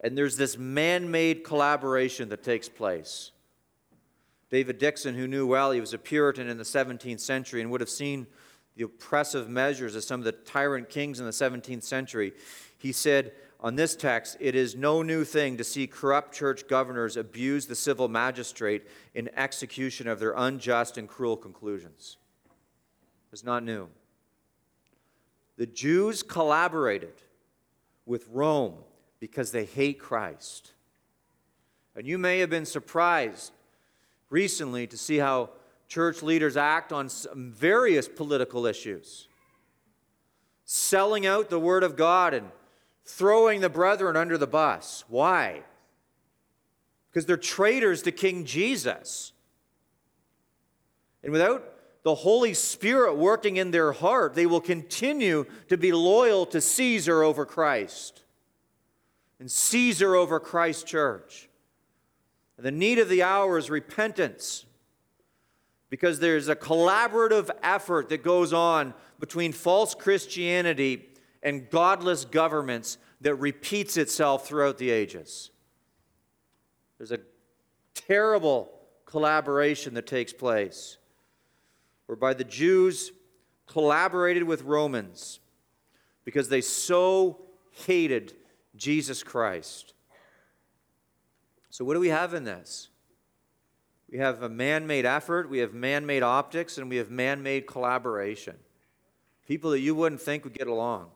And 0.00 0.16
there's 0.16 0.36
this 0.36 0.58
man 0.58 1.10
made 1.10 1.42
collaboration 1.42 2.28
that 2.28 2.42
takes 2.42 2.68
place. 2.68 3.32
David 4.50 4.78
Dickson, 4.78 5.14
who 5.14 5.26
knew 5.26 5.46
well, 5.46 5.72
he 5.72 5.80
was 5.80 5.94
a 5.94 5.98
Puritan 5.98 6.48
in 6.48 6.58
the 6.58 6.64
17th 6.64 7.20
century 7.20 7.62
and 7.62 7.70
would 7.70 7.80
have 7.80 7.90
seen 7.90 8.26
the 8.76 8.84
oppressive 8.84 9.48
measures 9.48 9.96
of 9.96 10.04
some 10.04 10.20
of 10.20 10.24
the 10.24 10.32
tyrant 10.32 10.88
kings 10.88 11.18
in 11.18 11.26
the 11.26 11.32
17th 11.32 11.82
century. 11.82 12.32
He 12.78 12.92
said, 12.92 13.32
on 13.60 13.74
this 13.74 13.96
text, 13.96 14.36
it 14.38 14.54
is 14.54 14.76
no 14.76 15.02
new 15.02 15.24
thing 15.24 15.56
to 15.56 15.64
see 15.64 15.86
corrupt 15.86 16.34
church 16.34 16.68
governors 16.68 17.16
abuse 17.16 17.66
the 17.66 17.74
civil 17.74 18.08
magistrate 18.08 18.86
in 19.14 19.30
execution 19.36 20.06
of 20.06 20.20
their 20.20 20.34
unjust 20.36 20.98
and 20.98 21.08
cruel 21.08 21.36
conclusions. 21.36 22.18
It's 23.32 23.44
not 23.44 23.64
new. 23.64 23.88
The 25.56 25.66
Jews 25.66 26.22
collaborated 26.22 27.14
with 28.04 28.28
Rome 28.28 28.74
because 29.20 29.52
they 29.52 29.64
hate 29.64 29.98
Christ. 29.98 30.72
And 31.94 32.06
you 32.06 32.18
may 32.18 32.40
have 32.40 32.50
been 32.50 32.66
surprised 32.66 33.52
recently 34.28 34.86
to 34.86 34.98
see 34.98 35.16
how 35.16 35.50
church 35.88 36.22
leaders 36.22 36.56
act 36.56 36.92
on 36.92 37.08
various 37.34 38.06
political 38.06 38.66
issues, 38.66 39.28
selling 40.64 41.24
out 41.24 41.48
the 41.48 41.60
Word 41.60 41.82
of 41.82 41.96
God 41.96 42.34
and 42.34 42.50
throwing 43.06 43.60
the 43.60 43.70
brethren 43.70 44.16
under 44.16 44.36
the 44.36 44.46
bus. 44.46 45.04
Why? 45.08 45.62
Because 47.10 47.24
they're 47.24 47.36
traitors 47.36 48.02
to 48.02 48.12
King 48.12 48.44
Jesus. 48.44 49.32
And 51.22 51.32
without 51.32 51.72
the 52.02 52.14
Holy 52.14 52.52
Spirit 52.52 53.16
working 53.16 53.56
in 53.56 53.70
their 53.70 53.92
heart, 53.92 54.34
they 54.34 54.46
will 54.46 54.60
continue 54.60 55.46
to 55.68 55.76
be 55.76 55.92
loyal 55.92 56.46
to 56.46 56.60
Caesar 56.60 57.22
over 57.22 57.46
Christ 57.46 58.22
and 59.38 59.50
Caesar 59.50 60.14
over 60.14 60.40
Christ's 60.40 60.84
church. 60.84 61.48
The 62.58 62.70
need 62.70 62.98
of 62.98 63.08
the 63.08 63.22
hour 63.22 63.58
is 63.58 63.68
repentance 63.68 64.64
because 65.90 66.18
there's 66.18 66.48
a 66.48 66.56
collaborative 66.56 67.50
effort 67.62 68.08
that 68.08 68.22
goes 68.22 68.52
on 68.52 68.94
between 69.20 69.52
false 69.52 69.94
Christianity 69.94 71.08
and 71.46 71.70
godless 71.70 72.24
governments 72.24 72.98
that 73.20 73.36
repeats 73.36 73.96
itself 73.96 74.48
throughout 74.48 74.78
the 74.78 74.90
ages. 74.90 75.52
There's 76.98 77.12
a 77.12 77.20
terrible 77.94 78.68
collaboration 79.04 79.94
that 79.94 80.08
takes 80.08 80.32
place 80.32 80.98
whereby 82.06 82.34
the 82.34 82.42
Jews 82.42 83.12
collaborated 83.68 84.42
with 84.42 84.62
Romans 84.62 85.38
because 86.24 86.48
they 86.48 86.60
so 86.60 87.42
hated 87.70 88.32
Jesus 88.74 89.22
Christ. 89.22 89.94
So, 91.70 91.84
what 91.84 91.94
do 91.94 92.00
we 92.00 92.08
have 92.08 92.34
in 92.34 92.42
this? 92.42 92.88
We 94.10 94.18
have 94.18 94.42
a 94.42 94.48
man 94.48 94.88
made 94.88 95.06
effort, 95.06 95.48
we 95.48 95.58
have 95.58 95.74
man 95.74 96.06
made 96.06 96.24
optics, 96.24 96.76
and 96.76 96.90
we 96.90 96.96
have 96.96 97.08
man 97.08 97.44
made 97.44 97.68
collaboration. 97.68 98.56
People 99.46 99.70
that 99.70 99.80
you 99.80 99.94
wouldn't 99.94 100.20
think 100.20 100.42
would 100.42 100.52
get 100.52 100.66
along. 100.66 101.10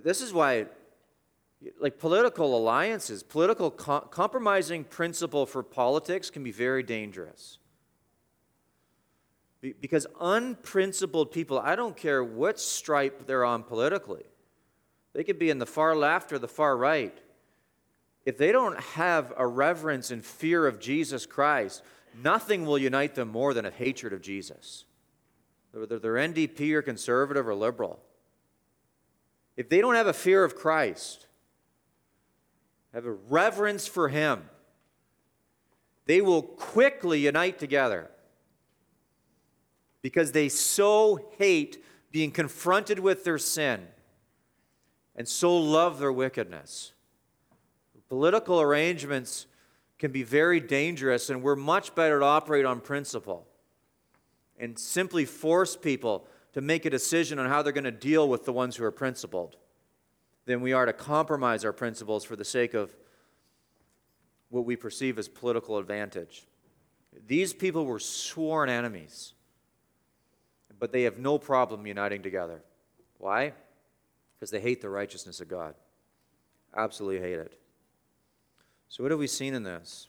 This 0.00 0.22
is 0.22 0.32
why, 0.32 0.66
like 1.80 1.98
political 1.98 2.56
alliances, 2.56 3.22
political 3.22 3.70
co- 3.70 4.00
compromising 4.00 4.84
principle 4.84 5.46
for 5.46 5.62
politics 5.62 6.30
can 6.30 6.42
be 6.42 6.52
very 6.52 6.82
dangerous. 6.82 7.58
Because 9.60 10.06
unprincipled 10.20 11.30
people, 11.30 11.58
I 11.58 11.76
don't 11.76 11.96
care 11.96 12.24
what 12.24 12.58
stripe 12.58 13.26
they're 13.26 13.44
on 13.44 13.62
politically, 13.62 14.24
they 15.12 15.24
could 15.24 15.38
be 15.38 15.50
in 15.50 15.58
the 15.58 15.66
far 15.66 15.94
left 15.94 16.32
or 16.32 16.38
the 16.38 16.48
far 16.48 16.76
right. 16.76 17.16
If 18.24 18.38
they 18.38 18.52
don't 18.52 18.78
have 18.80 19.32
a 19.36 19.46
reverence 19.46 20.10
and 20.10 20.24
fear 20.24 20.66
of 20.66 20.80
Jesus 20.80 21.26
Christ, 21.26 21.82
nothing 22.22 22.64
will 22.64 22.78
unite 22.78 23.14
them 23.14 23.28
more 23.28 23.52
than 23.52 23.66
a 23.66 23.70
hatred 23.70 24.12
of 24.12 24.22
Jesus. 24.22 24.84
Whether 25.72 25.98
they're 25.98 26.14
NDP 26.14 26.72
or 26.72 26.82
conservative 26.82 27.48
or 27.48 27.54
liberal. 27.54 28.00
If 29.56 29.68
they 29.68 29.80
don't 29.80 29.94
have 29.94 30.06
a 30.06 30.12
fear 30.12 30.44
of 30.44 30.54
Christ, 30.54 31.26
have 32.92 33.06
a 33.06 33.12
reverence 33.12 33.86
for 33.86 34.08
Him, 34.08 34.48
they 36.06 36.20
will 36.20 36.42
quickly 36.42 37.20
unite 37.20 37.58
together 37.58 38.10
because 40.00 40.32
they 40.32 40.48
so 40.48 41.30
hate 41.38 41.82
being 42.10 42.30
confronted 42.30 42.98
with 42.98 43.24
their 43.24 43.38
sin 43.38 43.86
and 45.14 45.28
so 45.28 45.56
love 45.56 45.98
their 45.98 46.12
wickedness. 46.12 46.92
Political 48.08 48.60
arrangements 48.60 49.46
can 49.98 50.10
be 50.12 50.22
very 50.22 50.60
dangerous, 50.60 51.30
and 51.30 51.42
we're 51.42 51.56
much 51.56 51.94
better 51.94 52.18
to 52.18 52.24
operate 52.26 52.66
on 52.66 52.80
principle 52.80 53.46
and 54.58 54.78
simply 54.78 55.24
force 55.24 55.76
people 55.76 56.26
to 56.52 56.60
make 56.60 56.84
a 56.84 56.90
decision 56.90 57.38
on 57.38 57.48
how 57.48 57.62
they're 57.62 57.72
going 57.72 57.84
to 57.84 57.90
deal 57.90 58.28
with 58.28 58.44
the 58.44 58.52
ones 58.52 58.76
who 58.76 58.84
are 58.84 58.90
principled 58.90 59.56
than 60.44 60.60
we 60.60 60.72
are 60.72 60.86
to 60.86 60.92
compromise 60.92 61.64
our 61.64 61.72
principles 61.72 62.24
for 62.24 62.36
the 62.36 62.44
sake 62.44 62.74
of 62.74 62.94
what 64.50 64.64
we 64.64 64.76
perceive 64.76 65.18
as 65.18 65.28
political 65.28 65.78
advantage. 65.78 66.46
These 67.26 67.52
people 67.52 67.86
were 67.86 67.98
sworn 67.98 68.68
enemies 68.68 69.34
but 70.82 70.90
they 70.90 71.02
have 71.02 71.16
no 71.16 71.38
problem 71.38 71.86
uniting 71.86 72.24
together. 72.24 72.60
Why? 73.18 73.52
Because 74.34 74.50
they 74.50 74.58
hate 74.58 74.80
the 74.80 74.88
righteousness 74.88 75.40
of 75.40 75.46
God. 75.46 75.76
Absolutely 76.76 77.20
hate 77.20 77.38
it. 77.38 77.56
So, 78.88 79.04
what 79.04 79.12
have 79.12 79.20
we 79.20 79.28
seen 79.28 79.54
in 79.54 79.62
this? 79.62 80.08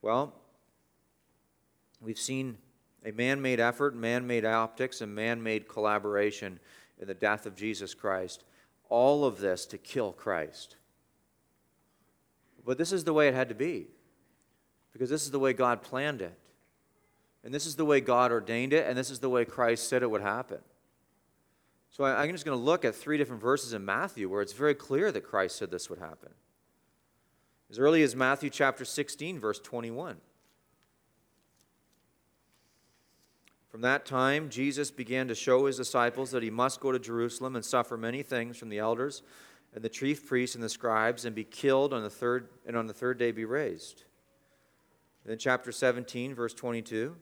Well, 0.00 0.32
we've 2.00 2.18
seen 2.18 2.56
a 3.08 3.12
man 3.12 3.40
made 3.40 3.58
effort, 3.58 3.96
man 3.96 4.26
made 4.26 4.44
optics, 4.44 5.00
and 5.00 5.14
man 5.14 5.42
made 5.42 5.66
collaboration 5.66 6.60
in 7.00 7.06
the 7.06 7.14
death 7.14 7.46
of 7.46 7.56
Jesus 7.56 7.94
Christ. 7.94 8.44
All 8.90 9.24
of 9.24 9.38
this 9.38 9.64
to 9.66 9.78
kill 9.78 10.12
Christ. 10.12 10.76
But 12.66 12.76
this 12.76 12.92
is 12.92 13.04
the 13.04 13.14
way 13.14 13.28
it 13.28 13.34
had 13.34 13.48
to 13.48 13.54
be, 13.54 13.86
because 14.92 15.08
this 15.08 15.22
is 15.22 15.30
the 15.30 15.38
way 15.38 15.54
God 15.54 15.80
planned 15.80 16.20
it. 16.20 16.38
And 17.42 17.54
this 17.54 17.64
is 17.64 17.76
the 17.76 17.84
way 17.86 18.00
God 18.00 18.30
ordained 18.30 18.74
it, 18.74 18.86
and 18.86 18.98
this 18.98 19.10
is 19.10 19.20
the 19.20 19.30
way 19.30 19.46
Christ 19.46 19.88
said 19.88 20.02
it 20.02 20.10
would 20.10 20.20
happen. 20.20 20.58
So 21.90 22.04
I'm 22.04 22.30
just 22.32 22.44
going 22.44 22.58
to 22.58 22.62
look 22.62 22.84
at 22.84 22.94
three 22.94 23.16
different 23.16 23.40
verses 23.40 23.72
in 23.72 23.86
Matthew 23.86 24.28
where 24.28 24.42
it's 24.42 24.52
very 24.52 24.74
clear 24.74 25.10
that 25.12 25.22
Christ 25.22 25.56
said 25.56 25.70
this 25.70 25.88
would 25.88 25.98
happen. 25.98 26.34
As 27.70 27.78
early 27.78 28.02
as 28.02 28.14
Matthew 28.14 28.50
chapter 28.50 28.84
16, 28.84 29.40
verse 29.40 29.60
21. 29.60 30.18
From 33.68 33.82
that 33.82 34.06
time, 34.06 34.48
Jesus 34.48 34.90
began 34.90 35.28
to 35.28 35.34
show 35.34 35.66
his 35.66 35.76
disciples 35.76 36.30
that 36.30 36.42
he 36.42 36.50
must 36.50 36.80
go 36.80 36.90
to 36.90 36.98
Jerusalem 36.98 37.54
and 37.54 37.64
suffer 37.64 37.96
many 37.96 38.22
things 38.22 38.56
from 38.56 38.70
the 38.70 38.78
elders 38.78 39.22
and 39.74 39.84
the 39.84 39.88
chief 39.88 40.26
priests 40.26 40.54
and 40.54 40.64
the 40.64 40.68
scribes 40.68 41.24
and 41.24 41.34
be 41.34 41.44
killed 41.44 41.92
on 41.92 42.02
the 42.02 42.10
third 42.10 42.48
and 42.66 42.76
on 42.76 42.86
the 42.86 42.94
third 42.94 43.18
day 43.18 43.30
be 43.30 43.44
raised. 43.44 44.04
then 45.26 45.38
chapter 45.38 45.70
17, 45.70 46.34
verse 46.34 46.54
22. 46.54 47.14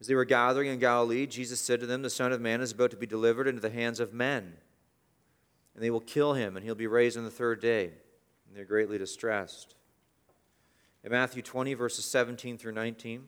As 0.00 0.06
they 0.06 0.14
were 0.14 0.24
gathering 0.24 0.68
in 0.68 0.78
Galilee, 0.78 1.26
Jesus 1.26 1.58
said 1.58 1.80
to 1.80 1.86
them, 1.86 2.02
The 2.02 2.10
Son 2.10 2.30
of 2.30 2.40
Man 2.40 2.60
is 2.60 2.72
about 2.72 2.90
to 2.90 2.96
be 2.96 3.06
delivered 3.06 3.48
into 3.48 3.60
the 3.60 3.70
hands 3.70 3.98
of 3.98 4.12
men, 4.12 4.54
and 5.74 5.82
they 5.82 5.90
will 5.90 6.00
kill 6.00 6.34
him, 6.34 6.56
and 6.56 6.64
he'll 6.64 6.74
be 6.74 6.86
raised 6.86 7.16
on 7.16 7.24
the 7.24 7.30
third 7.30 7.60
day. 7.60 7.84
And 8.46 8.54
they're 8.54 8.64
greatly 8.64 8.98
distressed. 8.98 9.74
In 11.02 11.12
Matthew 11.12 11.42
20, 11.42 11.74
verses 11.74 12.04
17 12.04 12.58
through 12.58 12.72
19, 12.72 13.24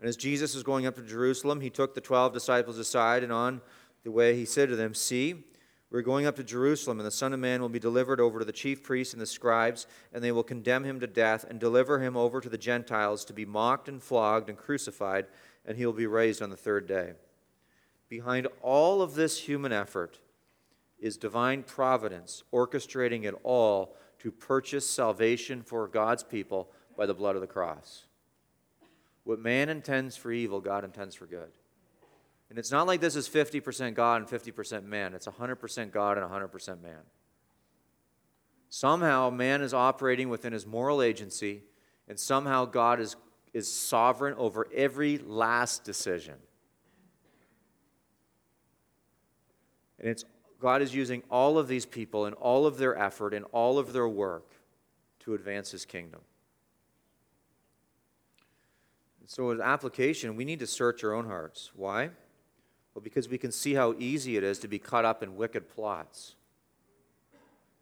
and 0.00 0.08
as 0.08 0.16
Jesus 0.16 0.54
was 0.54 0.64
going 0.64 0.86
up 0.86 0.96
to 0.96 1.02
Jerusalem, 1.02 1.60
he 1.60 1.70
took 1.70 1.94
the 1.94 2.00
twelve 2.00 2.32
disciples 2.32 2.78
aside, 2.78 3.22
and 3.22 3.32
on 3.32 3.60
the 4.02 4.10
way 4.10 4.34
he 4.34 4.44
said 4.44 4.68
to 4.70 4.76
them, 4.76 4.94
See, 4.94 5.44
we're 5.90 6.02
going 6.02 6.26
up 6.26 6.36
to 6.36 6.44
Jerusalem, 6.44 6.98
and 6.98 7.06
the 7.06 7.10
Son 7.12 7.32
of 7.32 7.40
Man 7.40 7.60
will 7.60 7.68
be 7.68 7.78
delivered 7.78 8.20
over 8.20 8.38
to 8.38 8.44
the 8.44 8.52
chief 8.52 8.82
priests 8.82 9.12
and 9.12 9.20
the 9.20 9.26
scribes, 9.26 9.86
and 10.12 10.24
they 10.24 10.32
will 10.32 10.42
condemn 10.42 10.84
him 10.84 11.00
to 11.00 11.06
death 11.06 11.44
and 11.48 11.60
deliver 11.60 12.00
him 12.00 12.16
over 12.16 12.40
to 12.40 12.48
the 12.48 12.58
Gentiles 12.58 13.24
to 13.26 13.32
be 13.32 13.44
mocked 13.44 13.88
and 13.88 14.02
flogged 14.02 14.48
and 14.48 14.56
crucified 14.56 15.26
and 15.64 15.76
he 15.76 15.86
will 15.86 15.92
be 15.92 16.06
raised 16.06 16.42
on 16.42 16.50
the 16.50 16.56
third 16.56 16.86
day. 16.86 17.12
Behind 18.08 18.48
all 18.62 19.02
of 19.02 19.14
this 19.14 19.38
human 19.38 19.72
effort 19.72 20.18
is 20.98 21.16
divine 21.16 21.62
providence 21.62 22.42
orchestrating 22.52 23.24
it 23.24 23.34
all 23.42 23.96
to 24.18 24.30
purchase 24.30 24.86
salvation 24.86 25.62
for 25.62 25.86
God's 25.86 26.22
people 26.22 26.70
by 26.96 27.06
the 27.06 27.14
blood 27.14 27.36
of 27.36 27.40
the 27.40 27.46
cross. 27.46 28.06
What 29.24 29.38
man 29.38 29.68
intends 29.68 30.16
for 30.16 30.32
evil, 30.32 30.60
God 30.60 30.84
intends 30.84 31.14
for 31.14 31.26
good. 31.26 31.50
And 32.48 32.58
it's 32.58 32.70
not 32.72 32.86
like 32.86 33.00
this 33.00 33.16
is 33.16 33.28
50% 33.28 33.94
God 33.94 34.22
and 34.22 34.28
50% 34.28 34.84
man. 34.84 35.14
It's 35.14 35.26
100% 35.26 35.92
God 35.92 36.18
and 36.18 36.28
100% 36.28 36.82
man. 36.82 37.00
Somehow, 38.68 39.30
man 39.30 39.62
is 39.62 39.74
operating 39.74 40.28
within 40.28 40.52
his 40.52 40.66
moral 40.66 41.02
agency, 41.02 41.62
and 42.08 42.18
somehow 42.18 42.64
God 42.64 43.00
is 43.00 43.16
is 43.52 43.72
sovereign 43.72 44.34
over 44.34 44.66
every 44.74 45.18
last 45.18 45.84
decision. 45.84 46.34
And 49.98 50.08
it's 50.08 50.24
God 50.60 50.82
is 50.82 50.94
using 50.94 51.22
all 51.30 51.58
of 51.58 51.68
these 51.68 51.86
people 51.86 52.26
and 52.26 52.34
all 52.36 52.66
of 52.66 52.76
their 52.76 52.96
effort 52.96 53.32
and 53.32 53.46
all 53.50 53.78
of 53.78 53.92
their 53.92 54.08
work 54.08 54.52
to 55.20 55.34
advance 55.34 55.70
his 55.70 55.86
kingdom. 55.86 56.20
And 59.19 59.19
so, 59.30 59.52
as 59.52 59.60
application, 59.60 60.34
we 60.34 60.44
need 60.44 60.58
to 60.58 60.66
search 60.66 61.04
our 61.04 61.14
own 61.14 61.24
hearts. 61.24 61.70
Why? 61.76 62.10
Well, 62.92 63.00
because 63.00 63.28
we 63.28 63.38
can 63.38 63.52
see 63.52 63.74
how 63.74 63.94
easy 63.96 64.36
it 64.36 64.42
is 64.42 64.58
to 64.58 64.66
be 64.66 64.80
caught 64.80 65.04
up 65.04 65.22
in 65.22 65.36
wicked 65.36 65.68
plots. 65.68 66.34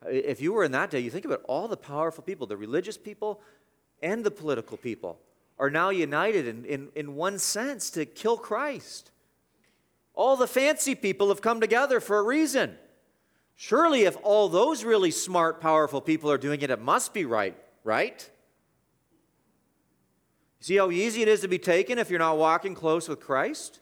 If 0.04 0.42
you 0.42 0.52
were 0.52 0.62
in 0.62 0.72
that 0.72 0.90
day, 0.90 1.00
you 1.00 1.08
think 1.08 1.24
about 1.24 1.40
all 1.48 1.66
the 1.66 1.78
powerful 1.78 2.22
people, 2.22 2.46
the 2.46 2.58
religious 2.58 2.98
people 2.98 3.40
and 4.02 4.24
the 4.24 4.30
political 4.30 4.76
people 4.76 5.20
are 5.58 5.70
now 5.70 5.88
united 5.88 6.46
in, 6.46 6.66
in, 6.66 6.88
in 6.94 7.14
one 7.14 7.38
sense 7.38 7.88
to 7.92 8.04
kill 8.04 8.36
Christ. 8.36 9.10
All 10.12 10.36
the 10.36 10.46
fancy 10.46 10.94
people 10.94 11.28
have 11.28 11.40
come 11.40 11.62
together 11.62 11.98
for 11.98 12.18
a 12.18 12.22
reason. 12.22 12.76
Surely, 13.56 14.02
if 14.02 14.18
all 14.22 14.50
those 14.50 14.84
really 14.84 15.10
smart, 15.10 15.62
powerful 15.62 16.02
people 16.02 16.30
are 16.30 16.36
doing 16.36 16.60
it, 16.60 16.68
it 16.68 16.82
must 16.82 17.14
be 17.14 17.24
right, 17.24 17.56
right? 17.84 18.28
See 20.60 20.76
how 20.76 20.90
easy 20.90 21.22
it 21.22 21.28
is 21.28 21.40
to 21.40 21.48
be 21.48 21.58
taken 21.58 21.98
if 21.98 22.10
you're 22.10 22.18
not 22.18 22.36
walking 22.36 22.74
close 22.74 23.08
with 23.08 23.20
Christ? 23.20 23.80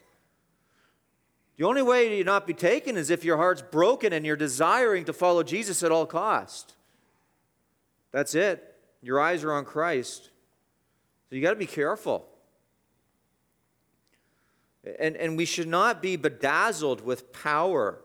The 1.57 1.65
only 1.65 1.83
way 1.83 2.19
to 2.19 2.25
not 2.25 2.47
be 2.47 2.53
taken 2.53 2.97
is 2.97 3.09
if 3.09 3.25
your 3.25 3.39
heart's 3.39 3.63
broken 3.63 4.13
and 4.13 4.27
you're 4.27 4.37
desiring 4.37 5.07
to 5.07 5.13
follow 5.13 5.43
Jesus 5.43 5.83
at 5.83 5.91
all 5.91 6.05
cost. 6.05 6.75
That's 8.13 8.35
it. 8.35 8.75
Your 9.03 9.21
eyes 9.21 9.43
are 9.43 9.53
on 9.53 9.65
Christ. 9.65 10.31
So 11.29 11.37
you 11.37 11.43
got 11.43 11.51
to 11.51 11.57
be 11.57 11.67
careful. 11.67 12.27
And, 14.99 15.17
and 15.17 15.37
we 15.37 15.47
should 15.47 15.67
not 15.67 16.03
be 16.03 16.17
bedazzled 16.17 17.01
with 17.01 17.33
power 17.33 18.01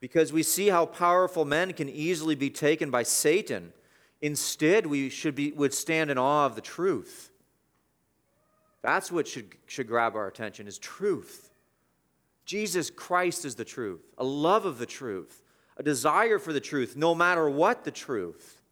because 0.00 0.32
we 0.32 0.42
see 0.42 0.68
how 0.68 0.84
powerful 0.84 1.44
men 1.44 1.72
can 1.72 1.88
easily 1.88 2.34
be 2.34 2.50
taken 2.50 2.90
by 2.90 3.04
Satan. 3.04 3.72
Instead, 4.22 4.86
we 4.86 5.08
should 5.08 5.34
be, 5.34 5.50
would 5.52 5.74
stand 5.74 6.10
in 6.10 6.16
awe 6.16 6.46
of 6.46 6.54
the 6.54 6.60
truth. 6.60 7.30
That's 8.80 9.12
what 9.12 9.26
should, 9.28 9.54
should 9.66 9.88
grab 9.88 10.14
our 10.14 10.28
attention 10.28 10.66
is 10.66 10.78
truth. 10.78 11.50
Jesus 12.44 12.90
Christ 12.90 13.44
is 13.44 13.56
the 13.56 13.64
truth, 13.64 14.02
a 14.18 14.24
love 14.24 14.64
of 14.64 14.78
the 14.78 14.86
truth, 14.86 15.42
a 15.76 15.82
desire 15.82 16.38
for 16.38 16.52
the 16.52 16.60
truth, 16.60 16.96
no 16.96 17.14
matter 17.14 17.48
what 17.50 17.84
the 17.84 17.90
truth. 17.90 18.62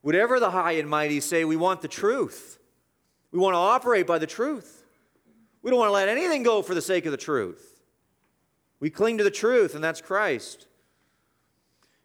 Whatever 0.00 0.40
the 0.40 0.50
high 0.50 0.72
and 0.72 0.88
mighty 0.88 1.20
say, 1.20 1.44
we 1.44 1.56
want 1.56 1.80
the 1.80 1.88
truth. 1.88 2.58
We 3.30 3.38
want 3.38 3.54
to 3.54 3.58
operate 3.58 4.06
by 4.06 4.18
the 4.18 4.26
truth. 4.26 4.84
We 5.62 5.70
don't 5.70 5.78
want 5.78 5.88
to 5.88 5.94
let 5.94 6.08
anything 6.08 6.42
go 6.42 6.60
for 6.62 6.74
the 6.74 6.82
sake 6.82 7.06
of 7.06 7.12
the 7.12 7.16
truth. 7.16 7.80
We 8.80 8.90
cling 8.90 9.18
to 9.18 9.24
the 9.24 9.30
truth, 9.30 9.76
and 9.76 9.82
that's 9.82 10.00
Christ. 10.00 10.66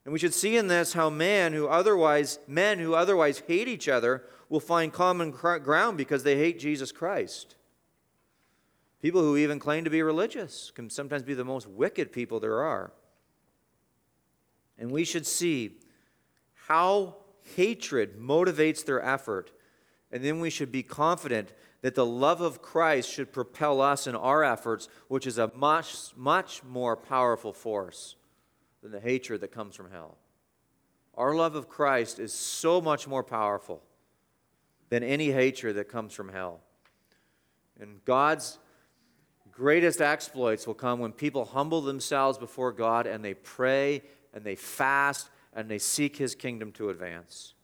And 0.08 0.14
we 0.14 0.20
should 0.20 0.34
see 0.34 0.56
in 0.56 0.70
this 0.70 0.94
how 0.94 1.10
man 1.10 1.52
who 1.52 1.68
otherwise 1.68 2.40
men 2.48 2.80
who 2.80 2.96
otherwise 2.96 3.44
hate 3.46 3.68
each 3.68 3.90
other 3.90 4.24
will 4.48 4.62
find 4.62 4.94
common 4.94 5.32
ground 5.32 5.98
because 5.98 6.24
they 6.24 6.38
hate 6.38 6.60
Jesus 6.60 6.94
Christ. 6.94 7.58
People 9.02 9.20
who 9.20 9.36
even 9.36 9.60
claim 9.60 9.84
to 9.84 9.90
be 9.90 10.02
religious 10.02 10.72
can 10.74 10.90
sometimes 10.90 11.24
be 11.24 11.34
the 11.34 11.44
most 11.44 11.68
wicked 11.68 12.14
people 12.14 12.40
there 12.40 12.64
are. 12.64 12.94
And 14.78 14.92
we 14.92 15.04
should 15.04 15.28
see 15.28 15.80
how 16.68 17.18
hatred 17.58 18.18
motivates 18.18 18.86
their 18.86 19.04
effort. 19.04 19.52
And 20.10 20.24
then 20.24 20.40
we 20.40 20.50
should 20.50 20.72
be 20.72 20.84
confident 20.84 21.52
that 21.82 21.96
the 21.96 22.06
love 22.06 22.40
of 22.40 22.62
Christ 22.62 23.12
should 23.12 23.34
propel 23.34 23.82
us 23.82 24.08
in 24.08 24.16
our 24.16 24.42
efforts, 24.42 24.88
which 25.10 25.28
is 25.28 25.38
a 25.38 25.52
much, 25.54 26.16
much 26.16 26.64
more 26.64 26.96
powerful 26.96 27.52
force 27.52 28.16
than 28.88 29.02
the 29.02 29.06
hatred 29.06 29.42
that 29.42 29.52
comes 29.52 29.76
from 29.76 29.92
hell. 29.92 30.18
Our 31.16 31.36
love 31.36 31.56
of 31.56 31.68
Christ 31.68 32.20
is 32.20 32.32
so 32.32 32.80
much 32.80 33.06
more 33.06 33.24
powerful 33.24 33.82
than 34.90 35.04
any 35.04 35.32
hatred 35.32 35.76
that 35.76 35.90
comes 35.90 36.14
from 36.14 36.30
hell. 36.30 36.62
And 37.82 38.04
God's 38.06 38.60
greatest 39.52 40.00
exploits 40.00 40.66
will 40.66 40.74
come 40.74 41.00
when 41.00 41.12
people 41.12 41.44
humble 41.44 41.82
themselves 41.82 42.38
before 42.38 42.72
God 42.72 43.08
and 43.08 43.26
they 43.26 43.34
pray 43.34 44.04
and 44.34 44.46
they 44.46 44.56
fast 44.56 45.30
and 45.54 45.70
they 45.70 45.80
seek 45.80 46.16
His 46.16 46.34
kingdom 46.34 46.72
to 46.74 46.90
advance. 46.90 47.56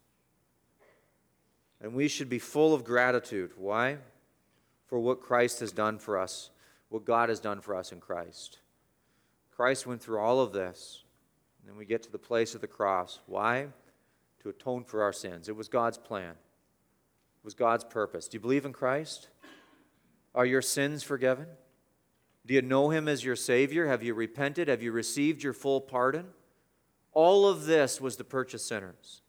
And 1.79 1.93
we 1.93 2.09
should 2.09 2.29
be 2.29 2.39
full 2.39 2.73
of 2.73 2.83
gratitude. 2.83 3.51
Why? 3.55 3.97
For 4.87 4.99
what 4.99 5.21
Christ 5.21 5.61
has 5.61 5.71
done 5.71 5.99
for 5.99 6.17
us, 6.17 6.49
what 6.89 7.05
God 7.05 7.29
has 7.29 7.39
done 7.39 7.61
for 7.61 7.75
us 7.75 7.93
in 7.93 8.01
Christ. 8.01 8.59
Christ 9.55 9.87
went 9.87 10.01
through 10.01 10.19
all 10.19 10.41
of 10.41 10.51
this. 10.51 11.02
And 11.63 11.71
then 11.71 11.77
we 11.77 11.85
get 11.85 12.03
to 12.03 12.11
the 12.11 12.17
place 12.19 12.55
of 12.55 12.61
the 12.61 12.67
cross. 12.67 13.19
Why? 13.25 13.67
To 14.41 14.49
atone 14.49 14.83
for 14.83 15.01
our 15.01 15.13
sins. 15.13 15.47
It 15.47 15.55
was 15.55 15.69
God's 15.69 15.97
plan, 15.97 16.31
it 16.31 17.45
was 17.45 17.53
God's 17.53 17.85
purpose. 17.85 18.27
Do 18.27 18.35
you 18.35 18.41
believe 18.41 18.65
in 18.65 18.73
Christ? 18.73 19.29
Are 20.35 20.45
your 20.45 20.61
sins 20.61 21.03
forgiven? 21.03 21.45
Do 22.45 22.53
you 22.53 22.61
know 22.61 22.89
him 22.89 23.07
as 23.07 23.23
your 23.23 23.35
Savior? 23.35 23.87
Have 23.87 24.03
you 24.03 24.13
repented? 24.13 24.67
Have 24.67 24.83
you 24.83 24.91
received 24.91 25.43
your 25.43 25.53
full 25.53 25.79
pardon? 25.79 26.25
All 27.13 27.47
of 27.47 27.65
this 27.65 28.01
was 28.01 28.17
to 28.17 28.23
purchase 28.23 28.65
sinners. 28.65 29.21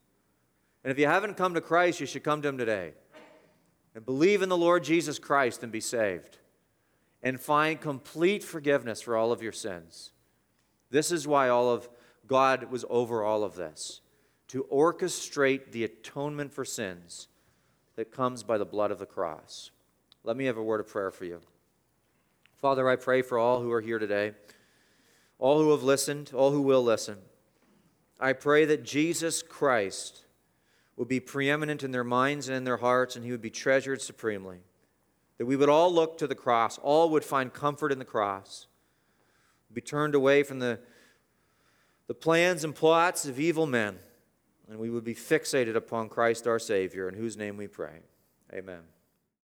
And 0.83 0.91
if 0.91 0.99
you 0.99 1.07
haven't 1.07 1.37
come 1.37 1.55
to 1.55 1.61
Christ, 1.61 2.01
you 2.01 2.07
should 2.07 2.25
come 2.25 2.43
to 2.43 2.49
him 2.49 2.59
today 2.59 2.95
and 3.95 4.05
believe 4.05 4.43
in 4.43 4.49
the 4.49 4.57
Lord 4.57 4.83
Jesus 4.83 5.19
Christ 5.19 5.63
and 5.63 5.71
be 5.71 5.81
saved 5.81 6.39
and 7.23 7.41
find 7.41 7.81
complete 7.81 8.43
forgiveness 8.43 9.01
for 9.01 9.17
all 9.17 9.31
of 9.31 9.43
your 9.43 9.53
sins. 9.53 10.13
This 10.91 11.13
is 11.13 11.27
why 11.27 11.49
all 11.49 11.71
of 11.71 11.89
God 12.27 12.71
was 12.71 12.85
over 12.89 13.23
all 13.23 13.45
of 13.45 13.55
this 13.55 14.01
to 14.49 14.65
orchestrate 14.65 15.73
the 15.73 15.85
atonement 15.85 16.53
for 16.53 16.65
sins 16.65 17.29
that 17.97 18.13
comes 18.13 18.43
by 18.43 18.59
the 18.59 18.65
blood 18.65 18.91
of 18.91 18.99
the 18.99 19.07
cross. 19.07 19.71
Let 20.23 20.37
me 20.37 20.47
have 20.47 20.57
a 20.57 20.63
word 20.63 20.81
of 20.81 20.89
prayer 20.89 21.11
for 21.11 21.25
you. 21.25 21.41
Father, 22.57 22.89
I 22.89 22.97
pray 22.97 23.23
for 23.23 23.39
all 23.39 23.61
who 23.61 23.73
are 23.73 23.81
here 23.81 23.99
today, 23.99 24.33
all 25.39 25.61
who 25.61 25.71
have 25.73 25.83
listened, 25.83 26.33
all 26.35 26.51
who 26.51 26.63
will 26.63 26.83
listen. 26.83 27.19
I 28.19 28.33
pray 28.33 28.65
that 28.65 28.85
Jesus 28.85 29.43
Christ 29.43 30.25
will 30.97 31.05
be 31.05 31.21
preeminent 31.21 31.83
in 31.83 31.91
their 31.91 32.05
minds 32.05 32.49
and 32.49 32.57
in 32.57 32.65
their 32.65 32.77
hearts, 32.77 33.17
and 33.17 33.25
he 33.25 33.33
would 33.33 33.43
be 33.43 33.51
treasured 33.51 34.01
supremely. 34.01 34.59
That 35.39 35.47
we 35.47 35.57
would 35.57 35.69
all 35.69 35.93
look 35.93 36.17
to 36.19 36.27
the 36.27 36.35
cross, 36.35 36.79
all 36.79 37.11
would 37.11 37.25
find 37.25 37.53
comfort 37.53 37.91
in 37.91 37.99
the 37.99 38.05
cross, 38.05 38.67
be 39.73 39.81
turned 39.81 40.15
away 40.15 40.45
from 40.45 40.61
the, 40.61 40.79
the 42.07 42.15
plans 42.15 42.65
and 42.65 42.75
plots 42.75 43.27
of 43.27 43.39
evil 43.39 43.67
men, 43.67 43.99
and 44.69 44.79
we 44.79 44.91
would 44.91 45.05
be 45.05 45.15
fixated 45.15 45.77
upon 45.77 46.09
Christ 46.09 46.47
our 46.47 46.59
Savior, 46.59 47.09
in 47.09 47.15
whose 47.15 47.37
name 47.37 47.57
we 47.57 47.67
pray. 47.67 48.01
Amen. 48.53 48.81